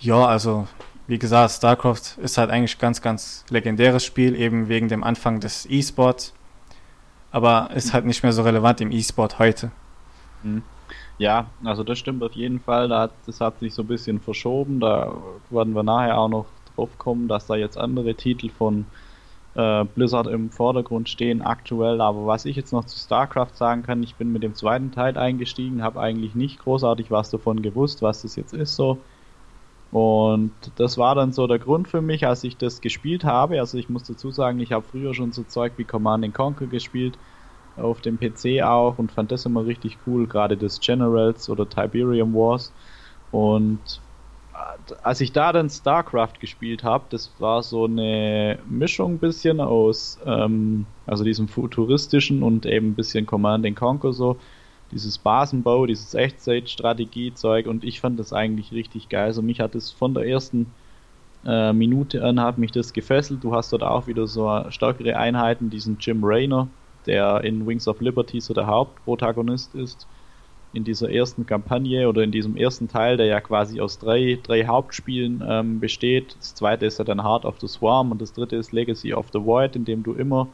Ja, 0.00 0.26
also 0.26 0.66
wie 1.06 1.18
gesagt, 1.18 1.52
StarCraft 1.52 2.18
ist 2.22 2.38
halt 2.38 2.50
eigentlich 2.50 2.78
ganz, 2.78 3.02
ganz 3.02 3.44
legendäres 3.50 4.04
Spiel, 4.04 4.34
eben 4.34 4.68
wegen 4.68 4.88
dem 4.88 5.04
Anfang 5.04 5.40
des 5.40 5.66
E-Sports. 5.68 6.32
Aber 7.30 7.70
ist 7.74 7.92
halt 7.92 8.06
nicht 8.06 8.22
mehr 8.22 8.32
so 8.32 8.42
relevant 8.42 8.80
im 8.80 8.90
E-Sport 8.90 9.38
heute. 9.38 9.70
Mhm. 10.42 10.62
Ja, 11.18 11.46
also 11.62 11.84
das 11.84 11.98
stimmt 11.98 12.22
auf 12.22 12.32
jeden 12.32 12.58
Fall. 12.60 12.88
Das 12.88 13.40
hat 13.40 13.60
sich 13.60 13.72
so 13.74 13.82
ein 13.82 13.88
bisschen 13.88 14.20
verschoben. 14.20 14.80
Da 14.80 15.12
werden 15.50 15.74
wir 15.74 15.82
nachher 15.82 16.18
auch 16.18 16.28
noch 16.28 16.46
drauf 16.74 16.90
kommen, 16.98 17.28
dass 17.28 17.46
da 17.46 17.54
jetzt 17.54 17.78
andere 17.78 18.14
Titel 18.14 18.50
von 18.50 18.86
äh, 19.54 19.84
Blizzard 19.84 20.26
im 20.26 20.50
Vordergrund 20.50 21.08
stehen 21.08 21.42
aktuell. 21.42 22.00
Aber 22.00 22.26
was 22.26 22.44
ich 22.44 22.56
jetzt 22.56 22.72
noch 22.72 22.84
zu 22.84 22.98
StarCraft 22.98 23.54
sagen 23.54 23.82
kann, 23.82 24.02
ich 24.02 24.16
bin 24.16 24.32
mit 24.32 24.42
dem 24.42 24.54
zweiten 24.54 24.92
Teil 24.92 25.16
eingestiegen, 25.18 25.82
habe 25.82 26.00
eigentlich 26.00 26.34
nicht 26.34 26.58
großartig 26.60 27.10
was 27.10 27.30
davon 27.30 27.62
gewusst, 27.62 28.02
was 28.02 28.22
das 28.22 28.36
jetzt 28.36 28.52
ist 28.54 28.76
so. 28.76 29.06
Und 29.90 30.72
das 30.76 30.98
war 30.98 31.14
dann 31.14 31.32
so 31.32 31.46
der 31.46 31.60
Grund 31.60 31.88
für 31.88 32.02
mich, 32.02 32.26
als 32.26 32.42
ich 32.44 32.58
das 32.58 32.80
gespielt 32.80 33.24
habe. 33.24 33.60
Also 33.60 33.78
ich 33.78 33.88
muss 33.88 34.02
dazu 34.04 34.30
sagen, 34.32 34.58
ich 34.60 34.72
habe 34.72 34.86
früher 34.86 35.14
schon 35.14 35.32
so 35.32 35.44
Zeug 35.44 35.74
wie 35.78 35.84
Command 35.84 36.34
Conquer 36.34 36.66
gespielt, 36.66 37.18
auf 37.76 38.00
dem 38.00 38.18
PC 38.18 38.62
auch 38.64 38.98
und 38.98 39.12
fand 39.12 39.32
das 39.32 39.46
immer 39.46 39.66
richtig 39.66 40.00
cool, 40.06 40.26
gerade 40.28 40.56
das 40.58 40.80
Generals 40.80 41.48
oder 41.48 41.68
Tiberium 41.68 42.34
Wars. 42.34 42.74
Und 43.30 44.03
als 45.02 45.20
ich 45.20 45.32
da 45.32 45.52
dann 45.52 45.70
StarCraft 45.70 46.34
gespielt 46.40 46.84
habe, 46.84 47.04
das 47.10 47.32
war 47.38 47.62
so 47.62 47.84
eine 47.84 48.58
Mischung 48.68 49.14
ein 49.14 49.18
bisschen 49.18 49.60
aus, 49.60 50.18
ähm, 50.26 50.86
also 51.06 51.24
diesem 51.24 51.48
futuristischen 51.48 52.42
und 52.42 52.66
eben 52.66 52.90
ein 52.90 52.94
bisschen 52.94 53.26
Command 53.26 53.74
Conquer 53.76 54.12
so, 54.12 54.36
dieses 54.90 55.18
Basenbau, 55.18 55.86
dieses 55.86 56.14
Echtzeit-Strategie-Zeug 56.14 57.66
und 57.66 57.84
ich 57.84 58.00
fand 58.00 58.18
das 58.18 58.32
eigentlich 58.32 58.72
richtig 58.72 59.08
geil. 59.08 59.26
Also 59.26 59.42
mich 59.42 59.60
hat 59.60 59.74
es 59.74 59.90
von 59.90 60.14
der 60.14 60.26
ersten 60.26 60.66
äh, 61.44 61.72
Minute 61.72 62.22
an 62.24 62.40
hat 62.40 62.58
mich 62.58 62.72
das 62.72 62.92
gefesselt. 62.92 63.42
Du 63.42 63.54
hast 63.54 63.72
dort 63.72 63.82
auch 63.82 64.06
wieder 64.06 64.26
so 64.26 64.64
stärkere 64.70 65.16
Einheiten, 65.16 65.70
diesen 65.70 65.98
Jim 66.00 66.22
Raynor, 66.22 66.68
der 67.06 67.42
in 67.44 67.66
Wings 67.66 67.88
of 67.88 68.00
Liberty 68.00 68.40
so 68.40 68.54
der 68.54 68.66
Hauptprotagonist 68.66 69.74
ist. 69.74 70.06
In 70.74 70.84
dieser 70.84 71.10
ersten 71.10 71.46
Kampagne 71.46 72.08
oder 72.08 72.22
in 72.22 72.32
diesem 72.32 72.56
ersten 72.56 72.88
Teil, 72.88 73.16
der 73.16 73.26
ja 73.26 73.40
quasi 73.40 73.80
aus 73.80 73.98
drei, 73.98 74.38
drei 74.42 74.66
Hauptspielen 74.66 75.42
ähm, 75.46 75.80
besteht. 75.80 76.36
Das 76.38 76.54
zweite 76.54 76.84
ist 76.86 76.98
ja 76.98 77.04
dann 77.04 77.22
Heart 77.22 77.44
of 77.44 77.60
the 77.60 77.68
Swarm 77.68 78.10
und 78.10 78.20
das 78.20 78.32
dritte 78.32 78.56
ist 78.56 78.72
Legacy 78.72 79.14
of 79.14 79.28
the 79.32 79.40
Void, 79.40 79.76
in 79.76 79.84
dem 79.84 80.02
du 80.02 80.14
immer 80.14 80.48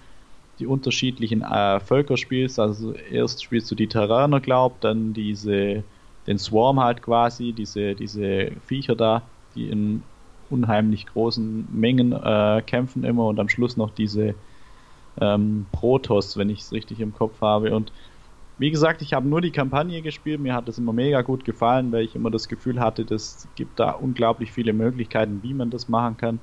die 0.59 0.67
unterschiedlichen 0.67 1.43
äh, 1.43 1.81
Völker 1.81 2.17
spielst. 2.17 2.61
Also 2.61 2.93
erst 2.93 3.43
spielst 3.43 3.71
du 3.71 3.75
die 3.75 3.89
Terraner, 3.89 4.41
glaub, 4.41 4.81
dann 4.83 5.15
diese, 5.15 5.83
den 6.27 6.39
Swarm 6.39 6.81
halt 6.81 7.03
quasi, 7.03 7.53
diese, 7.53 7.95
diese 7.95 8.53
Viecher 8.67 8.95
da, 8.95 9.23
die 9.55 9.69
in 9.69 10.03
unheimlich 10.51 11.07
großen 11.07 11.67
Mengen 11.73 12.13
äh, 12.13 12.63
kämpfen 12.67 13.05
immer 13.05 13.27
und 13.27 13.41
am 13.41 13.49
Schluss 13.49 13.77
noch 13.77 13.91
diese 13.91 14.35
ähm, 15.21 15.67
Protoss, 15.73 16.37
wenn 16.37 16.51
ich 16.51 16.61
es 16.61 16.73
richtig 16.73 17.01
im 17.01 17.13
Kopf 17.13 17.41
habe. 17.41 17.75
Und 17.75 17.93
wie 18.61 18.71
gesagt, 18.71 19.01
ich 19.01 19.15
habe 19.15 19.27
nur 19.27 19.41
die 19.41 19.53
Kampagne 19.53 20.03
gespielt. 20.03 20.39
Mir 20.41 20.55
hat 20.55 20.69
das 20.69 20.77
immer 20.77 20.93
mega 20.93 21.23
gut 21.23 21.47
gefallen, 21.47 21.93
weil 21.93 22.05
ich 22.05 22.15
immer 22.15 22.31
das 22.31 22.47
Gefühl 22.47 22.79
hatte, 22.79 23.03
es 23.15 23.49
gibt 23.55 23.81
da 23.81 23.93
unglaublich 23.93 24.53
viele 24.53 24.75
Möglichkeiten, 24.75 25.43
wie 25.43 25.55
man 25.55 25.71
das 25.71 25.89
machen 25.89 26.19
kann, 26.19 26.41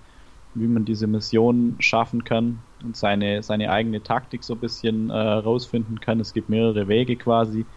wie 0.56 0.68
man 0.68 0.84
diese 0.84 1.06
Mission 1.06 1.76
schaffen 1.80 2.24
kann 2.24 2.64
und 2.84 2.98
seine, 2.98 3.44
seine 3.44 3.72
eigene 3.72 4.02
Taktik 4.02 4.44
so 4.44 4.54
ein 4.56 4.60
bisschen 4.60 5.12
äh, 5.12 5.14
rausfinden 5.16 6.00
kann. 6.00 6.20
Es 6.20 6.34
gibt 6.34 6.50
mehrere 6.50 6.88
Wege 6.88 7.18
quasi. 7.18 7.68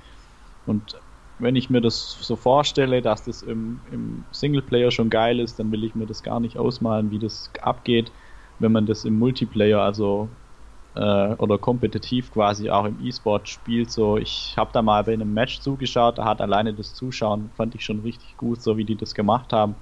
Und 0.64 0.96
wenn 1.38 1.54
ich 1.56 1.68
mir 1.68 1.82
das 1.82 2.12
so 2.12 2.34
vorstelle, 2.36 3.02
dass 3.02 3.24
das 3.24 3.42
im, 3.42 3.82
im 3.92 4.24
Singleplayer 4.30 4.90
schon 4.90 5.10
geil 5.10 5.38
ist, 5.40 5.58
dann 5.58 5.70
will 5.70 5.84
ich 5.84 5.94
mir 5.94 6.06
das 6.06 6.22
gar 6.22 6.40
nicht 6.40 6.56
ausmalen, 6.56 7.10
wie 7.10 7.18
das 7.18 7.52
abgeht, 7.60 8.10
wenn 8.58 8.72
man 8.72 8.86
das 8.86 9.04
im 9.04 9.18
Multiplayer, 9.18 9.80
also 9.82 10.39
äh, 10.94 11.34
oder 11.34 11.58
kompetitiv 11.58 12.32
quasi 12.32 12.70
auch 12.70 12.84
im 12.84 12.96
E-Sport 13.02 13.48
spielt. 13.48 13.90
So, 13.90 14.16
ich 14.16 14.54
habe 14.56 14.70
da 14.72 14.82
mal 14.82 15.04
bei 15.04 15.12
einem 15.12 15.32
Match 15.32 15.60
zugeschaut, 15.60 16.18
da 16.18 16.24
hat 16.24 16.40
alleine 16.40 16.74
das 16.74 16.94
Zuschauen, 16.94 17.50
fand 17.56 17.74
ich 17.74 17.84
schon 17.84 18.00
richtig 18.00 18.36
gut, 18.36 18.62
so 18.62 18.76
wie 18.76 18.84
die 18.84 18.96
das 18.96 19.14
gemacht 19.14 19.52
haben, 19.52 19.74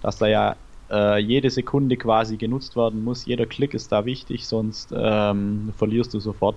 dass 0.00 0.18
da 0.18 0.26
ja 0.26 0.56
äh, 0.90 1.18
jede 1.18 1.50
Sekunde 1.50 1.96
quasi 1.96 2.36
genutzt 2.36 2.76
werden 2.76 3.02
muss, 3.04 3.24
jeder 3.24 3.46
Klick 3.46 3.74
ist 3.74 3.92
da 3.92 4.04
wichtig, 4.04 4.46
sonst 4.46 4.92
ähm, 4.96 5.72
verlierst 5.76 6.12
du 6.14 6.20
sofort. 6.20 6.56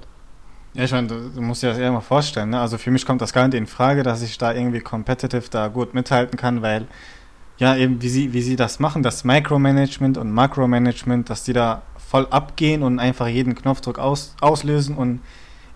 Ja, 0.73 0.83
ich 0.83 0.91
meine, 0.91 1.07
du, 1.07 1.41
musst 1.41 1.63
dir 1.63 1.69
das 1.69 1.77
eher 1.77 1.91
mal 1.91 2.01
vorstellen. 2.01 2.49
Ne? 2.49 2.59
Also 2.59 2.77
für 2.77 2.91
mich 2.91 3.05
kommt 3.05 3.21
das 3.21 3.31
gar 3.31 3.47
nicht 3.47 3.57
in 3.57 3.65
Frage, 3.65 4.03
dass 4.03 4.21
ich 4.21 4.37
da 4.37 4.53
irgendwie 4.53 4.81
competitive 4.81 5.49
da 5.49 5.69
gut 5.69 5.93
mithalten 5.93 6.37
kann, 6.37 6.61
weil 6.61 6.85
ja 7.57 7.77
eben 7.77 8.01
wie 8.01 8.09
sie, 8.09 8.33
wie 8.33 8.41
sie 8.41 8.57
das 8.57 8.79
machen, 8.79 9.01
das 9.01 9.23
Micromanagement 9.23 10.17
und 10.17 10.31
Makromanagement, 10.31 11.29
dass 11.29 11.45
die 11.45 11.53
da 11.53 11.81
voll 12.15 12.27
abgehen 12.29 12.81
und 12.81 12.99
einfach 12.99 13.27
jeden 13.27 13.55
Knopfdruck 13.55 13.99
aus, 13.99 14.35
auslösen 14.39 14.95
und 14.95 15.19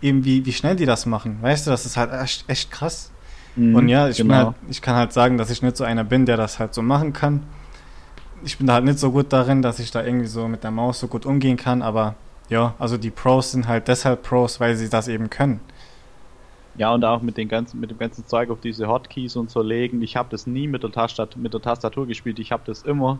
eben 0.02 0.24
wie, 0.24 0.46
wie 0.46 0.54
schnell 0.54 0.78
die 0.78 0.86
das 0.86 1.06
machen. 1.06 1.40
Weißt 1.42 1.68
du, 1.68 1.72
das 1.72 1.86
ist 1.86 1.98
halt 1.98 2.14
echt, 2.14 2.46
echt 2.48 2.72
krass. 2.72 3.12
Mhm, 3.58 3.76
und 3.76 3.90
ja, 3.90 4.08
ich, 4.08 4.18
genau. 4.18 4.36
halt, 4.36 4.56
ich 4.70 4.82
kann 4.82 4.96
halt 4.96 5.12
sagen, 5.12 5.38
dass 5.38 5.50
ich 5.50 5.62
nicht 5.62 5.76
so 5.76 5.84
einer 5.84 6.06
bin, 6.06 6.26
der 6.26 6.38
das 6.38 6.58
halt 6.58 6.74
so 6.74 6.82
machen 6.82 7.12
kann. 7.12 7.44
Ich 8.46 8.58
bin 8.58 8.68
da 8.68 8.76
halt 8.76 8.86
nicht 8.86 9.00
so 9.00 9.12
gut 9.12 9.34
darin, 9.34 9.62
dass 9.62 9.80
ich 9.80 9.92
da 9.92 10.02
irgendwie 10.02 10.28
so 10.28 10.48
mit 10.48 10.64
der 10.64 10.72
Maus 10.72 11.02
so 11.02 11.10
gut 11.10 11.26
umgehen 11.26 11.58
kann, 11.58 11.82
aber 11.82 12.16
ja, 12.48 12.74
also 12.80 12.98
die 12.98 13.12
Pros 13.12 13.52
sind 13.52 13.68
halt 13.68 13.90
deshalb 13.90 14.24
Pros, 14.24 14.62
weil 14.62 14.78
sie 14.78 14.88
das 14.88 15.10
eben 15.10 15.30
können. 15.30 15.60
Ja, 16.78 16.94
und 16.94 17.04
auch 17.04 17.22
mit, 17.22 17.36
den 17.36 17.50
ganzen, 17.50 17.82
mit 17.82 17.92
dem 17.92 17.98
ganzen 17.98 18.26
Zeug 18.26 18.50
auf 18.50 18.62
diese 18.62 18.88
Hotkeys 18.88 19.36
und 19.36 19.52
so 19.52 19.62
legen. 19.62 20.02
Ich 20.02 20.16
habe 20.16 20.30
das 20.32 20.48
nie 20.48 20.70
mit 20.70 20.84
der, 20.84 20.92
Tastat 20.94 21.36
mit 21.36 21.54
der 21.54 21.62
Tastatur 21.62 22.08
gespielt, 22.08 22.40
ich 22.40 22.54
habe 22.54 22.64
das 22.66 22.84
immer 22.84 23.20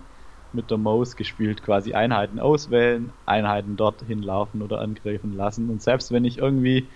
mit 0.54 0.72
der 0.72 0.78
Maus 0.78 1.16
gespielt, 1.16 1.64
quasi 1.64 1.94
Einheiten 1.94 2.40
auswählen, 2.40 3.12
Einheiten 3.26 3.76
dort 3.78 4.02
hinlaufen 4.08 4.62
oder 4.62 4.82
angreifen 4.82 5.36
lassen. 5.36 5.70
Und 5.70 5.82
selbst 5.82 6.12
wenn 6.12 6.26
ich 6.26 6.40
irgendwie 6.40 6.88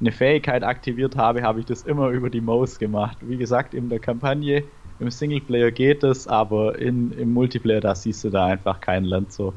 eine 0.00 0.12
Fähigkeit 0.12 0.62
aktiviert 0.62 1.16
habe, 1.16 1.42
habe 1.42 1.60
ich 1.60 1.66
das 1.66 1.82
immer 1.82 2.08
über 2.08 2.30
die 2.30 2.40
Maus 2.40 2.78
gemacht. 2.78 3.18
Wie 3.20 3.36
gesagt, 3.36 3.74
in 3.74 3.88
der 3.88 3.98
Kampagne, 3.98 4.64
im 5.00 5.10
Singleplayer 5.10 5.70
geht 5.70 6.04
es, 6.04 6.28
aber 6.28 6.78
in, 6.78 7.12
im 7.12 7.32
Multiplayer, 7.32 7.80
da 7.80 7.94
siehst 7.94 8.24
du 8.24 8.30
da 8.30 8.46
einfach 8.46 8.80
kein 8.80 9.04
Land 9.04 9.32
so. 9.32 9.54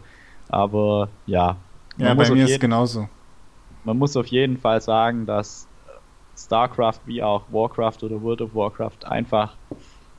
Aber 0.49 1.09
ja, 1.25 1.57
ja, 1.97 2.13
bei 2.13 2.29
mir 2.29 2.45
ist 2.45 2.51
es 2.51 2.59
genauso. 2.59 3.07
Man 3.83 3.97
muss 3.97 4.15
auf 4.15 4.27
jeden 4.27 4.57
Fall 4.57 4.81
sagen, 4.81 5.25
dass 5.25 5.67
StarCraft 6.37 6.99
wie 7.05 7.21
auch 7.21 7.43
Warcraft 7.51 8.03
oder 8.03 8.21
World 8.21 8.41
of 8.41 8.55
Warcraft 8.55 9.05
einfach 9.05 9.55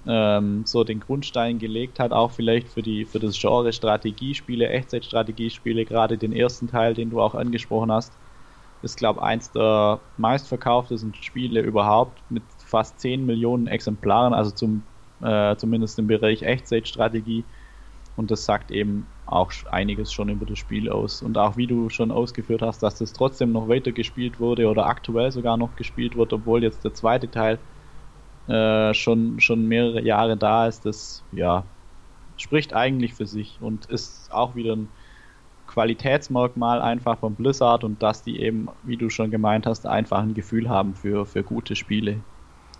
ähm, 0.07 0.65
so 0.67 0.85
den 0.85 1.01
Grundstein 1.01 1.59
gelegt 1.59 1.99
hat, 2.01 2.13
auch 2.13 2.33
vielleicht 2.33 2.69
für 2.71 2.83
die 2.83 3.05
für 3.07 3.19
das 3.21 3.39
Genre 3.39 3.73
Strategiespiele, 3.73 4.69
Echtzeitstrategiespiele, 4.69 5.85
gerade 5.85 6.19
den 6.19 6.33
ersten 6.33 6.69
Teil, 6.69 6.95
den 6.95 7.11
du 7.11 7.21
auch 7.21 7.35
angesprochen 7.35 7.93
hast, 7.93 8.19
ist 8.83 8.97
glaube 8.97 9.23
eins 9.23 9.53
der 9.53 10.03
meistverkauftesten 10.17 11.15
Spiele 11.15 11.61
überhaupt 11.63 12.25
mit 12.31 12.45
fast 12.65 13.01
10 13.01 13.25
Millionen 13.27 13.67
Exemplaren, 13.69 14.35
also 14.35 14.51
zum 14.53 14.89
äh, 15.23 15.57
zumindest 15.57 15.99
im 16.01 16.09
Bereich 16.09 16.43
Echtzeitstrategie 16.43 17.47
und 18.15 18.31
das 18.31 18.45
sagt 18.45 18.71
eben 18.71 19.15
auch 19.25 19.53
einiges 19.71 20.13
schon 20.13 20.29
über 20.29 20.45
das 20.47 20.59
Spiel 20.59 20.91
aus. 20.91 21.23
Und 21.23 21.39
auch 21.39 21.57
wie 21.57 21.67
du 21.67 21.89
schon 21.89 22.11
ausgeführt 22.11 22.63
hast, 22.63 22.83
dass 22.83 22.97
das 22.99 23.13
trotzdem 23.13 23.53
noch 23.53 23.69
weiter 23.69 23.93
gespielt 23.93 24.39
wurde 24.39 24.69
oder 24.69 24.87
aktuell 24.87 25.31
sogar 25.33 25.57
noch 25.57 25.77
gespielt 25.77 26.17
wird, 26.17 26.33
obwohl 26.33 26.63
jetzt 26.63 26.85
der 26.85 26.93
zweite 26.95 27.31
Teil 27.31 27.61
äh, 28.53 28.95
schon, 28.95 29.41
schon 29.41 29.67
mehrere 29.67 30.03
Jahre 30.03 30.37
da 30.37 30.67
ist, 30.67 30.85
das 30.85 31.23
ja 31.33 31.65
spricht 32.37 32.75
eigentlich 32.75 33.15
für 33.15 33.27
sich 33.27 33.59
und 33.61 33.87
ist 33.87 34.29
auch 34.33 34.55
wieder 34.57 34.75
ein 34.75 34.89
Qualitätsmerkmal 35.67 36.83
einfach 36.83 37.19
von 37.19 37.35
Blizzard 37.35 37.85
und 37.85 38.03
dass 38.03 38.23
die 38.23 38.41
eben, 38.41 38.69
wie 38.83 38.97
du 38.97 39.09
schon 39.09 39.31
gemeint 39.31 39.65
hast, 39.65 39.87
einfach 39.87 40.21
ein 40.21 40.35
Gefühl 40.35 40.69
haben 40.69 40.95
für, 40.95 41.25
für 41.25 41.43
gute 41.43 41.77
Spiele. 41.77 42.19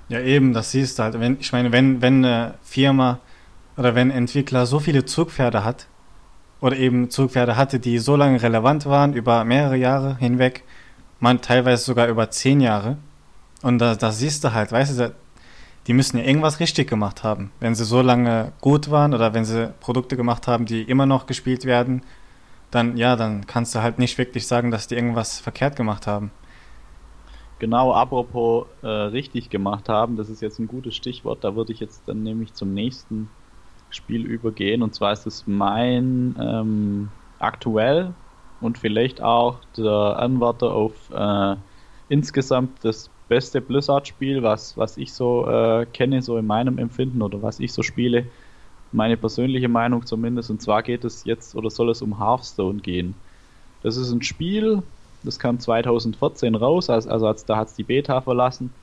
Ja, 0.09 0.21
eben, 0.21 0.53
das 0.53 0.73
siehst 0.73 0.99
du 0.99 1.05
halt. 1.05 1.19
Wenn, 1.19 1.39
ich 1.41 1.53
meine, 1.53 1.73
wenn, 1.73 2.03
wenn 2.03 2.25
eine 2.25 2.55
Firma 2.63 3.21
oder 3.77 3.95
wenn 3.95 4.11
ein 4.11 4.19
Entwickler 4.19 4.67
so 4.67 4.79
viele 4.79 5.05
Zugpferde 5.05 5.65
hat, 5.65 5.87
oder 6.61 6.77
eben 6.77 7.11
Zugpferde 7.11 7.57
hatte, 7.57 7.81
die 7.81 7.99
so 7.99 8.15
lange 8.15 8.41
relevant 8.41 8.87
waren, 8.87 9.15
über 9.15 9.45
mehrere 9.45 9.77
Jahre 9.77 10.17
hinweg, 10.19 10.63
man 11.19 11.41
teilweise 11.41 11.85
sogar 11.85 12.07
über 12.09 12.31
zehn 12.31 12.61
Jahre. 12.61 12.99
Und 13.63 13.79
da, 13.79 13.97
da 13.97 14.13
siehst 14.13 14.45
du 14.45 14.53
halt, 14.53 14.71
weißt 14.71 14.99
du, 14.99 15.15
die 15.87 15.95
müssen 15.95 16.19
ja 16.19 16.25
irgendwas 16.25 16.61
richtig 16.61 16.89
gemacht 16.89 17.25
haben. 17.25 17.51
Wenn 17.61 17.75
sie 17.75 17.85
so 17.85 18.03
lange 18.03 18.53
gut 18.61 18.91
waren 18.91 19.15
oder 19.15 19.35
wenn 19.35 19.45
sie 19.45 19.73
Produkte 19.81 20.17
gemacht 20.17 20.47
haben, 20.47 20.67
die 20.67 20.83
immer 20.83 21.07
noch 21.07 21.27
gespielt 21.27 21.65
werden, 21.65 22.03
dann 22.71 22.97
ja, 22.97 23.17
dann 23.17 23.47
kannst 23.47 23.75
du 23.75 23.83
halt 23.83 23.99
nicht 23.99 24.17
wirklich 24.19 24.47
sagen, 24.47 24.71
dass 24.71 24.87
die 24.87 24.95
irgendwas 24.95 25.41
verkehrt 25.41 25.77
gemacht 25.77 26.07
haben. 26.07 26.31
Genau, 27.59 27.93
apropos 27.93 28.67
äh, 28.83 28.87
richtig 28.87 29.51
gemacht 29.51 29.89
haben, 29.89 30.17
das 30.17 30.29
ist 30.29 30.43
jetzt 30.43 30.59
ein 30.59 30.67
gutes 30.67 30.97
Stichwort, 30.97 31.45
da 31.45 31.55
würde 31.55 31.73
ich 31.73 31.79
jetzt 31.79 32.03
dann 32.07 32.23
nämlich 32.25 32.55
zum 32.55 32.75
nächsten 32.75 33.29
Spiel 33.91 34.25
übergehen. 34.25 34.83
Und 34.83 34.95
zwar 34.95 35.13
ist 35.13 35.27
es 35.27 35.47
mein 35.47 36.35
ähm, 36.41 37.09
aktuell 37.39 38.15
und 38.61 38.79
vielleicht 38.79 39.23
auch 39.23 39.59
der 39.77 40.19
Anwärter 40.19 40.73
auf 40.73 40.93
äh, 41.11 41.57
insgesamt 42.09 42.85
das 42.85 43.11
beste 43.33 43.63
Blizzard-Spiel, 43.63 44.43
was, 44.43 44.77
was 44.77 44.99
ich 44.99 45.15
so 45.15 45.47
äh, 45.49 45.87
kenne, 45.87 46.21
so 46.21 46.37
in 46.37 46.47
meinem 46.47 46.77
Empfinden 46.77 47.23
oder 47.23 47.41
was 47.41 47.61
ich 47.61 47.73
so 47.73 47.83
spiele. 47.83 48.27
Meine 48.93 49.17
persönliche 49.17 49.69
Meinung 49.69 50.05
zumindest. 50.05 50.51
Und 50.51 50.61
zwar 50.61 50.83
geht 50.83 51.03
es 51.05 51.25
jetzt 51.25 51.55
oder 51.55 51.71
soll 51.71 51.89
es 51.91 52.03
um 52.03 52.19
Hearthstone 52.19 52.81
gehen. 52.83 53.15
Das 53.81 53.97
ist 53.97 54.13
ein 54.13 54.21
Spiel, 54.23 54.83
das 55.23 55.39
kam 55.39 55.59
2014 55.59 56.55
raus, 56.55 56.91
also, 56.91 57.09
also 57.11 57.47
da 57.47 57.57
hat 57.57 57.69
es 57.69 57.75
die 57.75 57.85
Beta 57.85 58.21
verlassen. 58.21 58.75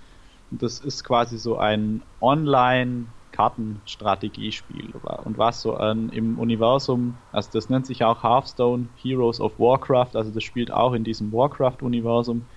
Und 0.49 0.63
das 0.63 0.79
ist 0.79 1.03
quasi 1.03 1.37
so 1.37 1.57
ein 1.57 2.03
Online- 2.21 3.07
Kartenstrategiespiel 3.31 4.95
und 5.23 5.37
was 5.37 5.61
so 5.61 5.75
an, 5.75 6.09
im 6.09 6.39
Universum, 6.39 7.19
also 7.31 7.51
das 7.53 7.69
nennt 7.69 7.85
sich 7.85 8.03
auch 8.03 8.23
Hearthstone 8.23 8.89
Heroes 8.95 9.39
of 9.39 9.59
Warcraft, 9.59 10.15
also 10.15 10.31
das 10.31 10.43
spielt 10.43 10.71
auch 10.71 10.93
in 10.93 11.03
diesem 11.03 11.31
Warcraft-Universum. 11.31 12.47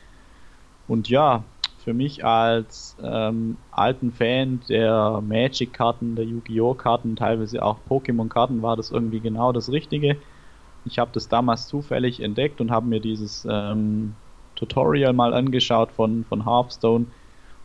Und 0.86 1.08
ja, 1.08 1.44
für 1.82 1.94
mich 1.94 2.24
als 2.24 2.96
ähm, 3.02 3.56
alten 3.70 4.12
Fan 4.12 4.60
der 4.68 5.20
Magic-Karten, 5.26 6.16
der 6.16 6.24
Yu-Gi-Oh! 6.24 6.74
Karten, 6.74 7.16
teilweise 7.16 7.62
auch 7.62 7.78
Pokémon-Karten, 7.88 8.62
war 8.62 8.76
das 8.76 8.90
irgendwie 8.90 9.20
genau 9.20 9.52
das 9.52 9.70
Richtige. 9.70 10.16
Ich 10.84 10.98
habe 10.98 11.10
das 11.12 11.28
damals 11.28 11.68
zufällig 11.68 12.20
entdeckt 12.20 12.60
und 12.60 12.70
habe 12.70 12.86
mir 12.86 13.00
dieses 13.00 13.46
ähm, 13.50 14.14
Tutorial 14.56 15.12
mal 15.12 15.34
angeschaut 15.34 15.92
von, 15.92 16.24
von 16.24 16.44
Hearthstone 16.44 17.06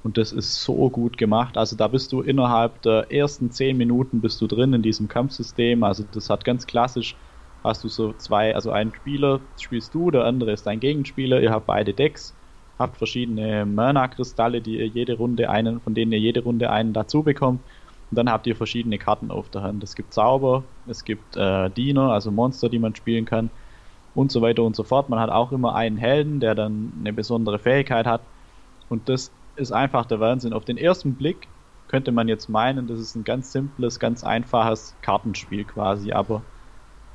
und 0.04 0.18
das 0.18 0.32
ist 0.32 0.64
so 0.64 0.90
gut 0.90 1.18
gemacht. 1.18 1.58
Also 1.58 1.76
da 1.76 1.88
bist 1.88 2.12
du 2.12 2.22
innerhalb 2.22 2.82
der 2.84 3.12
ersten 3.12 3.52
zehn 3.52 3.78
Minuten 3.78 4.22
bist 4.22 4.40
du 4.42 4.48
drin 4.48 4.74
in 4.74 4.82
diesem 4.82 5.08
Kampfsystem. 5.08 5.84
Also 5.84 6.04
das 6.10 6.30
hat 6.30 6.46
ganz 6.46 6.66
klassisch, 6.66 7.18
hast 7.64 7.84
du 7.84 7.90
so 7.90 8.14
zwei, 8.14 8.56
also 8.56 8.72
einen 8.72 8.94
Spieler 8.96 9.42
spielst 9.60 9.94
du, 9.94 10.12
der 10.12 10.24
andere 10.24 10.54
ist 10.54 10.66
dein 10.66 10.80
Gegenspieler, 10.80 11.42
ihr 11.42 11.52
habt 11.52 11.66
beide 11.68 11.94
Decks, 11.94 12.38
habt 12.80 12.98
verschiedene 12.98 13.66
Mana-Kristalle, 13.66 14.62
die 14.62 14.78
ihr 14.78 14.88
jede 14.88 15.18
Runde 15.18 15.50
einen, 15.50 15.80
von 15.80 15.94
denen 15.94 16.12
ihr 16.12 16.20
jede 16.20 16.44
Runde 16.44 16.70
einen 16.70 16.94
dazu 16.94 17.24
bekommt. 17.24 17.62
Und 18.10 18.18
dann 18.18 18.32
habt 18.32 18.48
ihr 18.48 18.56
verschiedene 18.56 18.98
Karten 18.98 19.32
auf 19.32 19.50
der 19.50 19.64
Hand. 19.64 19.84
Es 19.84 19.96
gibt 19.96 20.14
Zauber, 20.14 20.64
es 20.88 21.04
gibt 21.04 21.36
äh, 21.36 21.70
Diener, 21.70 22.12
also 22.12 22.32
Monster, 22.32 22.70
die 22.70 22.80
man 22.80 22.96
spielen 22.96 23.26
kann 23.26 23.50
und 24.16 24.32
so 24.32 24.42
weiter 24.42 24.64
und 24.64 24.76
so 24.76 24.84
fort. 24.84 25.10
Man 25.10 25.20
hat 25.20 25.30
auch 25.30 25.52
immer 25.52 25.76
einen 25.76 25.98
Helden, 25.98 26.40
der 26.40 26.56
dann 26.56 26.94
eine 27.00 27.14
besondere 27.14 27.60
Fähigkeit 27.60 28.06
hat. 28.06 28.22
Und 28.90 29.10
das 29.10 29.32
ist 29.56 29.72
einfach 29.72 30.06
der 30.06 30.20
Wahnsinn. 30.20 30.54
Auf 30.54 30.66
den 30.66 30.78
ersten 30.78 31.16
Blick 31.16 31.48
könnte 31.88 32.12
man 32.12 32.28
jetzt 32.28 32.50
meinen, 32.50 32.88
das 32.88 33.00
ist 33.00 33.16
ein 33.16 33.24
ganz 33.24 33.52
simples, 33.52 34.00
ganz 34.00 34.24
einfaches 34.24 34.96
Kartenspiel 35.02 35.66
quasi, 35.66 36.12
aber 36.12 36.42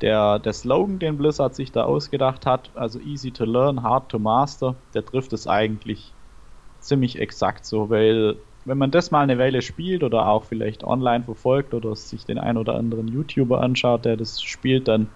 der, 0.03 0.39
der 0.39 0.53
Slogan, 0.53 0.99
den 0.99 1.17
Blizzard 1.17 1.55
sich 1.55 1.73
da 1.73 1.85
ausgedacht 1.85 2.45
hat, 2.45 2.77
also 2.77 2.99
easy 2.99 3.33
to 3.33 3.45
learn, 3.45 3.83
hard 3.83 4.11
to 4.11 4.19
master, 4.19 4.77
der 4.95 5.05
trifft 5.05 5.33
es 5.33 5.47
eigentlich 5.47 6.15
ziemlich 6.81 7.19
exakt 7.19 7.65
so, 7.65 7.89
weil 7.89 8.37
wenn 8.65 8.79
man 8.79 8.91
das 8.91 9.11
mal 9.11 9.23
eine 9.23 9.39
Weile 9.39 9.63
spielt 9.63 10.03
oder 10.03 10.29
auch 10.29 10.45
vielleicht 10.45 10.85
online 10.85 11.25
verfolgt 11.25 11.75
oder 11.75 11.97
sich 11.97 12.25
den 12.25 12.39
ein 12.39 12.57
oder 12.57 12.75
anderen 12.75 13.09
YouTuber 13.09 13.61
anschaut, 13.61 14.05
der 14.05 14.17
das 14.17 14.43
spielt, 14.43 14.89
dann 14.89 15.09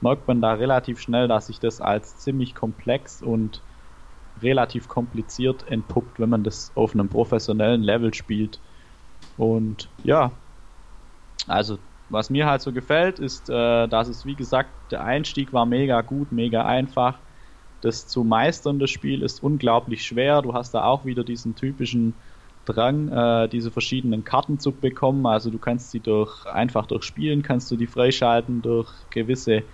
merkt 0.00 0.28
man 0.28 0.40
da 0.40 0.54
relativ 0.54 1.00
schnell, 1.00 1.28
dass 1.28 1.46
sich 1.46 1.60
das 1.60 1.80
als 1.80 2.18
ziemlich 2.18 2.54
komplex 2.54 3.20
und 3.20 3.62
relativ 4.40 4.88
kompliziert 4.88 5.66
entpuppt, 5.66 6.20
wenn 6.20 6.28
man 6.28 6.44
das 6.44 6.72
auf 6.76 6.94
einem 6.94 7.08
professionellen 7.08 7.82
Level 7.82 8.14
spielt. 8.14 8.60
Und 9.36 9.90
ja, 10.02 10.32
also 11.46 11.78
was 12.08 12.30
mir 12.30 12.46
halt 12.46 12.62
so 12.62 12.72
gefällt, 12.72 13.18
ist, 13.18 13.50
äh, 13.50 13.88
dass 13.88 14.08
es 14.08 14.24
wie 14.24 14.36
gesagt, 14.36 14.92
der 14.92 15.04
Einstieg 15.04 15.52
war 15.52 15.66
mega 15.66 16.00
gut, 16.02 16.32
mega 16.32 16.64
einfach. 16.64 17.20
Das 17.80 18.08
zu 18.08 18.24
meistern, 18.24 18.78
das 18.78 18.90
Spiel 18.90 19.22
ist 19.22 19.42
unglaublich 19.42 20.04
schwer. 20.04 20.42
Du 20.42 20.54
hast 20.54 20.72
da 20.74 20.84
auch 20.84 21.04
wieder 21.04 21.24
diesen 21.24 21.54
typischen 21.54 22.20
Drang, 22.64 23.08
äh, 23.08 23.48
diese 23.48 23.70
verschiedenen 23.70 24.24
Karten 24.24 24.58
zu 24.58 24.72
bekommen. 24.78 25.26
Also 25.26 25.50
du 25.50 25.58
kannst 25.58 25.90
sie 25.90 26.00
durch 26.00 26.44
einfach 26.46 26.86
durch 26.86 27.04
Spielen 27.04 27.42
kannst 27.42 27.70
du 27.70 27.76
die 27.76 27.86
freischalten 27.86 28.62
durch 28.62 28.92
gewisse 29.10 29.64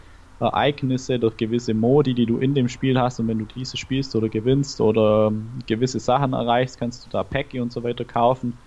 Ereignisse, 0.41 1.19
durch 1.19 1.37
gewisse 1.37 1.75
Modi, 1.75 2.15
die 2.15 2.27
du 2.27 2.39
in 2.39 2.55
dem 2.55 2.69
Spiel 2.69 2.99
hast. 3.01 3.21
Und 3.21 3.29
wenn 3.29 3.39
du 3.39 3.47
diese 3.47 3.77
spielst 3.77 4.15
oder 4.17 4.29
gewinnst 4.29 4.81
oder 4.81 5.29
ähm, 5.29 5.59
gewisse 5.67 6.01
Sachen 6.01 6.33
erreichst, 6.35 6.79
kannst 6.79 7.05
du 7.07 7.11
da 7.11 7.25
Päcke 7.25 7.63
und 7.63 7.73
so 7.73 7.83
weiter 7.83 8.05
kaufen. 8.05 8.61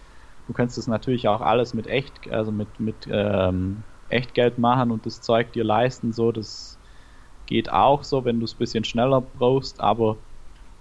Du 0.48 0.54
kannst 0.54 0.78
das 0.78 0.88
natürlich 0.88 1.28
auch 1.28 1.42
alles 1.42 1.74
mit 1.74 1.88
echt, 1.88 2.30
also 2.32 2.52
mit, 2.52 2.80
mit 2.80 3.08
ähm, 3.12 3.84
Echtgeld 4.10 4.58
machen 4.58 4.92
und 4.92 5.06
das 5.06 5.22
Zeug 5.22 5.52
dir 5.54 5.64
leisten. 5.64 6.14
So, 6.14 6.32
das 6.32 6.80
geht 7.46 7.72
auch 7.72 8.04
so, 8.04 8.26
wenn 8.26 8.40
du 8.40 8.46
es 8.46 8.56
ein 8.56 8.58
bisschen 8.60 8.84
schneller 8.86 9.22
brauchst. 9.22 9.82
Aber 9.82 10.18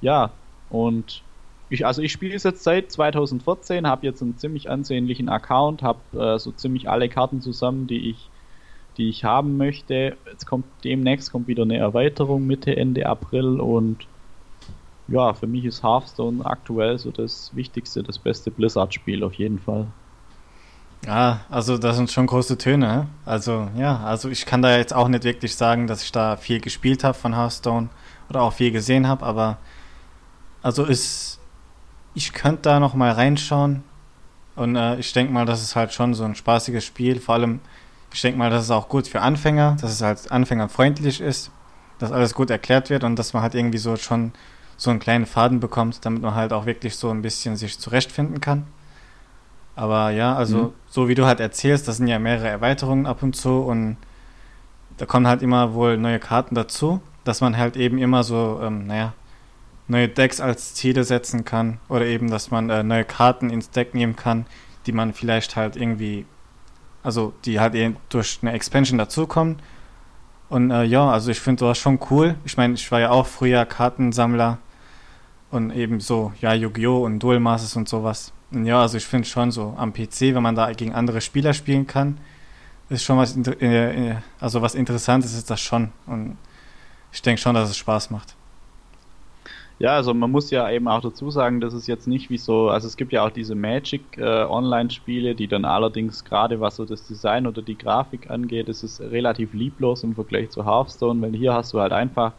ja, 0.01 0.33
und 0.69 1.25
ich, 1.69 1.85
also 1.85 2.03
ich 2.03 2.13
spiele 2.13 2.35
es 2.35 2.45
jetzt 2.45 2.63
seit 2.63 2.93
2014, 2.93 3.87
habe 3.89 4.07
jetzt 4.07 4.23
einen 4.23 4.37
ziemlich 4.39 4.71
ansehnlichen 4.71 5.29
Account, 5.29 5.83
habe 5.83 6.35
äh, 6.35 6.39
so 6.39 6.53
ziemlich 6.53 6.89
alle 6.89 7.09
Karten 7.09 7.41
zusammen, 7.41 7.87
die 7.87 8.11
ich 8.11 8.31
die 8.97 9.09
ich 9.09 9.25
haben 9.25 9.57
möchte. 9.57 10.17
Jetzt 10.31 10.47
kommt 10.47 10.67
demnächst 10.85 11.31
kommt 11.31 11.49
wieder 11.49 11.65
eine 11.65 11.77
Erweiterung 11.77 12.47
Mitte 12.47 12.77
Ende 12.77 13.07
April 13.07 13.61
und 13.61 14.09
ja, 15.09 15.35
für 15.35 15.47
mich 15.47 15.65
ist 15.65 15.83
Hearthstone 15.83 16.45
aktuell 16.45 16.99
so 16.99 17.11
das 17.11 17.51
wichtigste, 17.55 18.03
das 18.03 18.19
beste 18.19 18.51
Blizzard-Spiel 18.51 19.23
auf 19.23 19.35
jeden 19.35 19.59
Fall. 19.59 19.87
Ja, 21.07 21.41
also 21.51 21.79
das 21.79 21.97
sind 21.97 22.11
schon 22.11 22.27
große 22.27 22.59
Töne. 22.59 23.07
Also 23.25 23.69
ja, 23.77 23.99
also 24.01 24.29
ich 24.29 24.47
kann 24.47 24.63
da 24.63 24.77
jetzt 24.77 24.95
auch 24.95 25.09
nicht 25.09 25.25
wirklich 25.25 25.55
sagen, 25.55 25.87
dass 25.87 26.03
ich 26.03 26.11
da 26.11 26.37
viel 26.37 26.61
gespielt 26.61 27.05
habe 27.05 27.15
von 27.15 27.35
Hearthstone 27.35 27.89
oder 28.29 28.43
auch 28.43 28.53
viel 28.53 28.73
gesehen 28.73 29.07
habe, 29.07 29.25
aber 29.25 29.59
also 30.63 30.85
ist, 30.85 31.39
ich 32.15 32.33
könnte 32.33 32.63
da 32.63 32.81
noch 32.81 32.95
mal 32.95 33.13
reinschauen 33.13 33.85
und 34.57 34.75
äh, 34.75 34.97
ich 34.99 35.13
denke 35.13 35.33
mal, 35.33 35.47
das 35.47 35.63
ist 35.63 35.77
halt 35.77 35.93
schon 35.93 36.15
so 36.15 36.25
ein 36.25 36.35
spaßiges 36.35 36.85
Spiel. 36.85 37.21
Vor 37.21 37.37
allem 37.37 37.61
ich 38.17 38.23
denke 38.23 38.39
mal, 38.39 38.49
das 38.49 38.65
ist 38.65 38.71
auch 38.71 38.89
gut 38.89 39.07
für 39.07 39.21
Anfänger, 39.21 39.77
dass 39.81 39.93
es 39.93 40.01
halt 40.01 40.33
anfängerfreundlich 40.33 41.21
ist, 41.21 41.51
dass 41.99 42.13
alles 42.13 42.33
gut 42.35 42.49
erklärt 42.49 42.89
wird 42.89 43.05
und 43.05 43.17
dass 43.17 43.35
man 43.35 43.43
halt 43.43 43.55
irgendwie 43.55 43.77
so 43.77 43.97
schon 43.97 44.33
so 44.77 44.91
einen 44.91 45.01
kleinen 45.01 45.27
Faden 45.27 45.61
bekommt, 45.61 46.05
damit 46.05 46.23
man 46.23 46.35
halt 46.35 46.53
auch 46.53 46.67
wirklich 46.67 46.97
so 46.97 47.11
ein 47.11 47.23
bisschen 47.23 47.57
sich 47.57 47.79
zurechtfinden 47.79 48.41
kann. 48.41 48.67
Aber 49.75 50.11
ja, 50.11 50.35
also 50.35 50.59
mhm. 50.59 50.73
so 50.89 51.09
wie 51.09 51.15
du 51.15 51.27
halt 51.27 51.41
erzählst, 51.41 51.87
das 51.89 51.99
sind 51.99 52.07
ja 52.07 52.19
mehrere 52.19 52.49
Erweiterungen 52.49 53.07
ab 53.07 53.23
und 53.23 53.37
zu 53.37 53.61
und 53.61 53.97
da 54.97 55.05
kommen 55.05 55.27
halt 55.27 55.43
immer 55.43 55.75
wohl 55.75 55.99
neue 55.99 56.19
Karten 56.19 56.55
dazu, 56.55 57.01
dass 57.25 57.41
man 57.41 57.57
halt 57.57 57.77
eben 57.77 57.99
immer 57.99 58.23
so, 58.23 58.61
ähm, 58.63 58.87
naja, 58.87 59.13
neue 59.89 60.09
Decks 60.09 60.41
als 60.41 60.75
Ziele 60.75 61.05
setzen 61.05 61.45
kann 61.45 61.79
oder 61.89 62.07
eben, 62.07 62.31
dass 62.31 62.51
man 62.51 62.71
äh, 62.71 62.83
neue 62.83 63.05
Karten 63.05 63.51
ins 63.51 63.71
Deck 63.71 63.95
nehmen 63.95 64.17
kann, 64.17 64.47
die 64.87 64.93
man 64.93 65.13
vielleicht 65.13 65.57
halt 65.57 65.77
irgendwie 65.77 66.25
also 67.07 67.33
die 67.45 67.61
halt 67.61 67.77
eben 67.77 67.97
durch 68.09 68.41
eine 68.43 68.51
Expansion 68.53 68.99
dazukommen. 68.99 69.61
Und 70.49 70.73
äh, 70.73 70.83
ja, 70.83 71.09
also 71.09 71.31
ich 71.31 71.39
finde 71.39 71.61
sowas 71.61 71.79
schon 71.79 72.01
cool. 72.11 72.35
Ich 72.45 72.57
meine, 72.57 72.75
ich 72.75 72.91
war 72.91 72.99
ja 72.99 73.11
auch 73.11 73.27
früher 73.27 73.65
Kartensammler 73.65 74.59
und 75.51 75.71
eben 75.71 76.01
so, 76.01 76.33
ja, 76.41 76.55
Yu-Gi-Oh! 76.55 77.05
und 77.05 77.21
Duel 77.21 77.41
Masters 77.41 77.77
und 77.77 77.89
sowas. 77.89 78.33
Und 78.51 78.67
ja, 78.67 78.81
also 78.81 78.97
ich 78.97 79.05
finde 79.05 79.29
schon 79.29 79.51
so 79.51 79.75
am 79.77 79.93
PC, 79.93 80.35
wenn 80.35 80.43
man 80.43 80.55
da 80.55 80.73
gegen 80.73 80.93
andere 80.93 81.21
Spieler 81.21 81.53
spielen 81.53 81.87
kann, 81.87 82.19
ist 82.89 83.05
schon 83.05 83.19
was, 83.19 83.37
äh, 83.37 84.11
äh, 84.11 84.15
also 84.41 84.63
was 84.63 84.75
Interessantes 84.75 85.35
ist 85.35 85.51
das 85.51 85.61
schon. 85.61 85.91
Und 86.07 86.37
ich 87.13 87.23
denke 87.23 87.41
schon, 87.41 87.55
dass 87.55 87.71
es 87.71 87.77
Spaß 87.77 88.11
macht. 88.11 88.35
Ja, 89.79 89.95
also 89.95 90.15
man 90.15 90.31
muss 90.31 90.51
ja 90.51 90.71
eben 90.71 90.89
auch 90.89 91.03
dazu 91.03 91.31
sagen, 91.31 91.61
dass 91.61 91.75
es 91.75 91.87
jetzt 91.87 92.07
nicht 92.07 92.31
wie 92.31 92.39
so, 92.39 92.71
also 92.71 92.87
es 92.87 92.97
gibt 92.97 93.13
ja 93.13 93.27
auch 93.27 93.31
diese 93.31 93.55
Magic 93.55 94.17
äh, 94.17 94.45
Online-Spiele, 94.45 95.35
die 95.35 95.49
dann 95.49 95.67
allerdings 95.67 96.25
gerade 96.25 96.61
was 96.61 96.77
so 96.77 96.87
das 96.87 97.07
Design 97.07 97.47
oder 97.47 97.61
die 97.61 97.77
Grafik 97.77 98.31
angeht, 98.31 98.71
ist 98.71 98.83
es 98.83 99.01
relativ 99.01 99.53
lieblos 99.53 100.03
im 100.03 100.15
Vergleich 100.15 100.49
zu 100.49 100.65
Hearthstone, 100.65 101.21
weil 101.21 101.37
hier 101.37 101.53
hast 101.53 101.75
du 101.75 101.81
halt 101.81 101.93
einfach 101.93 102.33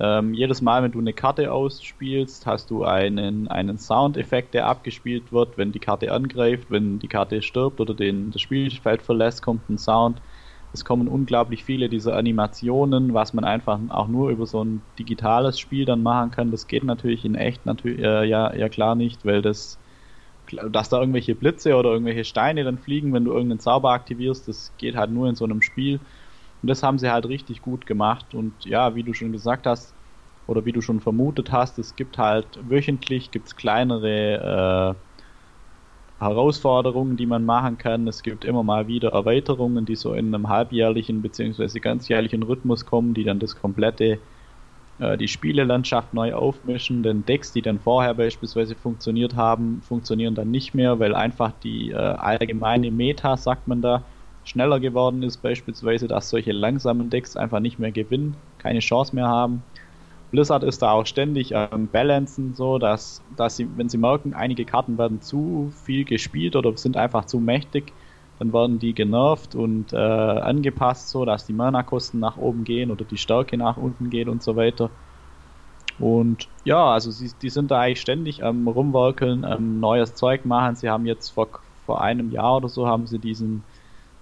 ähm, 0.00 0.32
jedes 0.34 0.62
Mal, 0.62 0.82
wenn 0.82 0.92
du 0.92 1.00
eine 1.00 1.12
Karte 1.12 1.52
ausspielst, 1.52 2.46
hast 2.46 2.70
du 2.70 2.84
einen, 2.84 3.48
einen 3.48 3.78
Soundeffekt, 3.78 4.54
der 4.54 4.66
abgespielt 4.66 5.32
wird, 5.32 5.58
wenn 5.58 5.72
die 5.72 5.80
Karte 5.80 6.12
angreift, 6.12 6.70
wenn 6.70 6.98
die 7.00 7.08
Karte 7.08 7.42
stirbt 7.42 7.80
oder 7.80 7.94
den, 7.94 8.30
das 8.30 8.40
Spielfeld 8.42 9.02
verlässt, 9.02 9.42
kommt 9.42 9.68
ein 9.68 9.78
Sound. 9.78 10.22
Es 10.72 10.84
kommen 10.84 11.08
unglaublich 11.08 11.64
viele 11.64 11.88
dieser 11.88 12.14
Animationen, 12.16 13.14
was 13.14 13.32
man 13.32 13.44
einfach 13.44 13.80
auch 13.88 14.06
nur 14.06 14.30
über 14.30 14.46
so 14.46 14.62
ein 14.64 14.82
digitales 14.98 15.58
Spiel 15.58 15.84
dann 15.84 16.02
machen 16.02 16.30
kann. 16.30 16.50
Das 16.50 16.66
geht 16.66 16.84
natürlich 16.84 17.24
in 17.24 17.34
echt 17.34 17.66
natürlich 17.66 18.00
äh, 18.00 18.24
ja, 18.26 18.54
ja 18.54 18.68
klar 18.68 18.94
nicht, 18.94 19.24
weil 19.24 19.42
das 19.42 19.78
dass 20.70 20.88
da 20.88 21.00
irgendwelche 21.00 21.34
Blitze 21.34 21.74
oder 21.76 21.90
irgendwelche 21.90 22.24
Steine 22.24 22.64
dann 22.64 22.78
fliegen, 22.78 23.12
wenn 23.12 23.24
du 23.24 23.32
irgendeinen 23.32 23.60
Zauber 23.60 23.90
aktivierst, 23.90 24.48
das 24.48 24.72
geht 24.78 24.96
halt 24.96 25.10
nur 25.10 25.28
in 25.28 25.34
so 25.34 25.44
einem 25.44 25.60
Spiel. 25.62 26.00
Und 26.62 26.68
das 26.70 26.82
haben 26.82 26.98
sie 26.98 27.10
halt 27.10 27.26
richtig 27.26 27.62
gut 27.62 27.86
gemacht. 27.86 28.34
Und 28.34 28.64
ja, 28.64 28.94
wie 28.94 29.04
du 29.04 29.14
schon 29.14 29.32
gesagt 29.32 29.66
hast, 29.66 29.94
oder 30.46 30.64
wie 30.64 30.72
du 30.72 30.80
schon 30.80 31.00
vermutet 31.00 31.52
hast, 31.52 31.78
es 31.78 31.94
gibt 31.94 32.16
halt 32.18 32.58
wöchentlich 32.68 33.30
gibt's 33.30 33.54
kleinere 33.54 34.96
äh, 36.18 36.24
Herausforderungen, 36.24 37.16
die 37.16 37.26
man 37.26 37.44
machen 37.44 37.78
kann. 37.78 38.08
Es 38.08 38.22
gibt 38.22 38.44
immer 38.44 38.62
mal 38.64 38.88
wieder 38.88 39.10
Erweiterungen, 39.10 39.84
die 39.86 39.94
so 39.94 40.14
in 40.14 40.34
einem 40.34 40.48
halbjährlichen 40.48 41.22
bzw. 41.22 41.78
ganzjährlichen 41.80 42.42
Rhythmus 42.42 42.86
kommen, 42.86 43.14
die 43.14 43.24
dann 43.24 43.38
das 43.38 43.54
komplette, 43.56 44.22
äh, 44.98 45.18
die 45.18 45.28
Spielelandschaft 45.28 46.14
neu 46.14 46.34
aufmischen. 46.34 47.02
Denn 47.04 47.24
Decks, 47.24 47.52
die 47.52 47.62
dann 47.62 47.80
vorher 47.80 48.14
beispielsweise 48.14 48.76
funktioniert 48.76 49.36
haben, 49.36 49.82
funktionieren 49.82 50.34
dann 50.34 50.50
nicht 50.50 50.74
mehr, 50.74 50.98
weil 51.00 51.14
einfach 51.14 51.52
die 51.52 51.90
äh, 51.90 51.94
allgemeine 51.96 52.90
Meta, 52.90 53.36
sagt 53.36 53.68
man 53.68 53.82
da, 53.82 54.06
schneller 54.48 54.80
geworden 54.80 55.22
ist, 55.22 55.38
beispielsweise, 55.38 56.08
dass 56.08 56.30
solche 56.30 56.52
langsamen 56.52 57.10
Decks 57.10 57.36
einfach 57.36 57.60
nicht 57.60 57.78
mehr 57.78 57.92
gewinnen, 57.92 58.36
keine 58.58 58.80
Chance 58.80 59.14
mehr 59.14 59.28
haben. 59.28 59.64
Blizzard 60.30 60.62
ist 60.64 60.82
da 60.82 60.92
auch 60.92 61.06
ständig 61.06 61.56
am 61.56 61.90
Balancen, 61.90 62.54
so 62.54 62.78
dass, 62.78 63.24
dass 63.30 63.56
sie, 63.56 63.76
wenn 63.76 63.88
sie 63.88 63.98
merken, 63.98 64.34
einige 64.34 64.66
Karten 64.66 64.98
werden 64.98 65.20
zu 65.22 65.70
viel 65.70 66.04
gespielt 66.04 66.56
oder 66.56 66.76
sind 66.76 66.96
einfach 66.96 67.24
zu 67.26 67.40
mächtig, 67.40 67.94
dann 68.38 68.52
werden 68.52 68.78
die 68.78 68.94
genervt 68.94 69.54
und 69.54 69.92
äh, 69.92 69.96
angepasst, 69.96 71.10
so 71.10 71.24
dass 71.24 71.46
die 71.46 71.54
Mana-Kosten 71.54 72.18
nach 72.20 72.36
oben 72.36 72.64
gehen 72.64 72.90
oder 72.90 73.04
die 73.04 73.18
Stärke 73.18 73.56
nach 73.56 73.76
unten 73.78 74.10
geht 74.10 74.28
und 74.28 74.42
so 74.42 74.54
weiter. 74.56 74.90
Und 75.96 76.48
ja, 76.64 76.92
also 76.92 77.10
sie, 77.10 77.36
die 77.38 77.50
sind 77.50 77.70
da 77.70 77.80
eigentlich 77.80 78.00
ständig 78.00 78.44
am 78.44 78.68
rumwerkeln, 78.68 79.44
am 79.44 79.80
neues 79.80 80.14
Zeug 80.14 80.44
machen. 80.44 80.76
Sie 80.76 80.88
haben 80.88 81.06
jetzt 81.06 81.30
vor, 81.30 81.50
vor 81.84 82.00
einem 82.00 82.30
Jahr 82.30 82.56
oder 82.58 82.68
so 82.68 82.86
haben 82.86 83.06
sie 83.06 83.18
diesen 83.20 83.66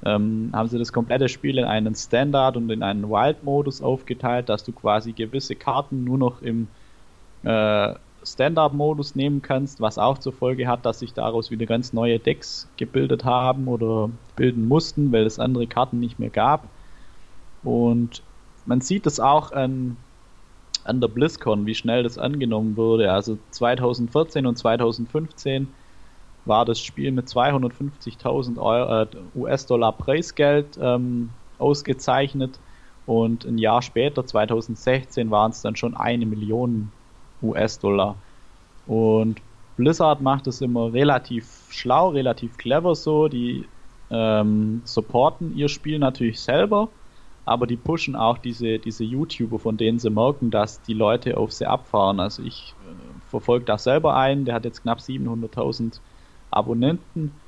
ähm, 0.05 0.51
haben 0.53 0.69
sie 0.69 0.79
das 0.79 0.93
komplette 0.93 1.29
Spiel 1.29 1.59
in 1.59 1.65
einen 1.65 1.95
Standard 1.95 2.57
und 2.57 2.71
in 2.71 2.83
einen 2.83 3.09
Wild-Modus 3.09 3.83
aufgeteilt, 3.83 4.49
dass 4.49 4.65
du 4.65 4.73
quasi 4.73 5.13
gewisse 5.13 5.57
Karten 5.57 6.05
nur 6.05 6.19
noch 6.19 6.43
im 6.43 6.69
äh, 7.45 7.95
Standard-Modus 8.23 9.15
nehmen 9.15 9.41
kannst, 9.41 9.81
was 9.81 9.99
auch 9.99 10.19
zur 10.19 10.33
Folge 10.33 10.67
hat, 10.67 10.85
dass 10.85 10.99
sich 10.99 11.15
daraus 11.15 11.51
wieder 11.51 11.67
ganz 11.67 11.93
neue 11.93 12.19
Decks 12.19 12.69
gebildet 12.77 13.25
haben 13.25 13.69
oder 13.69 14.11
bilden 14.35 14.67
mussten, 14.67 15.13
weil 15.13 15.25
es 15.27 15.39
andere 15.39 15.67
Karten 15.67 16.01
nicht 16.01 16.19
mehr 16.19 16.31
gab. 16.31 16.69
Und 17.63 18.23
man 18.65 18.81
sieht 18.81 19.07
es 19.07 19.21
auch 19.21 19.53
an, 19.53 19.97
an 20.85 21.01
der 21.01 21.09
BlizzCon, 21.09 21.67
wie 21.67 21.75
schnell 21.75 22.03
das 22.03 22.19
angenommen 22.19 22.77
wurde. 22.77 23.13
Also 23.13 23.39
2014 23.53 24.47
und 24.47 24.57
2015 24.59 25.69
war 26.47 26.65
das 26.65 26.81
Spiel 26.81 27.13
mit 27.13 27.27
250.000 27.27 28.57
äh, 29.03 29.07
US-Dollar 29.35 29.93
Preisgeld 29.93 30.79
ähm, 30.81 31.31
ausgezeichnet 31.59 32.59
und 33.07 33.45
ein 33.45 33.59
Jahr 33.59 33.83
später, 33.83 34.27
2016, 34.27 35.31
waren 35.31 35.53
es 35.53 35.63
dann 35.63 35.77
schon 35.77 35.97
eine 35.97 36.27
Million 36.27 36.91
US-Dollar. 37.43 38.17
Und 38.87 39.41
Blizzard 39.77 40.21
macht 40.21 40.47
es 40.47 40.61
immer 40.61 40.93
relativ 40.93 41.67
schlau, 41.71 42.09
relativ 42.09 42.57
clever 42.59 42.95
so. 42.95 43.29
Die 43.29 43.65
ähm, 44.11 44.83
supporten 44.85 45.57
ihr 45.57 45.69
Spiel 45.69 45.99
natürlich 45.99 46.41
selber, 46.41 46.89
aber 47.45 47.67
die 47.67 47.77
pushen 47.77 48.17
auch 48.17 48.39
diese, 48.39 48.79
diese 48.79 49.05
YouTuber, 49.05 49.59
von 49.59 49.77
denen 49.77 49.99
sie 49.99 50.11
merken, 50.11 50.51
dass 50.51 50.83
die 50.83 50.95
Leute 50.95 51.37
auf 51.37 51.53
sie 51.53 51.67
abfahren. 51.67 52.19
Also 52.19 52.43
ich 52.43 52.75
äh, 52.89 53.31
verfolge 53.31 53.67
da 53.67 53.79
selber 53.79 54.17
einen, 54.17 54.45
der 54.45 54.55
hat 54.55 54.65
jetzt 54.65 54.83
knapp 54.83 54.99
700.000 54.99 56.01
Abonnenten 56.57 57.43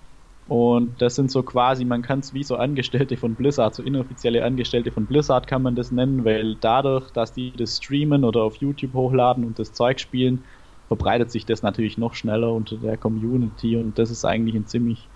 Und 0.46 1.02
das 1.02 1.14
sind 1.16 1.30
so 1.30 1.42
quasi, 1.42 1.84
man 1.84 2.02
kann 2.02 2.20
es 2.20 2.32
wie 2.34 2.42
so 2.44 2.56
Angestellte 2.56 3.18
von 3.18 3.36
Blizzard, 3.36 3.74
so 3.74 3.82
inoffizielle 3.82 4.44
Angestellte 4.44 4.92
von 4.92 5.06
Blizzard 5.06 5.46
kann 5.46 5.62
man 5.62 5.76
das 5.76 5.90
nennen, 5.92 6.24
weil 6.24 6.56
dadurch, 6.56 7.10
dass 7.12 7.34
die 7.34 7.52
das 7.56 7.76
streamen 7.78 8.24
oder 8.24 8.42
auf 8.44 8.56
YouTube 8.56 8.94
hochladen 8.94 9.44
und 9.44 9.58
das 9.58 9.74
Zeug 9.74 10.00
spielen, 10.00 10.44
verbreitet 10.86 11.30
sich 11.30 11.44
das 11.46 11.62
natürlich 11.62 11.98
noch 11.98 12.14
schneller 12.14 12.52
unter 12.54 12.78
der 12.78 12.96
Community 12.96 13.76
und 13.76 13.98
das 13.98 14.10
ist 14.10 14.24
eigentlich 14.24 14.54
ein 14.56 14.66
ziemlich 14.66 15.10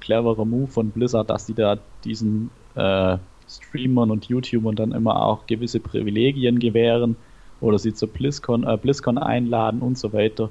cleverer 0.00 0.44
Move 0.44 0.68
von 0.70 0.92
Blizzard, 0.92 1.30
dass 1.30 1.46
die 1.46 1.54
da 1.54 1.78
diesen 2.04 2.50
äh, 2.74 3.18
Streamern 3.48 4.10
und 4.10 4.26
YouTubern 4.26 4.74
dann 4.76 4.92
immer 4.92 5.22
auch 5.24 5.46
gewisse 5.46 5.80
Privilegien 5.80 6.58
gewähren 6.58 7.16
oder 7.60 7.78
sie 7.78 7.94
zur 7.94 8.12
BlizzCon, 8.12 8.64
äh, 8.64 8.76
BlizzCon 8.76 9.18
einladen 9.18 9.80
und 9.80 9.96
so 9.98 10.12
weiter. 10.12 10.50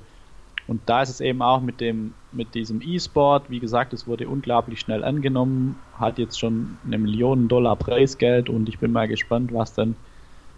Und 0.67 0.81
da 0.85 1.01
ist 1.01 1.09
es 1.09 1.21
eben 1.21 1.41
auch 1.41 1.61
mit 1.61 1.81
dem, 1.81 2.13
mit 2.31 2.55
diesem 2.55 2.81
E-Sport, 2.81 3.49
wie 3.49 3.59
gesagt, 3.59 3.93
es 3.93 4.07
wurde 4.07 4.29
unglaublich 4.29 4.79
schnell 4.79 5.03
angenommen, 5.03 5.75
hat 5.91 6.17
jetzt 6.17 6.39
schon 6.39 6.77
eine 6.85 6.97
Million 6.97 7.47
Dollar 7.47 7.75
Preisgeld 7.75 8.49
und 8.49 8.69
ich 8.69 8.79
bin 8.79 8.91
mal 8.91 9.07
gespannt, 9.07 9.53
was 9.53 9.73
dann 9.73 9.95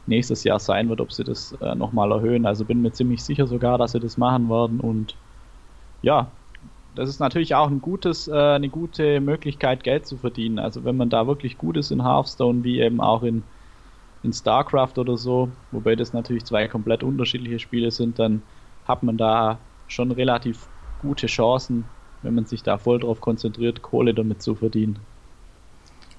nächstes 0.06 0.44
Jahr 0.44 0.60
sein 0.60 0.90
wird, 0.90 1.02
ob 1.02 1.12
sie 1.12 1.24
das 1.24 1.54
äh, 1.62 1.76
nochmal 1.76 2.12
erhöhen. 2.12 2.46
Also 2.46 2.66
bin 2.66 2.82
mir 2.82 2.92
ziemlich 2.92 3.24
sicher 3.24 3.48
sogar, 3.48 3.78
dass 3.78 3.94
sie 3.94 4.00
das 4.00 4.18
machen 4.18 4.50
werden 4.50 4.80
und 4.80 5.16
ja, 6.02 6.32
das 6.96 7.10
ist 7.10 7.20
natürlich 7.20 7.56
auch 7.56 7.70
ein 7.70 7.82
gutes, 7.82 8.28
äh, 8.28 8.34
eine 8.34 8.70
gute 8.70 9.20
Möglichkeit, 9.22 9.84
Geld 9.84 10.06
zu 10.06 10.18
verdienen. 10.18 10.60
Also 10.60 10.84
wenn 10.84 10.98
man 10.98 11.10
da 11.10 11.28
wirklich 11.28 11.58
gut 11.58 11.78
ist 11.78 11.92
in 11.92 12.04
Hearthstone, 12.04 12.64
wie 12.64 12.80
eben 12.82 13.02
auch 13.02 13.24
in, 13.24 13.44
in 14.22 14.34
StarCraft 14.34 14.98
oder 14.98 15.18
so, 15.18 15.52
wobei 15.72 15.96
das 15.96 16.14
natürlich 16.14 16.46
zwei 16.46 16.68
komplett 16.68 17.04
unterschiedliche 17.04 17.60
Spiele 17.60 17.92
sind, 17.92 18.20
dann 18.20 18.44
hat 18.86 19.04
man 19.04 19.18
da 19.18 19.60
schon 19.94 20.12
relativ 20.12 20.68
gute 21.02 21.28
Chancen, 21.28 21.86
wenn 22.22 22.36
man 22.36 22.46
sich 22.46 22.64
da 22.64 22.78
voll 22.78 23.00
drauf 23.00 23.22
konzentriert, 23.22 23.82
Kohle 23.82 24.14
damit 24.14 24.42
zu 24.42 24.56
verdienen. 24.56 25.00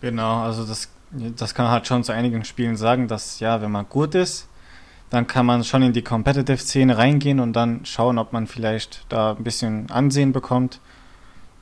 Genau, 0.00 0.42
also 0.42 0.64
das, 0.64 0.90
das 1.10 1.54
kann 1.54 1.64
man 1.64 1.72
halt 1.72 1.86
schon 1.86 2.04
zu 2.04 2.12
einigen 2.12 2.44
Spielen 2.44 2.76
sagen, 2.76 3.08
dass 3.08 3.40
ja, 3.40 3.62
wenn 3.62 3.72
man 3.72 3.88
gut 3.88 4.14
ist, 4.14 4.48
dann 5.10 5.26
kann 5.26 5.46
man 5.46 5.64
schon 5.64 5.82
in 5.82 5.92
die 5.92 6.02
Competitive-Szene 6.02 6.98
reingehen 6.98 7.40
und 7.40 7.54
dann 7.54 7.84
schauen, 7.84 8.18
ob 8.18 8.32
man 8.32 8.46
vielleicht 8.46 9.06
da 9.08 9.32
ein 9.32 9.44
bisschen 9.44 9.90
Ansehen 9.90 10.32
bekommt. 10.32 10.80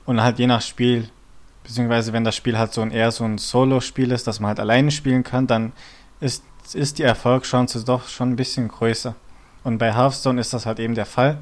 Und 0.04 0.22
halt 0.22 0.38
je 0.38 0.46
nach 0.46 0.62
Spiel, 0.62 1.08
beziehungsweise 1.62 2.12
wenn 2.12 2.24
das 2.24 2.34
Spiel 2.34 2.58
halt 2.58 2.72
so 2.72 2.80
ein 2.80 2.90
eher 2.90 3.12
so 3.12 3.24
ein 3.24 3.38
Solo-Spiel 3.38 4.10
ist, 4.10 4.26
dass 4.26 4.40
man 4.40 4.48
halt 4.48 4.60
alleine 4.60 4.90
spielen 4.90 5.22
kann, 5.22 5.46
dann 5.46 5.72
ist, 6.18 6.44
ist 6.72 6.98
die 6.98 7.02
Erfolgschance 7.02 7.84
doch 7.84 8.08
schon 8.08 8.30
ein 8.30 8.36
bisschen 8.36 8.68
größer. 8.68 9.14
Und 9.64 9.78
bei 9.78 9.94
Hearthstone 9.94 10.40
ist 10.40 10.52
das 10.52 10.66
halt 10.66 10.80
eben 10.80 10.94
der 10.94 11.06
Fall 11.06 11.38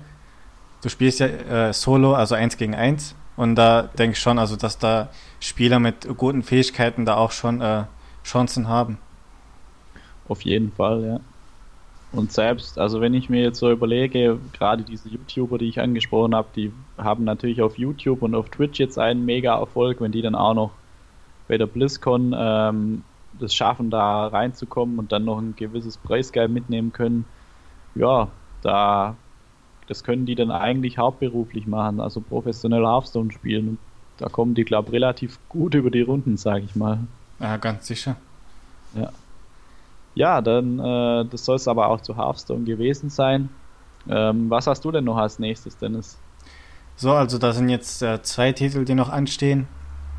du 0.82 0.88
spielst 0.88 1.20
ja 1.20 1.26
äh, 1.26 1.72
Solo, 1.72 2.14
also 2.14 2.34
eins 2.34 2.56
gegen 2.56 2.74
eins. 2.74 3.14
Und 3.36 3.54
da 3.54 3.82
denke 3.82 4.12
ich 4.12 4.20
schon, 4.20 4.38
also 4.38 4.56
dass 4.56 4.78
da 4.78 5.08
Spieler 5.40 5.78
mit 5.78 6.06
guten 6.16 6.42
Fähigkeiten 6.42 7.06
da 7.06 7.16
auch 7.16 7.30
schon 7.30 7.60
äh, 7.60 7.84
Chancen 8.24 8.68
haben. 8.68 8.98
Auf 10.28 10.42
jeden 10.42 10.72
Fall, 10.72 11.04
ja. 11.04 11.20
Und 12.12 12.32
selbst, 12.32 12.78
also 12.78 13.00
wenn 13.00 13.14
ich 13.14 13.30
mir 13.30 13.42
jetzt 13.42 13.60
so 13.60 13.70
überlege, 13.70 14.38
gerade 14.52 14.82
diese 14.82 15.08
YouTuber, 15.08 15.58
die 15.58 15.68
ich 15.68 15.80
angesprochen 15.80 16.34
habe, 16.34 16.48
die 16.56 16.72
haben 16.98 17.24
natürlich 17.24 17.62
auf 17.62 17.78
YouTube 17.78 18.22
und 18.22 18.34
auf 18.34 18.50
Twitch 18.50 18.80
jetzt 18.80 18.98
einen 18.98 19.24
mega 19.24 19.56
Erfolg, 19.56 20.00
wenn 20.00 20.10
die 20.10 20.22
dann 20.22 20.34
auch 20.34 20.54
noch 20.54 20.70
bei 21.46 21.56
der 21.56 21.66
BlizzCon 21.66 22.34
ähm, 22.36 23.04
das 23.38 23.54
schaffen, 23.54 23.90
da 23.90 24.26
reinzukommen 24.26 24.98
und 24.98 25.12
dann 25.12 25.24
noch 25.24 25.38
ein 25.38 25.54
gewisses 25.56 25.96
Preisgeld 25.96 26.50
mitnehmen 26.50 26.92
können. 26.92 27.24
Ja, 27.94 28.28
da 28.62 29.16
das 29.90 30.04
können 30.04 30.24
die 30.24 30.36
dann 30.36 30.52
eigentlich 30.52 30.98
hauptberuflich 30.98 31.66
machen, 31.66 32.00
also 32.00 32.20
professionell 32.20 32.86
Hearthstone 32.86 33.32
spielen. 33.32 33.70
Und 33.70 33.78
da 34.18 34.28
kommen 34.28 34.54
die, 34.54 34.64
glaube 34.64 34.88
ich, 34.88 34.94
relativ 34.94 35.40
gut 35.48 35.74
über 35.74 35.90
die 35.90 36.02
Runden, 36.02 36.36
sage 36.36 36.64
ich 36.64 36.76
mal. 36.76 37.00
Ja, 37.40 37.56
ganz 37.56 37.88
sicher. 37.88 38.14
Ja. 38.94 39.10
Ja, 40.14 40.40
dann, 40.42 40.78
äh, 40.78 41.24
das 41.24 41.44
soll 41.44 41.56
es 41.56 41.66
aber 41.66 41.88
auch 41.88 42.00
zu 42.00 42.16
Hearthstone 42.16 42.62
gewesen 42.62 43.10
sein. 43.10 43.48
Ähm, 44.08 44.48
was 44.48 44.68
hast 44.68 44.84
du 44.84 44.92
denn 44.92 45.02
noch 45.02 45.16
als 45.16 45.40
nächstes, 45.40 45.76
Dennis? 45.76 46.16
So, 46.94 47.10
also 47.10 47.38
da 47.38 47.52
sind 47.52 47.68
jetzt 47.68 48.00
äh, 48.00 48.22
zwei 48.22 48.52
Titel, 48.52 48.84
die 48.84 48.94
noch 48.94 49.08
anstehen. 49.08 49.66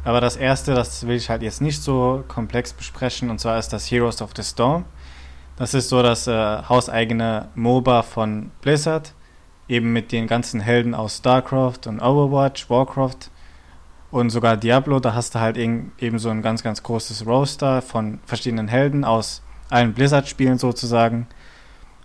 Aber 0.03 0.19
das 0.19 0.35
erste, 0.35 0.73
das 0.73 1.07
will 1.07 1.15
ich 1.15 1.29
halt 1.29 1.43
jetzt 1.43 1.61
nicht 1.61 1.81
so 1.81 2.25
komplex 2.27 2.73
besprechen, 2.73 3.29
und 3.29 3.39
zwar 3.39 3.57
ist 3.57 3.69
das 3.69 3.89
Heroes 3.89 4.21
of 4.21 4.31
the 4.35 4.43
Storm. 4.43 4.83
Das 5.55 5.73
ist 5.73 5.87
so 5.87 6.03
das 6.03 6.27
äh, 6.27 6.63
hauseigene 6.67 7.47
MOBA 7.55 8.01
von 8.01 8.51
Blizzard 8.59 9.13
eben 9.71 9.93
mit 9.93 10.11
den 10.11 10.27
ganzen 10.27 10.59
Helden 10.59 10.93
aus 10.93 11.17
StarCraft 11.17 11.87
und 11.87 12.01
Overwatch, 12.01 12.69
Warcraft 12.69 13.31
und 14.11 14.29
sogar 14.29 14.57
Diablo, 14.57 14.99
da 14.99 15.13
hast 15.13 15.33
du 15.33 15.39
halt 15.39 15.57
eben 15.57 16.19
so 16.19 16.29
ein 16.29 16.41
ganz, 16.41 16.61
ganz 16.61 16.83
großes 16.83 17.25
Roster 17.25 17.81
von 17.81 18.19
verschiedenen 18.25 18.67
Helden 18.67 19.05
aus 19.05 19.41
allen 19.69 19.93
Blizzard-Spielen 19.93 20.57
sozusagen. 20.57 21.27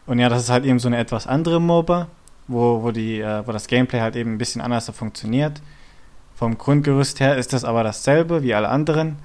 Und 0.07 0.21
ja, 0.21 0.29
das 0.29 0.45
ist 0.45 0.51
halt 0.51 0.65
eben 0.65 0.79
so 0.79 0.87
eine 0.87 0.99
etwas 0.99 1.27
andere 1.27 1.61
MOBA, 1.61 2.07
wo, 2.47 2.85
wo, 2.85 2.93
die, 2.93 3.21
äh, 3.21 3.45
wo 3.45 3.51
das 3.51 3.67
Gameplay 3.67 3.99
halt 4.01 4.15
eben 4.15 4.35
ein 4.35 4.39
bisschen 4.39 4.61
anders 4.61 4.89
funktioniert. 4.91 5.61
Vom 6.37 6.59
Grundgerüst 6.59 7.19
her 7.19 7.37
ist 7.37 7.53
das 7.53 7.65
aber 7.65 7.83
dasselbe 7.83 8.45
wie 8.45 8.55
alle 8.55 8.69
anderen. 8.69 9.17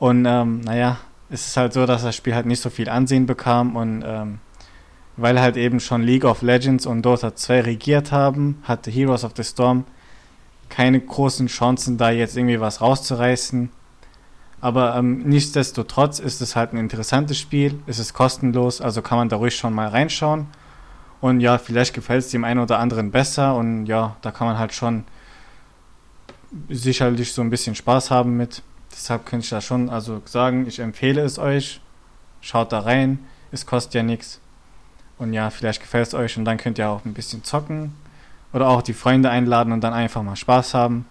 Und 0.00 0.26
ähm, 0.26 0.62
naja, 0.62 0.98
es 1.28 1.46
ist 1.46 1.56
halt 1.56 1.72
so, 1.72 1.86
dass 1.86 2.02
das 2.02 2.16
Spiel 2.16 2.34
halt 2.34 2.46
nicht 2.46 2.60
so 2.60 2.70
viel 2.70 2.88
Ansehen 2.88 3.26
bekam 3.26 3.76
und 3.76 4.02
ähm, 4.04 4.40
weil 5.20 5.40
halt 5.40 5.56
eben 5.56 5.80
schon 5.80 6.02
League 6.02 6.24
of 6.24 6.42
Legends 6.42 6.86
und 6.86 7.02
Dota 7.02 7.34
2 7.34 7.60
regiert 7.62 8.12
haben, 8.12 8.62
hatte 8.64 8.90
Heroes 8.90 9.24
of 9.24 9.32
the 9.36 9.44
Storm 9.44 9.84
keine 10.70 11.00
großen 11.00 11.48
Chancen, 11.48 11.98
da 11.98 12.10
jetzt 12.10 12.36
irgendwie 12.36 12.60
was 12.60 12.80
rauszureißen. 12.80 13.70
Aber 14.62 14.96
ähm, 14.96 15.18
nichtsdestotrotz 15.24 16.18
ist 16.18 16.40
es 16.40 16.54
halt 16.54 16.72
ein 16.72 16.78
interessantes 16.78 17.38
Spiel, 17.38 17.80
es 17.86 17.98
ist 17.98 18.14
kostenlos, 18.14 18.80
also 18.80 19.02
kann 19.02 19.18
man 19.18 19.28
da 19.28 19.36
ruhig 19.36 19.56
schon 19.56 19.74
mal 19.74 19.88
reinschauen. 19.88 20.46
Und 21.20 21.40
ja, 21.40 21.58
vielleicht 21.58 21.92
gefällt 21.92 22.24
es 22.24 22.30
dem 22.30 22.44
einen 22.44 22.60
oder 22.60 22.78
anderen 22.78 23.10
besser 23.10 23.54
und 23.56 23.86
ja, 23.86 24.16
da 24.22 24.30
kann 24.30 24.46
man 24.46 24.58
halt 24.58 24.72
schon 24.72 25.04
sicherlich 26.68 27.32
so 27.32 27.42
ein 27.42 27.50
bisschen 27.50 27.74
Spaß 27.74 28.10
haben 28.10 28.36
mit. 28.36 28.62
Deshalb 28.92 29.26
könnte 29.26 29.44
ich 29.44 29.50
da 29.50 29.60
schon 29.60 29.90
also 29.90 30.22
sagen, 30.24 30.66
ich 30.66 30.78
empfehle 30.78 31.22
es 31.22 31.38
euch. 31.38 31.80
Schaut 32.40 32.72
da 32.72 32.80
rein, 32.80 33.18
es 33.52 33.66
kostet 33.66 33.94
ja 33.94 34.02
nichts. 34.02 34.40
Und 35.20 35.34
ja, 35.34 35.50
vielleicht 35.50 35.82
gefällt 35.82 36.08
es 36.08 36.14
euch 36.14 36.38
und 36.38 36.46
dann 36.46 36.56
könnt 36.56 36.78
ihr 36.78 36.88
auch 36.88 37.04
ein 37.04 37.12
bisschen 37.12 37.44
zocken 37.44 37.92
oder 38.54 38.68
auch 38.68 38.80
die 38.80 38.94
Freunde 38.94 39.28
einladen 39.28 39.70
und 39.70 39.82
dann 39.82 39.92
einfach 39.92 40.22
mal 40.22 40.34
Spaß 40.34 40.72
haben. 40.72 41.04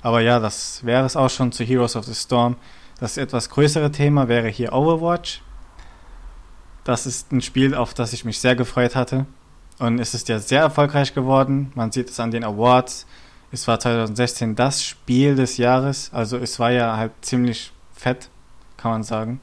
Aber 0.00 0.22
ja, 0.22 0.40
das 0.40 0.82
wäre 0.82 1.04
es 1.04 1.14
auch 1.14 1.28
schon 1.28 1.52
zu 1.52 1.64
Heroes 1.64 1.96
of 1.96 2.06
the 2.06 2.14
Storm. 2.14 2.56
Das 2.98 3.18
etwas 3.18 3.50
größere 3.50 3.92
Thema 3.92 4.26
wäre 4.26 4.48
hier 4.48 4.72
Overwatch. 4.72 5.42
Das 6.82 7.04
ist 7.04 7.30
ein 7.30 7.42
Spiel, 7.42 7.74
auf 7.74 7.92
das 7.92 8.14
ich 8.14 8.24
mich 8.24 8.40
sehr 8.40 8.56
gefreut 8.56 8.96
hatte. 8.96 9.26
Und 9.78 9.98
es 9.98 10.14
ist 10.14 10.30
ja 10.30 10.38
sehr 10.38 10.62
erfolgreich 10.62 11.12
geworden. 11.12 11.72
Man 11.74 11.92
sieht 11.92 12.08
es 12.08 12.18
an 12.20 12.30
den 12.30 12.42
Awards. 12.42 13.06
Es 13.50 13.68
war 13.68 13.78
2016 13.78 14.56
das 14.56 14.82
Spiel 14.82 15.36
des 15.36 15.58
Jahres. 15.58 16.10
Also 16.14 16.38
es 16.38 16.58
war 16.58 16.70
ja 16.70 16.96
halt 16.96 17.12
ziemlich 17.20 17.70
fett, 17.92 18.30
kann 18.78 18.92
man 18.92 19.02
sagen 19.02 19.42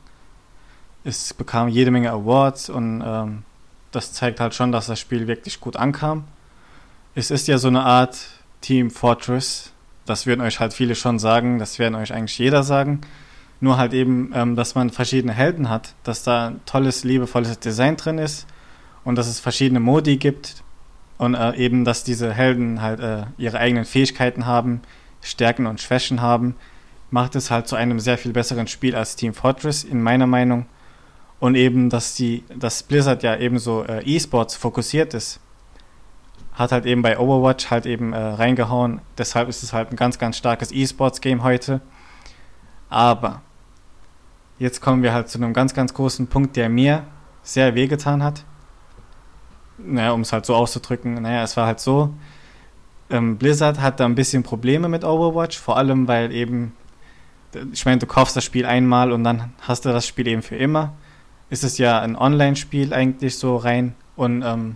es 1.09 1.33
bekam 1.33 1.67
jede 1.67 1.91
Menge 1.91 2.11
Awards 2.11 2.69
und 2.69 3.03
ähm, 3.05 3.43
das 3.91 4.13
zeigt 4.13 4.39
halt 4.39 4.53
schon, 4.53 4.71
dass 4.71 4.87
das 4.87 4.99
Spiel 4.99 5.27
wirklich 5.27 5.59
gut 5.59 5.75
ankam. 5.75 6.25
Es 7.15 7.31
ist 7.31 7.47
ja 7.47 7.57
so 7.57 7.67
eine 7.67 7.83
Art 7.83 8.17
Team 8.61 8.91
Fortress. 8.91 9.71
Das 10.05 10.25
würden 10.25 10.41
euch 10.41 10.59
halt 10.59 10.73
viele 10.73 10.95
schon 10.95 11.19
sagen, 11.19 11.59
das 11.59 11.79
werden 11.79 11.95
euch 11.95 12.13
eigentlich 12.13 12.37
jeder 12.37 12.63
sagen. 12.63 13.01
Nur 13.61 13.77
halt 13.77 13.93
eben, 13.93 14.31
ähm, 14.33 14.55
dass 14.55 14.75
man 14.75 14.89
verschiedene 14.89 15.33
Helden 15.33 15.69
hat, 15.69 15.93
dass 16.03 16.23
da 16.23 16.47
ein 16.47 16.61
tolles, 16.65 17.03
liebevolles 17.03 17.59
Design 17.59 17.97
drin 17.97 18.17
ist 18.17 18.47
und 19.03 19.15
dass 19.17 19.27
es 19.27 19.39
verschiedene 19.39 19.79
Modi 19.79 20.17
gibt 20.17 20.63
und 21.17 21.35
äh, 21.35 21.55
eben, 21.55 21.83
dass 21.83 22.03
diese 22.03 22.33
Helden 22.33 22.81
halt 22.81 23.01
äh, 23.01 23.23
ihre 23.37 23.59
eigenen 23.59 23.85
Fähigkeiten 23.85 24.45
haben, 24.45 24.81
Stärken 25.21 25.67
und 25.67 25.81
Schwächen 25.81 26.21
haben, 26.21 26.55
macht 27.11 27.35
es 27.35 27.51
halt 27.51 27.67
zu 27.67 27.75
einem 27.75 27.99
sehr 27.99 28.17
viel 28.17 28.31
besseren 28.31 28.67
Spiel 28.67 28.95
als 28.95 29.15
Team 29.17 29.33
Fortress, 29.33 29.83
in 29.83 30.01
meiner 30.01 30.27
Meinung 30.27 30.67
und 31.39 31.55
eben, 31.55 31.89
dass 31.89 32.15
die, 32.15 32.43
dass 32.55 32.83
Blizzard 32.83 33.23
ja 33.23 33.35
eben 33.37 33.59
so 33.59 33.83
äh, 33.83 34.03
E-Sports 34.03 34.55
fokussiert 34.55 35.13
ist, 35.13 35.39
hat 36.53 36.73
halt 36.73 36.85
eben 36.85 37.01
bei 37.01 37.17
Overwatch 37.17 37.71
halt 37.71 37.85
eben 37.85 38.11
äh, 38.11 38.17
reingehauen. 38.17 38.99
Deshalb 39.17 39.47
ist 39.47 39.63
es 39.63 39.71
halt 39.71 39.91
ein 39.91 39.95
ganz, 39.95 40.19
ganz 40.19 40.37
starkes 40.37 40.71
E-Sports-Game 40.71 41.43
heute. 41.43 41.79
Aber 42.89 43.41
jetzt 44.57 44.81
kommen 44.81 45.01
wir 45.01 45.13
halt 45.13 45.29
zu 45.29 45.37
einem 45.37 45.53
ganz, 45.53 45.73
ganz 45.73 45.93
großen 45.93 46.27
Punkt, 46.27 46.57
der 46.57 46.67
mir 46.67 47.05
sehr 47.41 47.75
wehgetan 47.75 48.21
hat. 48.21 48.43
Naja, 49.77 50.11
um 50.11 50.21
es 50.21 50.33
halt 50.33 50.45
so 50.45 50.55
auszudrücken, 50.55 51.13
naja, 51.21 51.43
es 51.43 51.55
war 51.55 51.65
halt 51.65 51.79
so, 51.79 52.13
ähm, 53.09 53.37
Blizzard 53.37 53.79
hat 53.79 54.01
da 54.01 54.05
ein 54.05 54.15
bisschen 54.15 54.43
Probleme 54.43 54.89
mit 54.89 55.05
Overwatch, 55.05 55.57
vor 55.57 55.77
allem 55.77 56.09
weil 56.09 56.33
eben, 56.33 56.73
ich 57.71 57.85
meine, 57.85 57.99
du 57.99 58.05
kaufst 58.05 58.35
das 58.35 58.43
Spiel 58.43 58.65
einmal 58.65 59.13
und 59.13 59.23
dann 59.23 59.53
hast 59.61 59.85
du 59.85 59.89
das 59.89 60.05
Spiel 60.05 60.27
eben 60.27 60.41
für 60.41 60.57
immer 60.57 60.93
ist 61.49 61.63
es 61.63 61.77
ja 61.77 61.99
ein 61.99 62.15
Online-Spiel 62.15 62.93
eigentlich 62.93 63.37
so 63.37 63.57
rein 63.57 63.95
und 64.15 64.43
ähm, 64.43 64.75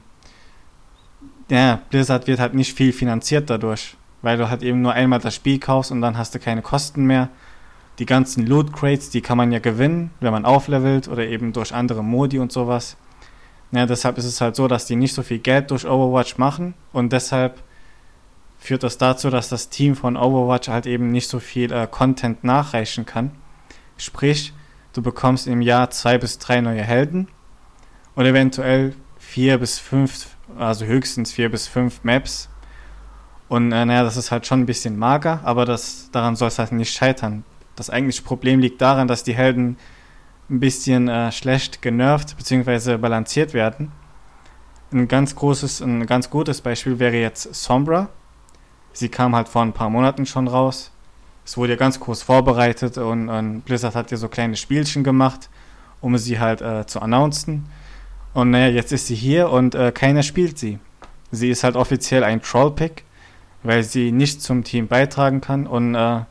ja, 1.49 1.81
Blizzard 1.89 2.27
wird 2.27 2.39
halt 2.39 2.53
nicht 2.53 2.75
viel 2.75 2.93
finanziert 2.93 3.49
dadurch. 3.49 3.95
weil 4.23 4.37
du 4.37 4.49
halt 4.49 4.63
eben 4.63 4.81
nur 4.81 4.93
einmal 4.93 5.19
das 5.19 5.35
Spiel 5.35 5.59
kaufst 5.59 5.91
und 5.91 6.01
dann 6.01 6.17
hast 6.17 6.33
du 6.33 6.39
keine 6.39 6.61
Kosten 6.61 7.05
mehr. 7.05 7.29
Die 7.99 8.05
ganzen 8.07 8.47
Loot 8.47 8.73
Crates, 8.73 9.11
die 9.11 9.21
kann 9.21 9.37
man 9.37 9.51
ja 9.51 9.59
gewinnen, 9.59 10.11
wenn 10.19 10.31
man 10.31 10.45
auflevelt 10.45 11.07
oder 11.07 11.27
eben 11.27 11.53
durch 11.53 11.75
andere 11.75 12.03
Modi 12.03 12.39
und 12.39 12.51
sowas. 12.51 12.97
Ja, 13.71 13.85
deshalb 13.85 14.17
ist 14.17 14.25
es 14.25 14.39
halt 14.39 14.55
so, 14.55 14.67
dass 14.67 14.85
die 14.85 14.95
nicht 14.95 15.13
so 15.13 15.21
viel 15.23 15.39
Geld 15.39 15.69
durch 15.71 15.85
Overwatch 15.85 16.37
machen 16.37 16.73
und 16.93 17.11
deshalb 17.11 17.61
führt 18.59 18.83
das 18.83 18.97
dazu, 18.97 19.29
dass 19.29 19.49
das 19.49 19.69
Team 19.69 19.95
von 19.95 20.15
Overwatch 20.15 20.69
halt 20.69 20.85
eben 20.85 21.11
nicht 21.11 21.27
so 21.27 21.39
viel 21.39 21.71
äh, 21.71 21.85
Content 21.85 22.43
nachreichen 22.45 23.05
kann. 23.05 23.31
Sprich, 23.97 24.53
du 24.93 25.01
bekommst 25.01 25.47
im 25.47 25.61
Jahr 25.61 25.89
zwei 25.89 26.17
bis 26.17 26.39
drei 26.39 26.61
neue 26.61 26.83
Helden 26.83 27.27
und 28.15 28.25
eventuell 28.25 28.95
vier 29.17 29.57
bis 29.57 29.79
fünf, 29.79 30.27
also 30.57 30.85
höchstens 30.85 31.31
vier 31.31 31.49
bis 31.49 31.67
fünf 31.67 32.03
Maps. 32.03 32.49
Und 33.49 33.71
äh, 33.71 33.85
naja, 33.85 34.03
das 34.03 34.17
ist 34.17 34.31
halt 34.31 34.47
schon 34.47 34.61
ein 34.61 34.65
bisschen 34.65 34.97
mager, 34.97 35.41
aber 35.43 35.65
das, 35.65 36.09
daran 36.11 36.35
soll 36.35 36.47
es 36.47 36.59
halt 36.59 36.71
nicht 36.71 36.93
scheitern. 36.93 37.43
Das 37.75 37.89
eigentliche 37.89 38.21
Problem 38.21 38.59
liegt 38.59 38.81
daran, 38.81 39.07
dass 39.07 39.23
die 39.23 39.35
Helden 39.35 39.77
ein 40.49 40.59
bisschen 40.59 41.07
äh, 41.07 41.31
schlecht 41.31 41.81
genervt 41.81 42.37
bzw. 42.37 42.97
balanciert 42.97 43.53
werden. 43.53 43.91
Ein 44.91 45.07
ganz 45.07 45.35
großes, 45.35 45.81
ein 45.81 46.05
ganz 46.05 46.29
gutes 46.29 46.61
Beispiel 46.61 46.99
wäre 46.99 47.15
jetzt 47.15 47.53
Sombra. 47.55 48.09
Sie 48.91 49.09
kam 49.09 49.35
halt 49.35 49.49
vor 49.49 49.63
ein 49.63 49.73
paar 49.73 49.89
Monaten 49.89 50.27
schon 50.27 50.47
raus. 50.47 50.91
Es 51.45 51.57
wurde 51.57 51.73
ja 51.73 51.77
ganz 51.77 51.99
groß 51.99 52.23
vorbereitet 52.23 52.97
und, 52.97 53.29
und 53.29 53.61
Blizzard 53.61 53.95
hat 53.95 54.11
ja 54.11 54.17
so 54.17 54.29
kleine 54.29 54.55
Spielchen 54.55 55.03
gemacht, 55.03 55.49
um 56.01 56.17
sie 56.17 56.39
halt 56.39 56.61
äh, 56.61 56.85
zu 56.85 57.01
announcen. 57.01 57.65
Und 58.33 58.51
naja, 58.51 58.67
jetzt 58.67 58.91
ist 58.91 59.07
sie 59.07 59.15
hier 59.15 59.49
und 59.49 59.75
äh, 59.75 59.91
keiner 59.91 60.23
spielt 60.23 60.57
sie. 60.57 60.79
Sie 61.31 61.49
ist 61.49 61.63
halt 61.63 61.75
offiziell 61.75 62.23
ein 62.23 62.41
Troll-Pick, 62.41 63.03
weil 63.63 63.83
sie 63.83 64.11
nicht 64.11 64.41
zum 64.41 64.63
Team 64.63 64.87
beitragen 64.87 65.41
kann. 65.41 65.67
Und 65.67 65.95
äh, 65.95 66.21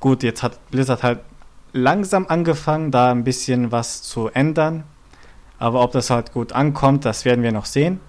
gut, 0.00 0.22
jetzt 0.22 0.42
hat 0.42 0.58
Blizzard 0.70 1.02
halt 1.02 1.20
langsam 1.72 2.26
angefangen, 2.26 2.90
da 2.90 3.10
ein 3.10 3.24
bisschen 3.24 3.72
was 3.72 4.02
zu 4.02 4.28
ändern. 4.28 4.84
Aber 5.58 5.82
ob 5.82 5.92
das 5.92 6.10
halt 6.10 6.32
gut 6.32 6.52
ankommt, 6.52 7.04
das 7.04 7.24
werden 7.24 7.42
wir 7.42 7.52
noch 7.52 7.64
sehen. 7.64 8.00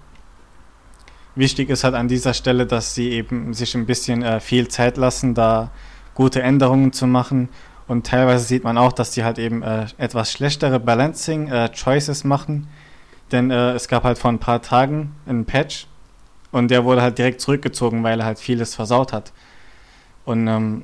Wichtig 1.38 1.70
ist 1.70 1.84
halt 1.84 1.94
an 1.94 2.08
dieser 2.08 2.34
Stelle, 2.34 2.66
dass 2.66 2.96
sie 2.96 3.12
eben 3.12 3.54
sich 3.54 3.76
ein 3.76 3.86
bisschen 3.86 4.24
äh, 4.24 4.40
viel 4.40 4.68
Zeit 4.68 4.98
lassen, 4.98 5.36
da 5.36 5.72
gute 6.16 6.42
Änderungen 6.42 6.94
zu 6.94 7.06
machen 7.06 7.50
und 7.88 8.06
teilweise 8.06 8.44
sieht 8.44 8.64
man 8.64 8.78
auch, 8.78 8.92
dass 8.92 9.12
die 9.12 9.24
halt 9.24 9.40
eben 9.40 9.64
äh, 9.64 9.86
etwas 9.98 10.32
schlechtere 10.32 10.80
Balancing-Choices 10.80 12.24
äh, 12.24 12.28
machen. 12.28 12.68
Denn 13.32 13.50
äh, 13.50 13.72
es 13.72 13.88
gab 13.88 14.04
halt 14.04 14.18
vor 14.18 14.32
ein 14.32 14.40
paar 14.40 14.62
Tagen 14.62 15.14
einen 15.26 15.46
Patch 15.46 15.88
und 16.52 16.70
der 16.70 16.84
wurde 16.84 17.02
halt 17.02 17.18
direkt 17.18 17.40
zurückgezogen, 17.40 18.04
weil 18.04 18.20
er 18.20 18.26
halt 18.26 18.40
vieles 18.40 18.76
versaut 18.76 19.14
hat. 19.14 19.32
Und 20.26 20.48
ähm, 20.48 20.84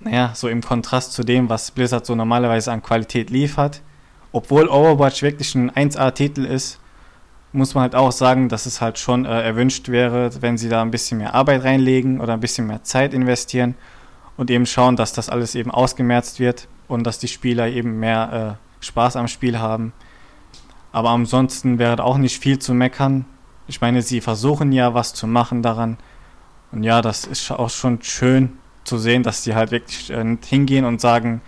naja, 0.00 0.32
so 0.34 0.48
im 0.48 0.62
Kontrast 0.62 1.12
zu 1.12 1.22
dem, 1.22 1.48
was 1.48 1.70
Blizzard 1.70 2.06
so 2.06 2.14
normalerweise 2.14 2.72
an 2.72 2.82
Qualität 2.82 3.30
liefert, 3.30 3.82
obwohl 4.32 4.68
Overwatch 4.68 5.22
wirklich 5.22 5.54
ein 5.54 5.70
1A-Titel 5.70 6.44
ist, 6.44 6.80
muss 7.54 7.74
man 7.74 7.82
halt 7.82 7.94
auch 7.94 8.12
sagen, 8.12 8.48
dass 8.48 8.66
es 8.66 8.80
halt 8.80 8.98
schon 8.98 9.24
äh, 9.24 9.42
erwünscht 9.42 9.88
wäre, 9.88 10.30
wenn 10.42 10.58
sie 10.58 10.68
da 10.68 10.82
ein 10.82 10.90
bisschen 10.90 11.18
mehr 11.18 11.34
Arbeit 11.34 11.64
reinlegen 11.64 12.20
oder 12.20 12.32
ein 12.32 12.40
bisschen 12.40 12.66
mehr 12.66 12.82
Zeit 12.82 13.14
investieren 13.14 13.74
und 14.36 14.50
eben 14.50 14.66
schauen, 14.66 14.96
dass 14.96 15.12
das 15.12 15.28
alles 15.28 15.54
eben 15.54 15.70
ausgemerzt 15.70 16.40
wird 16.40 16.66
und 16.88 17.04
dass 17.04 17.18
die 17.18 17.28
Spieler 17.28 17.68
eben 17.68 18.00
mehr 18.00 18.58
äh, 18.58 18.84
Spaß 18.84 19.16
am 19.16 19.28
Spiel 19.28 19.58
haben. 19.58 19.92
Aber 20.92 21.10
ansonsten 21.10 21.78
wäre 21.78 22.02
auch 22.02 22.18
nicht 22.18 22.40
viel 22.40 22.58
zu 22.58 22.74
meckern. 22.74 23.24
Ich 23.66 23.80
meine, 23.80 24.02
sie 24.02 24.20
versuchen 24.20 24.72
ja 24.72 24.94
was 24.94 25.14
zu 25.14 25.26
machen 25.26 25.62
daran. 25.62 25.96
Und 26.72 26.82
ja, 26.82 27.02
das 27.02 27.24
ist 27.24 27.50
auch 27.52 27.70
schon 27.70 28.02
schön 28.02 28.58
zu 28.82 28.98
sehen, 28.98 29.22
dass 29.22 29.44
sie 29.44 29.54
halt 29.54 29.70
wirklich 29.70 30.10
äh, 30.10 30.36
hingehen 30.44 30.84
und 30.84 31.00
sagen, 31.00 31.40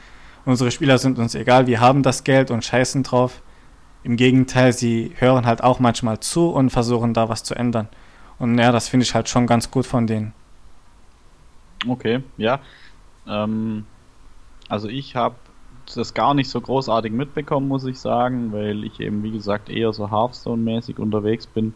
unsere 0.45 0.71
Spieler 0.71 0.99
sind 0.99 1.19
uns 1.19 1.35
egal, 1.35 1.67
wir 1.67 1.81
haben 1.81 2.05
das 2.05 2.23
Geld 2.23 2.53
und 2.53 2.65
scheißen 2.65 3.03
drauf. 3.03 3.43
Im 4.07 4.17
Gegenteil, 4.17 4.73
sie 4.73 5.11
hören 5.17 5.47
halt 5.47 5.65
auch 5.65 5.81
manchmal 5.81 6.21
zu 6.21 6.51
und 6.51 6.71
versuchen 6.71 7.13
da 7.13 7.29
was 7.29 7.43
zu 7.43 7.57
ändern. 7.57 7.89
Und 8.39 8.57
ja, 8.57 8.71
das 8.71 8.87
finde 8.89 9.03
ich 9.03 9.17
halt 9.17 9.29
schon 9.29 9.49
ganz 9.49 9.69
gut 9.73 9.85
von 9.85 10.07
denen. 10.07 10.33
Okay, 11.89 12.23
ja. 12.37 12.61
Ähm, 13.27 13.85
also 14.69 14.87
ich 14.87 15.17
habe 15.17 15.35
das 15.93 16.15
gar 16.15 16.35
nicht 16.35 16.49
so 16.49 16.61
großartig 16.61 17.11
mitbekommen, 17.11 17.67
muss 17.67 17.85
ich 17.85 17.99
sagen, 17.99 18.53
weil 18.53 18.85
ich 18.85 19.01
eben, 19.01 19.25
wie 19.25 19.33
gesagt, 19.33 19.69
eher 19.69 19.93
so 19.93 20.09
Hearthstone-mäßig 20.09 21.01
unterwegs 21.01 21.49
bin. 21.49 21.75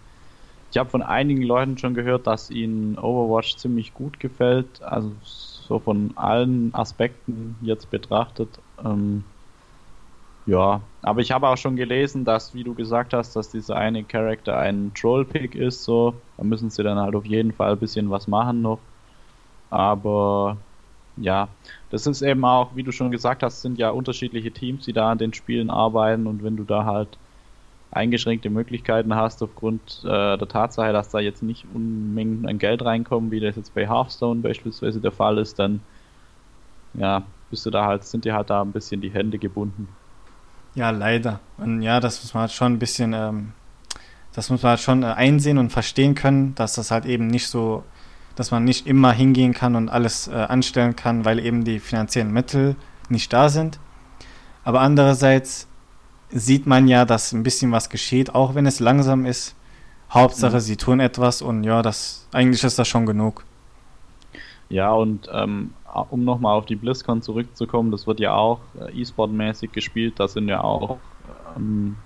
Ich 0.70 0.78
habe 0.78 0.88
von 0.88 1.02
einigen 1.02 1.42
Leuten 1.42 1.78
schon 1.78 1.94
gehört, 1.94 2.28
dass 2.28 2.48
ihnen 2.48 2.96
Overwatch 2.96 3.56
ziemlich 3.56 3.92
gut 3.92 4.20
gefällt, 4.20 4.80
also 4.82 5.10
so 5.24 5.80
von 5.80 6.12
allen 6.14 6.72
Aspekten 6.76 7.56
jetzt 7.60 7.90
betrachtet. 7.90 8.60
Ähm, 8.84 9.24
ja, 10.46 10.80
aber 11.02 11.20
ich 11.20 11.30
habe 11.32 11.48
auch 11.48 11.56
schon 11.56 11.76
gelesen, 11.76 12.24
dass, 12.24 12.54
wie 12.54 12.64
du 12.64 12.74
gesagt 12.74 13.14
hast, 13.14 13.34
dass 13.36 13.50
dieser 13.50 13.76
eine 13.76 14.04
Charakter 14.04 14.58
ein 14.58 14.92
Troll-Pick 14.94 15.54
ist, 15.54 15.84
so. 15.84 16.22
Da 16.36 16.44
müssen 16.44 16.70
sie 16.70 16.82
dann 16.82 16.98
halt 16.98 17.14
auf 17.14 17.24
jeden 17.26 17.52
Fall 17.52 17.72
ein 17.72 17.78
bisschen 17.78 18.10
was 18.10 18.26
machen 18.26 18.60
noch. 18.62 18.86
Aber 19.70 20.66
ja, 21.16 21.56
das 21.90 22.06
ist 22.06 22.22
eben 22.22 22.44
auch, 22.44 22.76
wie 22.76 22.82
du 22.84 22.92
schon 22.92 23.10
gesagt 23.10 23.42
hast, 23.42 23.62
sind 23.62 23.78
ja 23.78 23.90
unterschiedliche 23.90 24.52
Teams, 24.52 24.84
die 24.84 24.92
da 24.92 25.10
an 25.12 25.18
den 25.18 25.32
Spielen 25.34 25.70
arbeiten 25.70 26.26
und 26.26 26.42
wenn 26.42 26.56
du 26.56 26.64
da 26.64 26.84
halt 26.84 27.20
eingeschränkte 27.90 28.50
Möglichkeiten 28.50 29.14
hast 29.16 29.42
aufgrund 29.42 30.00
äh, 30.04 30.38
der 30.38 30.48
Tatsache, 30.48 30.92
dass 30.92 31.10
da 31.10 31.20
jetzt 31.20 31.42
nicht 31.42 31.66
Unmengen 31.66 32.46
an 32.48 32.58
Geld 32.58 32.82
reinkommen, 32.84 33.30
wie 33.32 33.40
das 33.40 33.56
jetzt 33.56 33.74
bei 33.74 33.88
Hearthstone 33.88 34.42
beispielsweise 34.42 35.00
der 35.00 35.12
Fall 35.12 35.38
ist, 35.38 35.58
dann 35.58 35.86
ja, 36.92 37.34
bist 37.48 37.66
du 37.66 37.70
da 37.70 37.86
halt, 37.86 38.04
sind 38.04 38.24
dir 38.24 38.34
halt 38.34 38.50
da 38.50 38.62
ein 38.62 38.72
bisschen 38.72 39.00
die 39.00 39.12
Hände 39.12 39.38
gebunden. 39.38 39.99
Ja, 40.74 40.90
leider. 40.90 41.40
Und 41.58 41.82
ja, 41.82 42.00
das 42.00 42.22
muss 42.22 42.34
man 42.34 42.42
halt 42.42 42.52
schon 42.52 42.74
ein 42.74 42.78
bisschen, 42.78 43.12
ähm, 43.12 43.52
das 44.32 44.50
muss 44.50 44.62
man 44.62 44.70
halt 44.70 44.80
schon 44.80 45.02
äh, 45.02 45.06
einsehen 45.06 45.58
und 45.58 45.70
verstehen 45.70 46.14
können, 46.14 46.54
dass 46.54 46.74
das 46.74 46.90
halt 46.90 47.06
eben 47.06 47.26
nicht 47.26 47.48
so 47.48 47.84
dass 48.40 48.50
man 48.50 48.64
nicht 48.64 48.86
immer 48.86 49.12
hingehen 49.12 49.52
kann 49.52 49.76
und 49.76 49.90
alles 49.90 50.26
äh, 50.28 50.32
anstellen 50.32 50.96
kann, 50.96 51.26
weil 51.26 51.38
eben 51.38 51.64
die 51.64 51.78
finanziellen 51.78 52.32
Mittel 52.32 52.74
nicht 53.10 53.32
da 53.34 53.50
sind. 53.50 53.78
Aber 54.64 54.80
andererseits 54.80 55.66
sieht 56.30 56.66
man 56.66 56.88
ja, 56.88 57.04
dass 57.04 57.32
ein 57.32 57.42
bisschen 57.42 57.70
was 57.70 57.90
geschieht, 57.90 58.34
auch 58.34 58.54
wenn 58.54 58.64
es 58.64 58.80
langsam 58.80 59.26
ist. 59.26 59.56
Hauptsache, 60.10 60.56
mhm. 60.56 60.60
sie 60.60 60.76
tun 60.76 61.00
etwas 61.00 61.42
und 61.42 61.64
ja, 61.64 61.82
das 61.82 62.26
eigentlich 62.32 62.64
ist 62.64 62.78
das 62.78 62.88
schon 62.88 63.04
genug. 63.04 63.44
Ja, 64.70 64.92
und 64.92 65.28
ähm, 65.32 65.74
um 66.10 66.24
nochmal 66.24 66.56
auf 66.56 66.64
die 66.64 66.76
BlizzCon 66.76 67.22
zurückzukommen, 67.22 67.90
das 67.90 68.06
wird 68.06 68.20
ja 68.20 68.34
auch 68.34 68.60
äh, 68.80 69.00
E-Sport-mäßig 69.00 69.72
gespielt, 69.72 70.14
da 70.18 70.28
sind 70.28 70.48
ja 70.48 70.62
auch 70.62 70.98
ähm, 71.56 71.96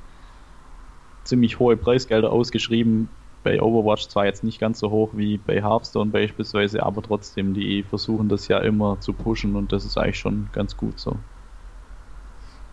ziemlich 1.24 1.58
hohe 1.58 1.76
Preisgelder 1.76 2.32
ausgeschrieben 2.32 3.08
bei 3.42 3.60
Overwatch 3.60 4.08
zwar 4.08 4.24
jetzt 4.24 4.42
nicht 4.42 4.58
ganz 4.58 4.78
so 4.78 4.90
hoch 4.90 5.10
wie 5.12 5.36
bei 5.36 5.62
Hearthstone 5.62 6.10
beispielsweise, 6.10 6.82
aber 6.82 7.02
trotzdem, 7.02 7.52
die 7.52 7.82
versuchen 7.82 8.30
das 8.30 8.48
ja 8.48 8.58
immer 8.58 8.98
zu 9.00 9.12
pushen 9.12 9.54
und 9.54 9.70
das 9.70 9.84
ist 9.84 9.98
eigentlich 9.98 10.18
schon 10.18 10.48
ganz 10.52 10.76
gut 10.76 10.98
so. 10.98 11.16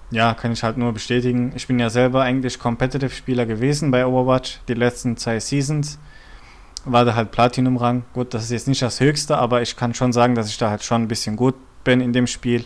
Ja, 0.09 0.33
kann 0.33 0.51
ich 0.51 0.63
halt 0.63 0.77
nur 0.77 0.91
bestätigen. 0.93 1.51
Ich 1.55 1.67
bin 1.67 1.79
ja 1.79 1.89
selber 1.89 2.21
eigentlich 2.21 2.59
Competitive-Spieler 2.59 3.45
gewesen 3.45 3.91
bei 3.91 4.05
Overwatch, 4.05 4.59
die 4.67 4.73
letzten 4.73 5.17
zwei 5.17 5.39
Seasons. 5.39 5.99
War 6.85 7.05
da 7.05 7.15
halt 7.15 7.31
Platinum-Rang. 7.31 8.03
Gut, 8.13 8.33
das 8.33 8.43
ist 8.43 8.51
jetzt 8.51 8.67
nicht 8.67 8.81
das 8.81 8.99
Höchste, 8.99 9.37
aber 9.37 9.61
ich 9.61 9.75
kann 9.75 9.93
schon 9.93 10.13
sagen, 10.13 10.35
dass 10.35 10.49
ich 10.49 10.57
da 10.57 10.69
halt 10.69 10.83
schon 10.83 11.03
ein 11.03 11.07
bisschen 11.07 11.35
gut 11.35 11.55
bin 11.83 12.01
in 12.01 12.13
dem 12.13 12.27
Spiel. 12.27 12.65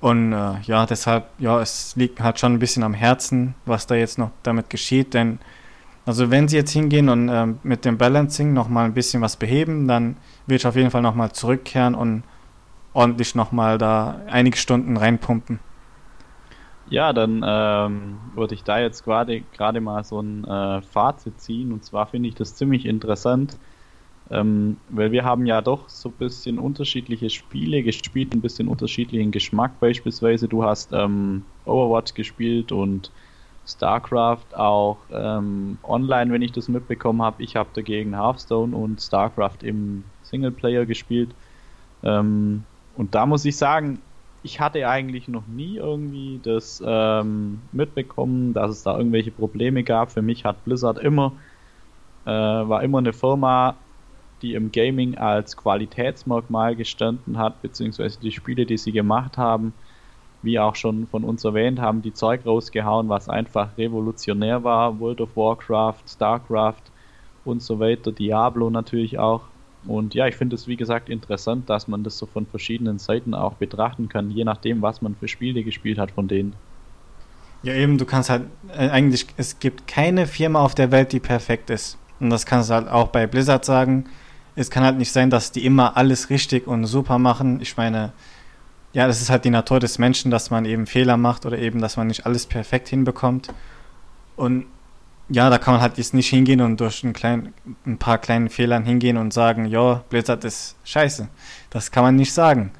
Und 0.00 0.32
äh, 0.32 0.60
ja, 0.62 0.86
deshalb, 0.86 1.28
ja, 1.38 1.60
es 1.60 1.96
liegt 1.96 2.20
halt 2.20 2.38
schon 2.38 2.52
ein 2.52 2.58
bisschen 2.58 2.82
am 2.82 2.94
Herzen, 2.94 3.54
was 3.64 3.86
da 3.86 3.94
jetzt 3.94 4.18
noch 4.18 4.30
damit 4.42 4.70
geschieht, 4.70 5.14
denn 5.14 5.38
also 6.06 6.30
wenn 6.30 6.48
Sie 6.48 6.56
jetzt 6.56 6.72
hingehen 6.72 7.08
und 7.08 7.28
äh, 7.28 7.46
mit 7.62 7.84
dem 7.84 7.96
Balancing 7.96 8.52
nochmal 8.52 8.84
ein 8.84 8.94
bisschen 8.94 9.22
was 9.22 9.36
beheben, 9.36 9.88
dann 9.88 10.16
würde 10.46 10.56
ich 10.56 10.66
auf 10.66 10.76
jeden 10.76 10.90
Fall 10.90 11.00
nochmal 11.02 11.32
zurückkehren 11.32 11.94
und 11.94 12.24
ordentlich 12.92 13.34
nochmal 13.34 13.78
da 13.78 14.20
einige 14.28 14.58
Stunden 14.58 14.96
reinpumpen. 14.96 15.60
Ja, 16.94 17.12
dann 17.12 17.44
ähm, 17.44 18.20
würde 18.36 18.54
ich 18.54 18.62
da 18.62 18.78
jetzt 18.78 19.02
gerade 19.02 19.80
mal 19.80 20.04
so 20.04 20.20
ein 20.20 20.44
äh, 20.44 20.80
Fazit 20.80 21.40
ziehen. 21.40 21.72
Und 21.72 21.84
zwar 21.84 22.06
finde 22.06 22.28
ich 22.28 22.36
das 22.36 22.54
ziemlich 22.54 22.86
interessant, 22.86 23.58
ähm, 24.30 24.76
weil 24.90 25.10
wir 25.10 25.24
haben 25.24 25.44
ja 25.44 25.60
doch 25.60 25.88
so 25.88 26.10
ein 26.10 26.14
bisschen 26.14 26.56
unterschiedliche 26.56 27.30
Spiele 27.30 27.82
gespielt, 27.82 28.32
ein 28.32 28.40
bisschen 28.40 28.68
unterschiedlichen 28.68 29.32
Geschmack 29.32 29.80
beispielsweise. 29.80 30.46
Du 30.46 30.62
hast 30.62 30.92
ähm, 30.92 31.42
Overwatch 31.64 32.14
gespielt 32.14 32.70
und 32.70 33.10
StarCraft 33.66 34.54
auch 34.54 34.98
ähm, 35.10 35.78
online, 35.82 36.32
wenn 36.32 36.42
ich 36.42 36.52
das 36.52 36.68
mitbekommen 36.68 37.22
habe. 37.22 37.42
Ich 37.42 37.56
habe 37.56 37.70
dagegen 37.74 38.14
Hearthstone 38.14 38.76
und 38.76 39.02
StarCraft 39.02 39.64
im 39.64 40.04
Singleplayer 40.22 40.86
gespielt. 40.86 41.34
Ähm, 42.04 42.62
und 42.96 43.16
da 43.16 43.26
muss 43.26 43.44
ich 43.44 43.56
sagen, 43.56 43.98
ich 44.44 44.60
hatte 44.60 44.86
eigentlich 44.86 45.26
noch 45.26 45.46
nie 45.46 45.76
irgendwie 45.76 46.38
das 46.42 46.82
ähm, 46.86 47.62
mitbekommen, 47.72 48.52
dass 48.52 48.70
es 48.70 48.82
da 48.82 48.96
irgendwelche 48.96 49.30
Probleme 49.30 49.82
gab. 49.82 50.12
Für 50.12 50.20
mich 50.20 50.44
hat 50.44 50.62
Blizzard 50.66 50.98
immer, 50.98 51.32
äh, 52.26 52.30
war 52.30 52.82
immer 52.82 52.98
eine 52.98 53.14
Firma, 53.14 53.74
die 54.42 54.52
im 54.52 54.70
Gaming 54.70 55.16
als 55.16 55.56
Qualitätsmerkmal 55.56 56.76
gestanden 56.76 57.38
hat, 57.38 57.62
beziehungsweise 57.62 58.20
die 58.20 58.32
Spiele, 58.32 58.66
die 58.66 58.76
sie 58.76 58.92
gemacht 58.92 59.38
haben, 59.38 59.72
wie 60.42 60.58
auch 60.58 60.76
schon 60.76 61.06
von 61.06 61.24
uns 61.24 61.42
erwähnt, 61.44 61.80
haben 61.80 62.02
die 62.02 62.12
Zeug 62.12 62.44
rausgehauen, 62.44 63.08
was 63.08 63.30
einfach 63.30 63.78
revolutionär 63.78 64.62
war. 64.62 65.00
World 65.00 65.22
of 65.22 65.36
Warcraft, 65.36 66.02
StarCraft 66.06 66.82
und 67.46 67.62
so 67.62 67.80
weiter, 67.80 68.12
Diablo 68.12 68.68
natürlich 68.68 69.18
auch. 69.18 69.53
Und 69.86 70.14
ja, 70.14 70.26
ich 70.26 70.36
finde 70.36 70.56
es 70.56 70.66
wie 70.66 70.76
gesagt 70.76 71.08
interessant, 71.08 71.68
dass 71.68 71.88
man 71.88 72.04
das 72.04 72.16
so 72.18 72.26
von 72.26 72.46
verschiedenen 72.46 72.98
Seiten 72.98 73.34
auch 73.34 73.54
betrachten 73.54 74.08
kann, 74.08 74.30
je 74.30 74.44
nachdem, 74.44 74.82
was 74.82 75.02
man 75.02 75.14
für 75.14 75.28
Spiele 75.28 75.62
gespielt 75.62 75.98
hat 75.98 76.10
von 76.10 76.28
denen. 76.28 76.54
Ja, 77.62 77.74
eben, 77.74 77.98
du 77.98 78.04
kannst 78.04 78.30
halt, 78.30 78.44
äh, 78.76 78.88
eigentlich, 78.88 79.26
es 79.36 79.58
gibt 79.58 79.86
keine 79.86 80.26
Firma 80.26 80.60
auf 80.60 80.74
der 80.74 80.90
Welt, 80.90 81.12
die 81.12 81.20
perfekt 81.20 81.70
ist. 81.70 81.98
Und 82.20 82.30
das 82.30 82.46
kannst 82.46 82.70
du 82.70 82.74
halt 82.74 82.88
auch 82.88 83.08
bei 83.08 83.26
Blizzard 83.26 83.64
sagen. 83.64 84.04
Es 84.54 84.70
kann 84.70 84.84
halt 84.84 84.98
nicht 84.98 85.12
sein, 85.12 85.30
dass 85.30 85.50
die 85.50 85.64
immer 85.64 85.96
alles 85.96 86.30
richtig 86.30 86.66
und 86.66 86.84
super 86.84 87.18
machen. 87.18 87.60
Ich 87.60 87.76
meine, 87.76 88.12
ja, 88.92 89.06
das 89.06 89.20
ist 89.20 89.30
halt 89.30 89.44
die 89.44 89.50
Natur 89.50 89.80
des 89.80 89.98
Menschen, 89.98 90.30
dass 90.30 90.50
man 90.50 90.64
eben 90.64 90.86
Fehler 90.86 91.16
macht 91.16 91.46
oder 91.46 91.58
eben, 91.58 91.80
dass 91.80 91.96
man 91.96 92.06
nicht 92.06 92.26
alles 92.26 92.46
perfekt 92.46 92.88
hinbekommt. 92.88 93.48
Und 94.36 94.66
ja, 95.28 95.48
da 95.50 95.58
kann 95.58 95.74
man 95.74 95.80
halt 95.80 95.98
jetzt 95.98 96.14
nicht 96.14 96.28
hingehen 96.28 96.60
und 96.60 96.80
durch 96.80 97.02
ein, 97.02 97.12
klein, 97.12 97.54
ein 97.86 97.98
paar 97.98 98.18
kleinen 98.18 98.48
Fehlern 98.50 98.84
hingehen 98.84 99.16
und 99.16 99.32
sagen, 99.32 99.66
ja, 99.66 100.04
Blizzard 100.08 100.44
ist 100.44 100.76
scheiße. 100.84 101.28
Das 101.70 101.90
kann 101.90 102.04
man 102.04 102.16
nicht 102.16 102.32
sagen. 102.32 102.72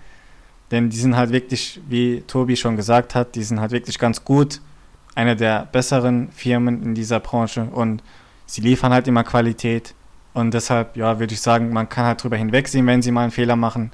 Denn 0.70 0.90
die 0.90 0.96
sind 0.96 1.16
halt 1.16 1.30
wirklich, 1.30 1.80
wie 1.88 2.22
Tobi 2.26 2.56
schon 2.56 2.76
gesagt 2.76 3.14
hat, 3.14 3.34
die 3.34 3.42
sind 3.42 3.60
halt 3.60 3.70
wirklich 3.70 3.98
ganz 3.98 4.24
gut. 4.24 4.60
Eine 5.14 5.36
der 5.36 5.68
besseren 5.70 6.30
Firmen 6.32 6.82
in 6.82 6.94
dieser 6.94 7.20
Branche 7.20 7.64
und 7.64 8.02
sie 8.46 8.60
liefern 8.60 8.92
halt 8.92 9.06
immer 9.08 9.24
Qualität. 9.24 9.94
Und 10.32 10.52
deshalb, 10.52 10.96
ja, 10.96 11.20
würde 11.20 11.32
ich 11.32 11.40
sagen, 11.40 11.72
man 11.72 11.88
kann 11.88 12.06
halt 12.06 12.22
drüber 12.22 12.36
hinwegsehen, 12.36 12.86
wenn 12.86 13.02
sie 13.02 13.12
mal 13.12 13.22
einen 13.22 13.30
Fehler 13.30 13.56
machen 13.56 13.92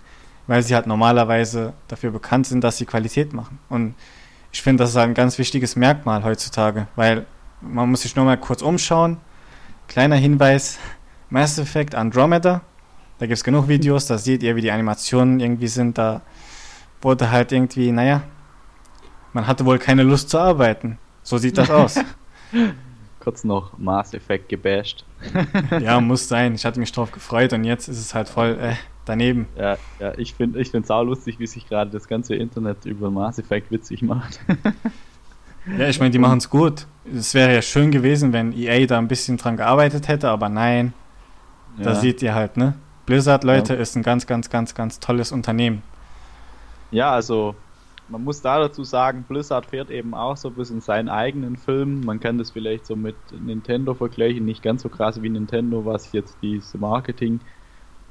weil 0.51 0.65
sie 0.65 0.75
halt 0.75 0.89
normalerweise 0.89 1.75
dafür 1.87 2.11
bekannt 2.11 2.45
sind, 2.45 2.65
dass 2.65 2.77
sie 2.77 2.85
Qualität 2.85 3.33
machen. 3.33 3.61
Und 3.69 3.95
ich 4.51 4.61
finde, 4.63 4.83
das 4.83 4.91
ist 4.91 4.97
halt 4.97 5.07
ein 5.07 5.15
ganz 5.15 5.39
wichtiges 5.39 5.77
Merkmal 5.77 6.25
heutzutage, 6.25 6.89
weil 6.97 7.25
man 7.61 7.91
muss 7.91 8.03
sich 8.03 8.17
nur 8.17 8.25
mal 8.25 8.39
kurz 8.39 8.63
umschauen. 8.63 9.19
Kleiner 9.89 10.17
Hinweis, 10.17 10.79
Mass 11.29 11.59
Effect 11.59 11.95
Andromeda, 11.95 12.63
da 13.19 13.27
gibt 13.27 13.37
es 13.37 13.45
genug 13.45 13.69
Videos, 13.69 14.07
da 14.07 14.19
seht 14.19 14.43
ihr, 14.43 14.57
wie 14.57 14.63
die 14.63 14.71
Animationen 14.71 15.41
irgendwie 15.41 15.69
sind, 15.69 15.99
da 15.99 16.23
wurde 17.03 17.31
halt 17.31 17.53
irgendwie, 17.53 17.93
naja, 17.93 18.23
man 19.33 19.47
hatte 19.47 19.65
wohl 19.67 19.79
keine 19.79 20.03
Lust 20.03 20.31
zu 20.31 20.39
arbeiten. 20.39 20.99
So 21.23 21.39
sieht 21.39 21.59
das 21.59 21.71
aus. 21.71 22.01
Kurz 23.21 23.45
noch 23.45 23.77
Mass 23.79 24.15
Effect 24.15 24.49
gebasht. 24.49 25.05
ja, 25.81 26.01
muss 26.01 26.29
sein. 26.29 26.55
Ich 26.55 26.65
hatte 26.65 26.81
mich 26.81 26.93
drauf 26.93 27.13
gefreut 27.13 27.53
und 27.53 27.65
jetzt 27.65 27.89
ist 27.89 27.99
es 27.99 28.15
halt 28.15 28.29
voll, 28.29 28.59
äh, 28.59 28.75
daneben. 29.05 29.47
Ja, 29.57 29.77
ja 29.99 30.17
ich 30.17 30.35
finde 30.35 30.59
ich 30.59 30.73
es 30.73 30.91
auch 30.91 31.03
lustig, 31.03 31.39
wie 31.39 31.47
sich 31.47 31.69
gerade 31.69 31.91
das 31.91 32.09
ganze 32.09 32.35
Internet 32.35 32.87
über 32.87 33.11
Mass 33.11 33.39
Effect 33.39 33.71
witzig 33.71 34.03
macht. 34.03 34.41
ja, 35.79 35.89
ich 35.89 36.01
meine, 36.01 36.11
die 36.11 36.19
machen 36.19 36.39
es 36.39 36.51
gut. 36.51 36.87
Es 37.13 37.35
wäre 37.35 37.55
ja 37.55 37.63
schön 37.63 37.91
gewesen, 37.91 38.33
wenn 38.33 38.53
EA 38.53 38.87
da 38.87 38.99
ein 38.99 39.09
bisschen 39.09 39.37
dran 39.37 39.57
gearbeitet 39.57 40.09
hätte, 40.09 40.29
aber 40.29 40.49
nein. 40.49 40.93
Ja. 41.79 41.85
Da 41.85 41.95
seht 41.95 42.23
ihr 42.23 42.35
halt, 42.35 42.57
ne? 42.57 42.75
Blizzard, 43.07 43.45
Leute, 43.45 43.75
ja. 43.75 43.81
ist 43.81 43.97
ein 43.97 44.03
ganz, 44.03 44.27
ganz, 44.27 44.51
ganz, 44.51 44.75
ganz 44.75 45.01
tolles 45.01 45.33
Unternehmen. 45.33 45.83
Ja, 46.91 47.13
also 47.13 47.55
man 48.09 48.25
muss 48.25 48.43
da 48.43 48.59
dazu 48.59 48.85
sagen, 48.85 49.25
Blizzard 49.29 49.67
fährt 49.67 49.91
eben 49.91 50.15
auch 50.15 50.37
so 50.37 50.49
ein 50.49 50.55
bisschen 50.55 50.81
seinen 50.81 51.09
eigenen 51.09 51.57
Film. 51.57 52.03
Man 52.05 52.21
kann 52.21 52.39
das 52.39 52.51
vielleicht 52.51 52.87
so 52.87 52.97
mit 52.97 53.17
Nintendo 53.33 53.95
vergleichen, 53.95 54.45
nicht 54.45 54.63
ganz 54.63 54.83
so 54.83 54.89
krass 54.89 55.23
wie 55.23 55.29
Nintendo, 55.29 55.85
was 55.85 56.13
jetzt 56.13 56.37
diese 56.43 56.79
Marketing 56.79 57.41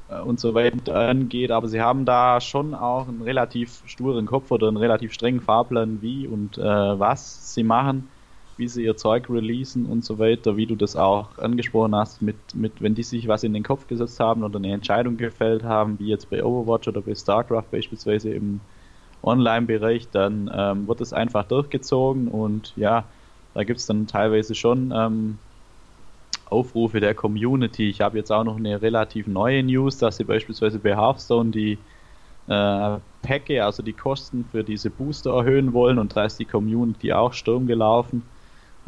und 0.09 0.39
so 0.39 0.53
weiter 0.55 0.95
angeht, 0.95 1.51
aber 1.51 1.67
sie 1.67 1.81
haben 1.81 2.05
da 2.05 2.41
schon 2.41 2.73
auch 2.73 3.07
einen 3.07 3.21
relativ 3.21 3.83
sturen 3.85 4.25
Kopf 4.25 4.51
oder 4.51 4.67
einen 4.67 4.77
relativ 4.77 5.13
strengen 5.13 5.41
Fahrplan, 5.41 6.01
wie 6.01 6.27
und 6.27 6.57
äh, 6.57 6.63
was 6.63 7.53
sie 7.53 7.63
machen, 7.63 8.09
wie 8.57 8.67
sie 8.67 8.83
ihr 8.83 8.97
Zeug 8.97 9.29
releasen 9.29 9.85
und 9.85 10.03
so 10.03 10.17
weiter, 10.19 10.57
wie 10.57 10.65
du 10.65 10.75
das 10.75 10.95
auch 10.95 11.37
angesprochen 11.37 11.95
hast, 11.95 12.21
mit, 12.21 12.55
mit 12.55 12.81
wenn 12.81 12.95
die 12.95 13.03
sich 13.03 13.27
was 13.27 13.43
in 13.43 13.53
den 13.53 13.63
Kopf 13.63 13.87
gesetzt 13.87 14.19
haben 14.19 14.43
oder 14.43 14.57
eine 14.57 14.73
Entscheidung 14.73 15.17
gefällt 15.17 15.63
haben, 15.63 15.99
wie 15.99 16.07
jetzt 16.07 16.29
bei 16.29 16.43
Overwatch 16.43 16.87
oder 16.87 17.01
bei 17.01 17.15
StarCraft 17.15 17.69
beispielsweise 17.71 18.31
im 18.33 18.61
Online-Bereich, 19.21 20.09
dann 20.11 20.49
ähm, 20.53 20.87
wird 20.87 21.01
es 21.01 21.13
einfach 21.13 21.45
durchgezogen 21.45 22.27
und 22.27 22.75
ja, 22.75 23.05
da 23.53 23.63
gibt 23.63 23.79
es 23.79 23.85
dann 23.85 24.07
teilweise 24.07 24.55
schon 24.55 24.91
ähm, 24.95 25.39
Aufrufe 26.49 26.99
der 26.99 27.15
Community. 27.15 27.89
Ich 27.89 28.01
habe 28.01 28.17
jetzt 28.17 28.31
auch 28.31 28.43
noch 28.43 28.57
eine 28.57 28.81
relativ 28.81 29.27
neue 29.27 29.63
News, 29.63 29.97
dass 29.97 30.17
sie 30.17 30.23
beispielsweise 30.23 30.79
bei 30.79 30.95
Hearthstone 30.95 31.51
die 31.51 31.77
äh, 32.47 32.99
Päcke, 33.21 33.63
also 33.63 33.83
die 33.83 33.93
Kosten 33.93 34.45
für 34.45 34.63
diese 34.63 34.89
Booster 34.89 35.31
erhöhen 35.35 35.73
wollen 35.73 35.99
und 35.99 36.15
da 36.15 36.25
ist 36.25 36.39
die 36.39 36.45
Community 36.45 37.13
auch 37.13 37.33
Sturm 37.33 37.67
gelaufen. 37.67 38.23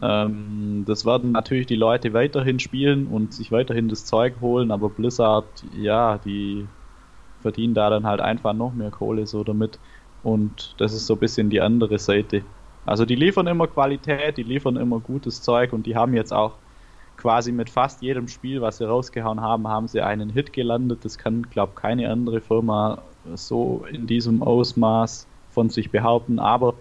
Ähm, 0.02 0.84
das 0.88 1.06
werden 1.06 1.32
natürlich 1.32 1.68
die 1.68 1.76
Leute 1.76 2.14
weiterhin 2.14 2.60
spielen 2.60 3.08
und 3.08 3.34
sich 3.34 3.52
weiterhin 3.52 3.88
das 3.90 4.06
Zeug 4.06 4.42
holen, 4.42 4.72
aber 4.72 4.90
Blizzard, 4.90 5.64
ja, 5.72 6.18
die 6.18 6.68
verdienen 7.40 7.74
da 7.74 7.90
dann 7.90 8.06
halt 8.06 8.22
einfach 8.22 8.54
noch 8.54 8.74
mehr 8.74 8.92
Kohle 8.92 9.28
so 9.28 9.44
damit 9.44 9.80
und 10.24 10.76
das 10.80 10.94
ist 10.94 11.08
so 11.08 11.16
ein 11.16 11.20
bisschen 11.20 11.50
die 11.50 11.62
andere 11.62 12.00
Seite. 12.00 12.46
Also 12.86 13.06
die 13.06 13.16
liefern 13.16 13.48
immer 13.48 13.68
Qualität, 13.68 14.38
die 14.38 14.44
liefern 14.44 14.76
immer 14.78 15.00
gutes 15.00 15.42
Zeug 15.42 15.74
und 15.74 15.86
die 15.86 15.96
haben 15.96 16.14
jetzt 16.14 16.34
auch 16.34 16.60
quasi 17.22 17.52
mit 17.52 17.70
fast 17.70 18.02
jedem 18.02 18.28
Spiel, 18.28 18.62
was 18.62 18.78
sie 18.78 18.88
rausgehauen 18.88 19.42
haben, 19.42 19.68
haben 19.68 19.88
sie 19.88 20.02
einen 20.02 20.32
Hit 20.32 20.54
gelandet. 20.54 21.06
Das 21.06 21.20
kann, 21.20 21.44
glaube 21.44 21.74
ich, 21.76 21.82
keine 21.82 22.10
andere 22.10 22.42
Firma 22.42 23.04
so 23.36 23.86
in 23.92 24.08
diesem 24.08 24.42
Ausmaß 24.42 25.28
von 25.52 25.70
sich 25.70 25.92
behaupten. 25.92 26.40
Aber 26.40 26.74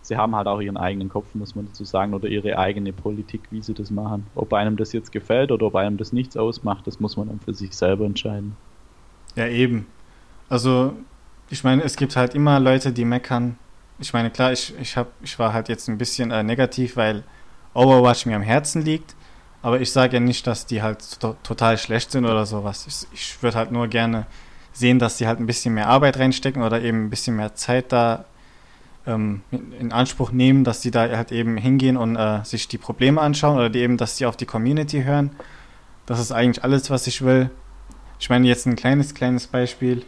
sie 0.00 0.16
haben 0.16 0.34
halt 0.34 0.46
auch 0.46 0.60
ihren 0.60 0.78
eigenen 0.78 1.10
Kopf, 1.10 1.26
muss 1.34 1.54
man 1.54 1.66
dazu 1.66 1.84
sagen, 1.84 2.14
oder 2.14 2.26
ihre 2.28 2.58
eigene 2.58 2.94
Politik, 2.94 3.42
wie 3.50 3.60
sie 3.60 3.74
das 3.74 3.90
machen. 3.90 4.26
Ob 4.34 4.54
einem 4.54 4.78
das 4.78 4.94
jetzt 4.94 5.12
gefällt 5.12 5.52
oder 5.52 5.66
ob 5.66 5.76
einem 5.76 5.98
das 5.98 6.14
nichts 6.14 6.38
ausmacht, 6.38 6.86
das 6.86 6.98
muss 6.98 7.18
man 7.18 7.28
dann 7.28 7.40
für 7.40 7.52
sich 7.52 7.76
selber 7.76 8.06
entscheiden. 8.06 8.56
Ja, 9.36 9.46
eben. 9.46 9.86
Also, 10.48 10.94
ich 11.50 11.64
meine, 11.64 11.82
es 11.82 11.96
gibt 11.96 12.16
halt 12.16 12.34
immer 12.34 12.58
Leute, 12.60 12.92
die 12.92 13.04
meckern. 13.04 13.58
Ich 13.98 14.14
meine, 14.14 14.30
klar, 14.30 14.52
ich, 14.52 14.72
ich, 14.80 14.96
hab, 14.96 15.08
ich 15.22 15.38
war 15.38 15.52
halt 15.52 15.68
jetzt 15.68 15.86
ein 15.88 15.98
bisschen 15.98 16.30
äh, 16.30 16.42
negativ, 16.42 16.96
weil 16.96 17.24
Overwatch 17.74 18.24
mir 18.24 18.36
am 18.36 18.42
Herzen 18.42 18.82
liegt. 18.82 19.14
Aber 19.62 19.80
ich 19.80 19.92
sage 19.92 20.14
ja 20.14 20.20
nicht, 20.20 20.46
dass 20.46 20.66
die 20.66 20.82
halt 20.82 21.20
to 21.20 21.36
total 21.42 21.78
schlecht 21.78 22.10
sind 22.10 22.24
oder 22.24 22.46
sowas. 22.46 22.84
Ich, 22.86 23.06
ich 23.12 23.42
würde 23.42 23.56
halt 23.56 23.70
nur 23.70 23.86
gerne 23.86 24.26
sehen, 24.72 24.98
dass 24.98 25.18
sie 25.18 25.26
halt 25.26 25.38
ein 25.38 25.46
bisschen 25.46 25.74
mehr 25.74 25.88
Arbeit 25.88 26.18
reinstecken 26.18 26.62
oder 26.62 26.80
eben 26.82 27.06
ein 27.06 27.10
bisschen 27.10 27.36
mehr 27.36 27.54
Zeit 27.54 27.92
da 27.92 28.24
ähm, 29.06 29.42
in 29.50 29.92
Anspruch 29.92 30.32
nehmen, 30.32 30.64
dass 30.64 30.82
sie 30.82 30.90
da 30.90 31.08
halt 31.08 31.30
eben 31.30 31.56
hingehen 31.56 31.96
und 31.96 32.16
äh, 32.16 32.44
sich 32.44 32.68
die 32.68 32.78
Probleme 32.78 33.20
anschauen 33.20 33.56
oder 33.56 33.70
die 33.70 33.80
eben, 33.80 33.96
dass 33.96 34.16
sie 34.16 34.26
auf 34.26 34.36
die 34.36 34.46
Community 34.46 35.04
hören. 35.04 35.30
Das 36.06 36.18
ist 36.18 36.32
eigentlich 36.32 36.64
alles, 36.64 36.90
was 36.90 37.06
ich 37.06 37.22
will. 37.22 37.50
Ich 38.18 38.30
meine 38.30 38.46
jetzt 38.46 38.66
ein 38.66 38.76
kleines, 38.76 39.14
kleines 39.14 39.46
Beispiel. 39.46 40.04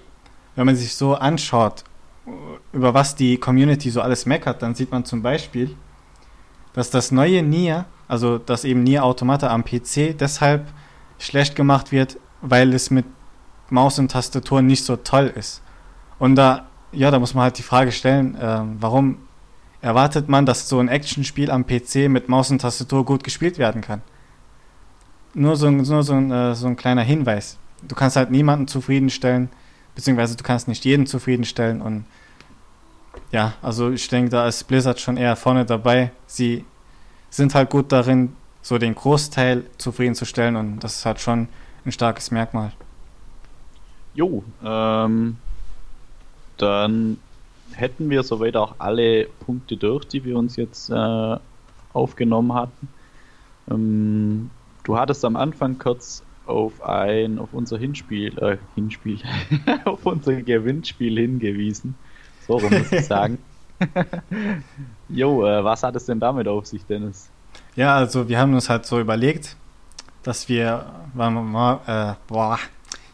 Wenn 0.56 0.66
man 0.66 0.76
sich 0.76 0.94
so 0.94 1.14
anschaut, 1.14 1.84
über 2.72 2.94
was 2.94 3.16
die 3.16 3.38
Community 3.38 3.90
so 3.90 4.00
alles 4.00 4.26
meckert, 4.26 4.62
dann 4.62 4.74
sieht 4.74 4.90
man 4.90 5.04
zum 5.04 5.22
Beispiel, 5.22 5.76
dass 6.72 6.90
das 6.90 7.12
neue 7.12 7.42
Nier 7.42 7.84
also, 8.08 8.38
dass 8.38 8.64
eben 8.64 8.82
Nier 8.82 9.04
Automata 9.04 9.48
am 9.48 9.64
PC 9.64 10.16
deshalb 10.18 10.66
schlecht 11.18 11.56
gemacht 11.56 11.92
wird, 11.92 12.18
weil 12.42 12.74
es 12.74 12.90
mit 12.90 13.06
Maus 13.70 13.98
und 13.98 14.10
Tastatur 14.10 14.62
nicht 14.62 14.84
so 14.84 14.96
toll 14.96 15.32
ist. 15.34 15.62
Und 16.18 16.36
da, 16.36 16.66
ja, 16.92 17.10
da 17.10 17.18
muss 17.18 17.34
man 17.34 17.44
halt 17.44 17.58
die 17.58 17.62
Frage 17.62 17.92
stellen, 17.92 18.34
äh, 18.36 18.60
warum 18.78 19.18
erwartet 19.80 20.28
man, 20.28 20.46
dass 20.46 20.68
so 20.68 20.78
ein 20.78 20.88
Actionspiel 20.88 21.50
am 21.50 21.66
PC 21.66 22.08
mit 22.08 22.28
Maus 22.28 22.50
und 22.50 22.60
Tastatur 22.60 23.04
gut 23.04 23.24
gespielt 23.24 23.58
werden 23.58 23.80
kann? 23.80 24.02
Nur 25.34 25.56
so, 25.56 25.70
nur 25.70 26.02
so, 26.02 26.14
äh, 26.14 26.54
so 26.54 26.66
ein 26.66 26.76
kleiner 26.76 27.02
Hinweis. 27.02 27.58
Du 27.82 27.94
kannst 27.94 28.16
halt 28.16 28.30
niemanden 28.30 28.68
zufriedenstellen, 28.68 29.48
beziehungsweise 29.94 30.36
du 30.36 30.44
kannst 30.44 30.68
nicht 30.68 30.84
jeden 30.84 31.06
zufriedenstellen 31.06 31.82
und 31.82 32.04
ja, 33.30 33.54
also 33.62 33.90
ich 33.90 34.06
denke, 34.08 34.30
da 34.30 34.46
ist 34.46 34.64
Blizzard 34.64 35.00
schon 35.00 35.16
eher 35.16 35.36
vorne 35.36 35.64
dabei. 35.64 36.12
Sie 36.26 36.64
sind 37.34 37.54
halt 37.54 37.70
gut 37.70 37.90
darin, 37.90 38.32
so 38.62 38.78
den 38.78 38.94
Großteil 38.94 39.64
zufriedenzustellen 39.76 40.56
und 40.56 40.80
das 40.80 40.98
ist 40.98 41.06
halt 41.06 41.20
schon 41.20 41.48
ein 41.84 41.92
starkes 41.92 42.30
Merkmal. 42.30 42.72
Jo, 44.14 44.44
ähm, 44.64 45.36
dann 46.56 47.18
hätten 47.72 48.08
wir 48.08 48.22
soweit 48.22 48.56
auch 48.56 48.76
alle 48.78 49.26
Punkte 49.40 49.76
durch, 49.76 50.06
die 50.06 50.24
wir 50.24 50.36
uns 50.36 50.54
jetzt 50.54 50.90
äh, 50.90 51.36
aufgenommen 51.92 52.54
hatten. 52.54 52.88
Ähm, 53.68 54.50
du 54.84 54.96
hattest 54.96 55.24
am 55.24 55.34
Anfang 55.34 55.78
kurz 55.78 56.22
auf 56.46 56.82
ein, 56.84 57.40
auf 57.40 57.48
unser 57.52 57.78
Hinspiel, 57.78 58.38
äh, 58.38 58.58
Hinspiel, 58.76 59.18
auf 59.84 60.06
unser 60.06 60.40
Gewinnspiel 60.40 61.18
hingewiesen. 61.18 61.96
So 62.46 62.58
rum 62.58 62.70
muss 62.70 62.92
ich 62.92 63.04
sagen. 63.06 63.38
jo, 65.08 65.46
äh, 65.46 65.64
was 65.64 65.82
hat 65.82 65.96
es 65.96 66.06
denn 66.06 66.20
damit 66.20 66.48
auf 66.48 66.66
sich, 66.66 66.84
Dennis? 66.86 67.28
Ja, 67.76 67.96
also 67.96 68.28
wir 68.28 68.38
haben 68.38 68.54
uns 68.54 68.68
halt 68.68 68.86
so 68.86 69.00
überlegt, 69.00 69.56
dass 70.22 70.48
wir, 70.48 70.86
äh, 71.16 72.12
boah, 72.26 72.58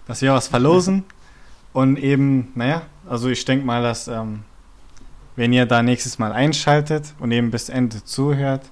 dass 0.07 0.23
wir 0.23 0.33
was 0.33 0.49
verlosen. 0.49 1.05
Und 1.73 1.99
eben, 1.99 2.51
naja, 2.55 2.83
also 3.09 3.29
ich 3.29 3.45
denke 3.45 3.65
mal, 3.65 3.83
dass 3.83 4.09
ähm, 4.09 4.43
wenn 5.37 5.53
ihr 5.53 5.67
da 5.67 5.83
nächstes 5.83 6.19
Mal 6.19 6.33
einschaltet 6.33 7.15
und 7.21 7.31
eben 7.31 7.51
bis 7.51 7.69
Ende 7.69 8.05
zuhört, 8.05 8.63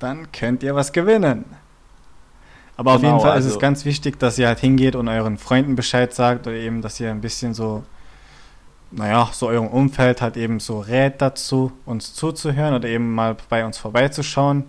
dann 0.00 0.30
könnt 0.32 0.62
ihr 0.62 0.74
was 0.74 0.92
gewinnen. 0.92 1.44
Aber 2.76 2.96
genau, 2.96 2.96
auf 2.96 3.02
jeden 3.02 3.20
Fall 3.20 3.30
also 3.30 3.46
ist 3.46 3.52
es 3.52 3.56
also 3.56 3.60
ganz 3.60 3.84
wichtig, 3.84 4.18
dass 4.18 4.38
ihr 4.38 4.48
halt 4.48 4.58
hingeht 4.58 4.96
und 4.96 5.08
euren 5.08 5.38
Freunden 5.38 5.76
Bescheid 5.76 6.12
sagt 6.12 6.46
oder 6.46 6.56
eben, 6.56 6.82
dass 6.82 6.98
ihr 6.98 7.10
ein 7.10 7.20
bisschen 7.20 7.54
so, 7.54 7.84
naja, 8.92 9.30
so 9.32 9.48
eurem 9.48 9.68
Umfeld 9.68 10.20
halt 10.20 10.36
eben 10.36 10.60
so 10.60 10.80
rät 10.80 11.20
dazu, 11.20 11.72
uns 11.86 12.14
zuzuhören 12.14 12.74
oder 12.74 12.88
eben 12.88 13.14
mal 13.14 13.36
bei 13.48 13.64
uns 13.64 13.78
vorbeizuschauen. 13.78 14.64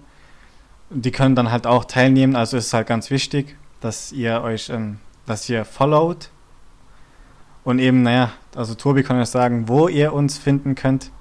Die 0.90 1.12
können 1.12 1.36
dann 1.36 1.52
halt 1.52 1.68
auch 1.68 1.86
teilnehmen, 1.86 2.36
also 2.36 2.58
ist 2.58 2.68
es 2.68 2.74
halt 2.74 2.88
ganz 2.88 3.10
wichtig, 3.10 3.58
dass 3.82 4.12
ihr 4.12 4.42
euch, 4.42 4.70
ähm, 4.70 5.00
dass 5.26 5.50
ihr 5.50 5.66
followt 5.66 6.30
und 7.64 7.80
eben, 7.80 8.04
naja, 8.04 8.32
also 8.56 8.76
Tobi 8.76 9.04
kann 9.04 9.20
euch 9.20 9.30
sagen, 9.30 9.68
wo 9.68 9.88
ihr 9.88 10.14
uns 10.14 10.38
finden 10.38 10.76
könnt. 10.76 11.12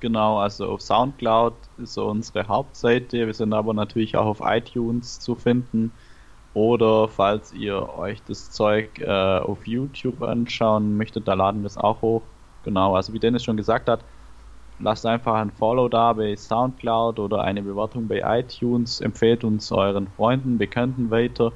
Genau, 0.00 0.38
also 0.38 0.66
auf 0.66 0.80
Soundcloud 0.80 1.52
ist 1.76 1.92
so 1.92 2.06
unsere 2.06 2.48
Hauptseite. 2.48 3.26
Wir 3.26 3.34
sind 3.34 3.52
aber 3.52 3.74
natürlich 3.74 4.16
auch 4.16 4.24
auf 4.24 4.40
iTunes 4.42 5.20
zu 5.20 5.34
finden. 5.34 5.92
Oder 6.52 7.08
falls 7.08 7.52
ihr 7.52 7.88
euch 7.96 8.22
das 8.24 8.50
Zeug 8.50 8.98
äh, 9.00 9.06
auf 9.06 9.66
YouTube 9.66 10.22
anschauen 10.22 10.96
möchtet, 10.96 11.28
da 11.28 11.34
laden 11.34 11.62
wir 11.62 11.66
es 11.66 11.76
auch 11.76 12.02
hoch. 12.02 12.22
Genau, 12.64 12.96
also 12.96 13.12
wie 13.12 13.20
Dennis 13.20 13.44
schon 13.44 13.56
gesagt 13.56 13.88
hat, 13.88 14.04
lasst 14.78 15.06
einfach 15.06 15.34
ein 15.34 15.50
Follow 15.50 15.88
da 15.88 16.12
bei 16.12 16.34
Soundcloud 16.36 17.18
oder 17.20 17.42
eine 17.42 17.62
Bewertung 17.62 18.08
bei 18.08 18.20
iTunes. 18.40 19.00
Empfehlt 19.00 19.44
uns 19.44 19.70
euren 19.70 20.08
Freunden, 20.08 20.58
Bekannten 20.58 21.10
weiter. 21.10 21.52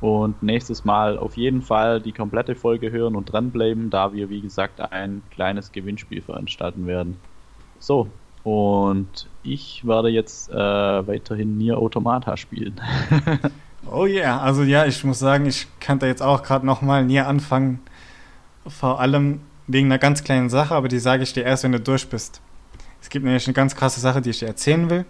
Und 0.00 0.42
nächstes 0.42 0.84
Mal 0.84 1.16
auf 1.16 1.36
jeden 1.36 1.62
Fall 1.62 2.00
die 2.00 2.12
komplette 2.12 2.54
Folge 2.54 2.90
hören 2.90 3.16
und 3.16 3.32
dranbleiben, 3.32 3.88
da 3.88 4.12
wir, 4.12 4.28
wie 4.28 4.42
gesagt, 4.42 4.80
ein 4.80 5.22
kleines 5.30 5.72
Gewinnspiel 5.72 6.20
veranstalten 6.20 6.86
werden. 6.86 7.16
So, 7.78 8.10
und 8.42 9.30
ich 9.42 9.86
werde 9.86 10.10
jetzt 10.10 10.50
äh, 10.50 10.54
weiterhin 10.54 11.56
Nier 11.56 11.78
Automata 11.78 12.36
spielen. 12.36 12.80
oh 13.90 14.06
yeah, 14.06 14.40
also 14.40 14.62
ja, 14.62 14.86
ich 14.86 15.02
muss 15.04 15.18
sagen, 15.18 15.46
ich 15.46 15.66
kann 15.80 15.98
da 15.98 16.06
jetzt 16.06 16.22
auch 16.22 16.42
gerade 16.42 16.66
nochmal 16.66 17.04
Nier 17.04 17.26
anfangen. 17.26 17.80
Vor 18.66 19.00
allem 19.00 19.40
wegen 19.66 19.86
einer 19.86 19.98
ganz 19.98 20.24
kleinen 20.24 20.50
Sache, 20.50 20.74
aber 20.74 20.88
die 20.88 20.98
sage 20.98 21.22
ich 21.22 21.32
dir 21.32 21.44
erst, 21.44 21.64
wenn 21.64 21.72
du 21.72 21.80
durch 21.80 22.08
bist. 22.08 22.40
Es 23.00 23.08
gibt 23.10 23.24
nämlich 23.24 23.46
eine 23.46 23.54
ganz 23.54 23.76
krasse 23.76 24.00
Sache, 24.00 24.20
die 24.22 24.30
ich 24.30 24.38
dir 24.38 24.48
erzählen 24.48 24.88
will. 24.88 25.04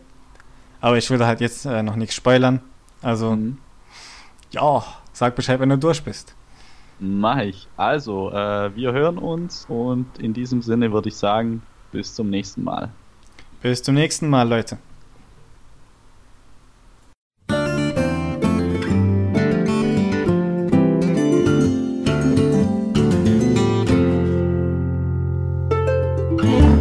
Aber 0.80 0.98
ich 0.98 1.08
will 1.10 1.24
halt 1.24 1.40
jetzt 1.40 1.64
äh, 1.64 1.82
noch 1.82 1.96
nichts 1.96 2.14
spoilern. 2.14 2.60
Also, 3.00 3.36
mhm. 3.36 3.58
ja, 4.50 4.84
sag 5.12 5.36
Bescheid, 5.36 5.60
wenn 5.60 5.68
du 5.68 5.78
durch 5.78 6.02
bist. 6.02 6.34
Mach 6.98 7.38
ich. 7.38 7.68
Also, 7.76 8.30
äh, 8.30 8.74
wir 8.74 8.92
hören 8.92 9.18
uns 9.18 9.66
und 9.68 10.18
in 10.18 10.32
diesem 10.34 10.62
Sinne 10.62 10.92
würde 10.92 11.08
ich 11.08 11.16
sagen, 11.16 11.62
bis 11.92 12.14
zum 12.14 12.30
nächsten 12.30 12.64
Mal. 12.64 12.90
Bis 13.62 13.82
zum 13.82 13.94
nächsten 13.94 14.28
Mal, 14.28 14.48
Leute. 14.48 14.78
Mm-hmm. 26.36 26.73